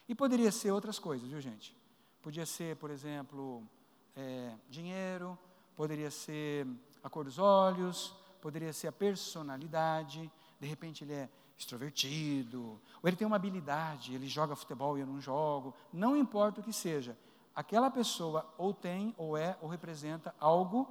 E 0.08 0.14
poderia 0.14 0.52
ser 0.52 0.72
outras 0.72 1.00
coisas, 1.00 1.28
viu 1.28 1.42
gente? 1.42 1.76
Podia 2.22 2.46
ser, 2.46 2.76
por 2.76 2.92
exemplo, 2.92 3.64
é, 4.16 4.54
dinheiro, 4.70 5.38
poderia 5.76 6.12
ser 6.12 6.68
a 7.04 7.10
cor 7.10 7.26
dos 7.26 7.40
olhos, 7.40 8.14
poderia 8.40 8.72
ser 8.72 8.88
a 8.88 8.92
personalidade, 8.92 10.32
de 10.60 10.68
repente 10.68 11.04
ele 11.04 11.14
é 11.14 11.30
extrovertido, 11.58 12.80
ou 13.02 13.10
ele 13.10 13.18
tem 13.18 13.26
uma 13.26 13.36
habilidade, 13.36 14.14
ele 14.14 14.28
joga 14.28 14.56
futebol 14.56 14.96
e 14.96 15.02
eu 15.02 15.08
não 15.08 15.20
jogo, 15.20 15.74
não 15.92 16.16
importa 16.16 16.62
o 16.62 16.64
que 16.64 16.72
seja, 16.72 17.18
aquela 17.56 17.90
pessoa 17.90 18.48
ou 18.58 18.74
tem, 18.74 19.14
ou 19.18 19.36
é, 19.36 19.58
ou 19.60 19.68
representa 19.68 20.36
algo 20.40 20.88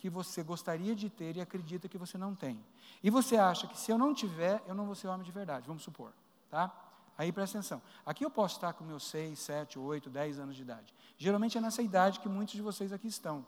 que 0.00 0.08
você 0.08 0.42
gostaria 0.42 0.96
de 0.96 1.10
ter 1.10 1.36
e 1.36 1.42
acredita 1.42 1.86
que 1.86 1.98
você 1.98 2.16
não 2.16 2.34
tem. 2.34 2.58
E 3.02 3.10
você 3.10 3.36
acha 3.36 3.66
que 3.66 3.78
se 3.78 3.92
eu 3.92 3.98
não 3.98 4.14
tiver, 4.14 4.62
eu 4.66 4.74
não 4.74 4.86
vou 4.86 4.94
ser 4.94 5.08
homem 5.08 5.26
de 5.26 5.30
verdade, 5.30 5.66
vamos 5.66 5.82
supor, 5.82 6.10
tá? 6.50 6.72
Aí 7.18 7.30
presta 7.30 7.58
atenção. 7.58 7.82
Aqui 8.06 8.24
eu 8.24 8.30
posso 8.30 8.54
estar 8.54 8.72
com 8.72 8.82
meus 8.82 9.04
6, 9.04 9.38
7, 9.38 9.78
8, 9.78 10.08
10 10.08 10.38
anos 10.38 10.56
de 10.56 10.62
idade. 10.62 10.94
Geralmente 11.18 11.58
é 11.58 11.60
nessa 11.60 11.82
idade 11.82 12.18
que 12.18 12.30
muitos 12.30 12.54
de 12.54 12.62
vocês 12.62 12.94
aqui 12.94 13.08
estão. 13.08 13.44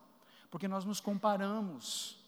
Porque 0.50 0.68
nós 0.68 0.84
nos 0.84 1.00
comparamos. 1.00 2.18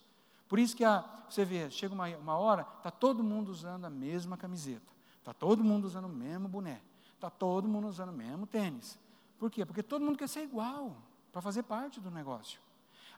Por 0.49 0.59
isso 0.59 0.75
que 0.75 0.87
a, 0.87 1.05
você 1.29 1.45
vê, 1.45 1.71
chega 1.71 1.93
uma, 1.93 2.09
uma 2.17 2.39
hora, 2.39 2.67
está 2.79 2.91
todo 2.91 3.23
mundo 3.23 3.51
usando 3.51 3.85
a 3.85 3.91
mesma 3.91 4.39
camiseta. 4.39 4.91
Está 5.19 5.35
todo 5.35 5.63
mundo 5.63 5.85
usando 5.85 6.07
o 6.07 6.09
mesmo 6.09 6.49
boné. 6.49 6.81
Está 7.15 7.29
todo 7.29 7.69
mundo 7.69 7.89
usando 7.89 8.09
o 8.09 8.15
mesmo 8.15 8.47
tênis. 8.47 8.99
Por 9.39 9.51
quê? 9.51 9.67
Porque 9.67 9.83
todo 9.83 10.03
mundo 10.03 10.17
quer 10.17 10.31
ser 10.31 10.45
igual, 10.45 10.97
para 11.31 11.43
fazer 11.43 11.63
parte 11.65 12.01
do 12.01 12.11
negócio. 12.11 12.64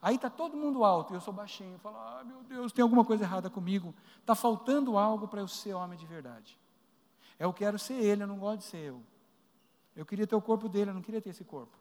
Aí 0.07 0.14
está 0.14 0.30
todo 0.30 0.57
mundo 0.57 0.84
alto 0.84 1.12
e 1.12 1.16
eu 1.16 1.20
sou 1.20 1.34
baixinho. 1.34 1.80
Falo, 1.80 1.96
ah, 1.96 2.22
meu 2.24 2.40
Deus, 2.44 2.70
tem 2.70 2.80
alguma 2.80 3.04
coisa 3.04 3.24
errada 3.24 3.50
comigo. 3.50 3.92
Está 4.20 4.36
faltando 4.36 4.96
algo 4.96 5.26
para 5.26 5.40
eu 5.40 5.48
ser 5.48 5.74
homem 5.74 5.98
de 5.98 6.07
verdade. 6.07 6.57
Eu 7.40 7.52
quero 7.52 7.76
ser 7.76 7.94
ele, 7.94 8.22
eu 8.22 8.26
não 8.28 8.38
gosto 8.38 8.59
de 8.59 8.66
ser 8.66 8.76
eu. 8.76 9.02
Eu 9.96 10.07
queria 10.07 10.24
ter 10.24 10.36
o 10.36 10.40
corpo 10.40 10.68
dele, 10.68 10.90
eu 10.90 10.94
não 10.94 11.02
queria 11.02 11.20
ter 11.20 11.30
esse 11.30 11.42
corpo. 11.42 11.76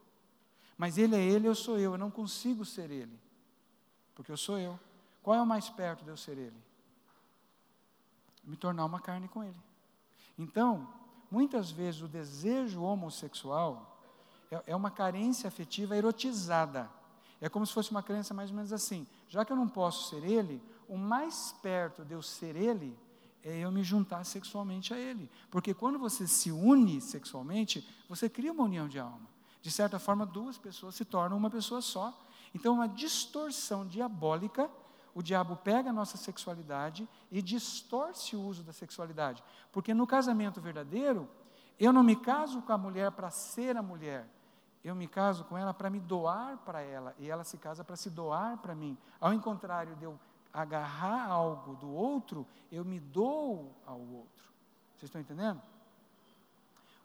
Mas 0.76 0.98
ele 0.98 1.14
é 1.14 1.22
ele, 1.22 1.46
eu 1.46 1.54
sou 1.54 1.78
eu, 1.78 1.92
eu 1.92 1.98
não 1.98 2.10
consigo 2.10 2.64
ser 2.64 2.90
ele. 2.90 3.16
Porque 4.12 4.32
eu 4.32 4.36
sou 4.36 4.58
eu. 4.58 4.76
Qual 5.22 5.36
é 5.36 5.40
o 5.40 5.46
mais 5.46 5.70
perto 5.70 6.02
de 6.02 6.10
eu 6.10 6.16
ser 6.16 6.36
ele? 6.36 6.60
Me 8.42 8.56
tornar 8.56 8.86
uma 8.86 8.98
carne 8.98 9.28
com 9.28 9.44
ele. 9.44 9.62
Então, 10.36 10.88
muitas 11.30 11.70
vezes 11.70 12.02
o 12.02 12.08
desejo 12.08 12.82
homossexual 12.82 13.96
é, 14.50 14.72
é 14.72 14.74
uma 14.74 14.90
carência 14.90 15.46
afetiva 15.46 15.96
erotizada. 15.96 16.90
É 17.40 17.48
como 17.48 17.66
se 17.66 17.72
fosse 17.72 17.90
uma 17.90 18.02
crença 18.02 18.32
mais 18.32 18.50
ou 18.50 18.56
menos 18.56 18.72
assim: 18.72 19.06
já 19.28 19.44
que 19.44 19.52
eu 19.52 19.56
não 19.56 19.68
posso 19.68 20.08
ser 20.10 20.24
ele, 20.24 20.62
o 20.88 20.96
mais 20.96 21.54
perto 21.62 22.04
de 22.04 22.14
eu 22.14 22.22
ser 22.22 22.56
ele 22.56 22.96
é 23.42 23.58
eu 23.58 23.70
me 23.70 23.84
juntar 23.84 24.24
sexualmente 24.24 24.92
a 24.92 24.98
ele. 24.98 25.30
Porque 25.50 25.72
quando 25.72 25.98
você 25.98 26.26
se 26.26 26.50
une 26.50 27.00
sexualmente, 27.00 27.86
você 28.08 28.28
cria 28.28 28.52
uma 28.52 28.64
união 28.64 28.88
de 28.88 28.98
alma. 28.98 29.28
De 29.62 29.70
certa 29.70 29.98
forma, 29.98 30.26
duas 30.26 30.58
pessoas 30.58 30.96
se 30.96 31.04
tornam 31.04 31.36
uma 31.36 31.50
pessoa 31.50 31.80
só. 31.80 32.12
Então, 32.52 32.74
uma 32.74 32.88
distorção 32.88 33.86
diabólica, 33.86 34.68
o 35.14 35.22
diabo 35.22 35.56
pega 35.56 35.90
a 35.90 35.92
nossa 35.92 36.16
sexualidade 36.16 37.08
e 37.30 37.40
distorce 37.40 38.34
o 38.34 38.40
uso 38.40 38.64
da 38.64 38.72
sexualidade. 38.72 39.42
Porque 39.70 39.94
no 39.94 40.06
casamento 40.06 40.60
verdadeiro, 40.60 41.28
eu 41.78 41.92
não 41.92 42.02
me 42.02 42.16
caso 42.16 42.62
com 42.62 42.72
a 42.72 42.78
mulher 42.78 43.12
para 43.12 43.30
ser 43.30 43.76
a 43.76 43.82
mulher, 43.82 44.28
eu 44.86 44.94
me 44.94 45.08
caso 45.08 45.44
com 45.46 45.58
ela 45.58 45.74
para 45.74 45.90
me 45.90 45.98
doar 45.98 46.58
para 46.58 46.80
ela, 46.80 47.12
e 47.18 47.28
ela 47.28 47.42
se 47.42 47.58
casa 47.58 47.82
para 47.82 47.96
se 47.96 48.08
doar 48.08 48.56
para 48.58 48.72
mim. 48.72 48.96
Ao 49.20 49.36
contrário 49.40 49.96
de 49.96 50.04
eu 50.04 50.16
agarrar 50.52 51.28
algo 51.28 51.74
do 51.74 51.90
outro, 51.90 52.46
eu 52.70 52.84
me 52.84 53.00
dou 53.00 53.74
ao 53.84 53.98
outro. 53.98 54.44
Vocês 54.96 55.08
estão 55.08 55.20
entendendo? 55.20 55.60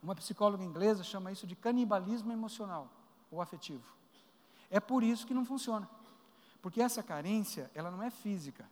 Uma 0.02 0.14
psicóloga 0.14 0.64
inglesa 0.64 1.04
chama 1.04 1.32
isso 1.32 1.48
de 1.48 1.56
canibalismo 1.56 2.32
emocional 2.32 2.88
ou 3.32 3.42
afetivo. 3.42 3.84
É 4.70 4.80
por 4.80 5.02
isso 5.02 5.26
que 5.26 5.34
não 5.34 5.44
funciona. 5.44 5.90
Porque 6.62 6.84
essa 6.84 7.02
carência, 7.02 7.72
ela 7.74 7.90
não 7.90 8.04
é 8.04 8.12
física. 8.12 8.70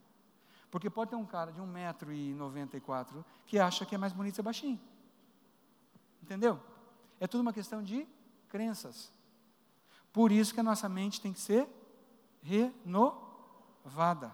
Porque 0.69 0.87
pode 0.87 1.09
ter 1.09 1.15
um 1.15 1.25
cara 1.25 1.51
de 1.51 1.59
1,94m 1.59 3.25
que 3.47 3.57
acha 3.57 3.87
que 3.87 3.95
é 3.95 3.97
mais 3.97 4.13
bonito 4.13 4.35
ser 4.35 4.43
baixinho. 4.43 4.79
Entendeu? 6.21 6.59
É 7.19 7.25
tudo 7.25 7.41
uma 7.41 7.51
questão 7.51 7.81
de 7.81 8.07
crenças. 8.49 9.11
Por 10.11 10.31
isso 10.31 10.53
que 10.53 10.59
a 10.59 10.63
nossa 10.63 10.89
mente 10.89 11.21
tem 11.21 11.31
que 11.31 11.39
ser 11.39 11.67
renovada. 12.41 14.33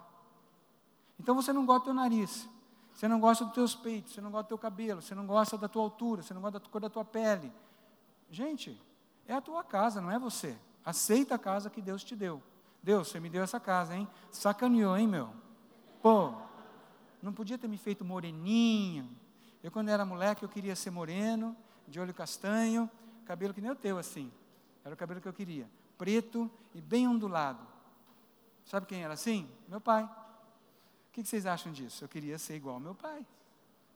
Então 1.19 1.35
você 1.35 1.53
não 1.53 1.65
gosta 1.65 1.81
do 1.81 1.85
teu 1.85 1.93
nariz, 1.93 2.47
você 2.93 3.07
não 3.07 3.19
gosta 3.19 3.45
dos 3.45 3.53
teus 3.53 3.75
peitos, 3.75 4.13
você 4.13 4.21
não 4.21 4.31
gosta 4.31 4.45
do 4.45 4.47
teu 4.49 4.57
cabelo, 4.57 5.01
você 5.01 5.13
não 5.13 5.27
gosta 5.27 5.57
da 5.57 5.67
tua 5.67 5.83
altura, 5.83 6.23
você 6.23 6.33
não 6.33 6.41
gosta 6.41 6.59
da 6.59 6.65
cor 6.67 6.81
da 6.81 6.89
tua 6.89 7.05
pele. 7.05 7.51
Gente, 8.31 8.81
é 9.27 9.33
a 9.33 9.41
tua 9.41 9.63
casa, 9.63 10.01
não 10.01 10.11
é 10.11 10.17
você. 10.17 10.57
Aceita 10.83 11.35
a 11.35 11.39
casa 11.39 11.69
que 11.69 11.81
Deus 11.81 12.03
te 12.03 12.15
deu. 12.15 12.41
Deus, 12.81 13.07
você 13.07 13.19
me 13.19 13.29
deu 13.29 13.43
essa 13.43 13.59
casa, 13.59 13.95
hein? 13.95 14.07
Sacaneou, 14.31 14.95
hein, 14.95 15.07
meu? 15.07 15.33
Pô, 16.01 16.33
não 17.21 17.33
podia 17.33 17.57
ter 17.57 17.67
me 17.67 17.77
feito 17.77 18.05
moreninho. 18.05 19.09
Eu, 19.63 19.71
quando 19.71 19.89
era 19.89 20.05
moleque, 20.05 20.43
eu 20.43 20.49
queria 20.49 20.75
ser 20.75 20.91
moreno, 20.91 21.57
de 21.87 21.99
olho 21.99 22.13
castanho, 22.13 22.89
cabelo 23.25 23.53
que 23.53 23.61
nem 23.61 23.71
o 23.71 23.75
teu, 23.75 23.97
assim. 23.97 24.31
Era 24.83 24.93
o 24.93 24.97
cabelo 24.97 25.19
que 25.19 25.27
eu 25.27 25.33
queria. 25.33 25.69
Preto 25.97 26.49
e 26.73 26.81
bem 26.81 27.07
ondulado. 27.07 27.65
Sabe 28.65 28.85
quem 28.85 29.03
era 29.03 29.13
assim? 29.13 29.49
Meu 29.67 29.81
pai. 29.81 30.03
O 30.03 31.11
que 31.11 31.25
vocês 31.25 31.45
acham 31.45 31.71
disso? 31.71 32.03
Eu 32.03 32.09
queria 32.09 32.37
ser 32.37 32.55
igual 32.55 32.75
ao 32.75 32.81
meu 32.81 32.95
pai. 32.95 33.25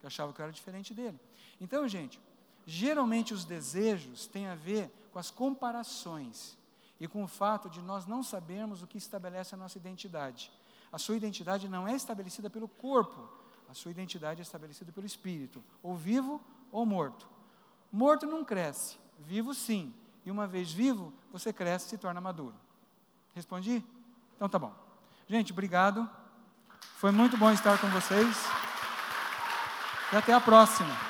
Eu 0.01 0.07
achava 0.07 0.31
que 0.31 0.39
eu 0.39 0.43
era 0.43 0.53
diferente 0.53 0.93
dele. 0.93 1.19
Então, 1.59 1.87
gente, 1.87 2.19
geralmente 2.65 3.33
os 3.33 3.45
desejos 3.45 4.27
têm 4.27 4.47
a 4.47 4.55
ver 4.55 4.91
com 5.11 5.19
as 5.19 5.29
comparações 5.29 6.57
e 6.99 7.07
com 7.07 7.23
o 7.23 7.27
fato 7.27 7.69
de 7.69 7.81
nós 7.81 8.05
não 8.05 8.23
sabermos 8.23 8.81
o 8.81 8.87
que 8.87 8.97
estabelece 8.97 9.55
a 9.55 9.57
nossa 9.57 9.77
identidade. 9.77 10.51
A 10.91 10.97
sua 10.97 11.15
identidade 11.15 11.67
não 11.67 11.87
é 11.87 11.95
estabelecida 11.95 12.49
pelo 12.49 12.67
corpo, 12.67 13.29
a 13.69 13.73
sua 13.73 13.91
identidade 13.91 14.41
é 14.41 14.43
estabelecida 14.43 14.91
pelo 14.91 15.05
espírito, 15.05 15.63
ou 15.83 15.95
vivo 15.95 16.41
ou 16.71 16.85
morto. 16.85 17.27
Morto 17.91 18.25
não 18.25 18.43
cresce, 18.43 18.97
vivo 19.19 19.53
sim. 19.53 19.93
E 20.25 20.31
uma 20.31 20.47
vez 20.47 20.71
vivo, 20.71 21.13
você 21.31 21.51
cresce 21.53 21.87
e 21.87 21.89
se 21.89 21.97
torna 21.97 22.19
maduro. 22.21 22.55
Respondi? 23.33 23.83
Então 24.35 24.49
tá 24.49 24.59
bom. 24.59 24.73
Gente, 25.27 25.51
obrigado. 25.51 26.09
Foi 26.97 27.11
muito 27.11 27.37
bom 27.37 27.51
estar 27.51 27.77
com 27.79 27.87
vocês. 27.89 28.35
e 30.11 30.15
até 30.15 30.33
a 30.33 30.41
próxima. 30.41 31.08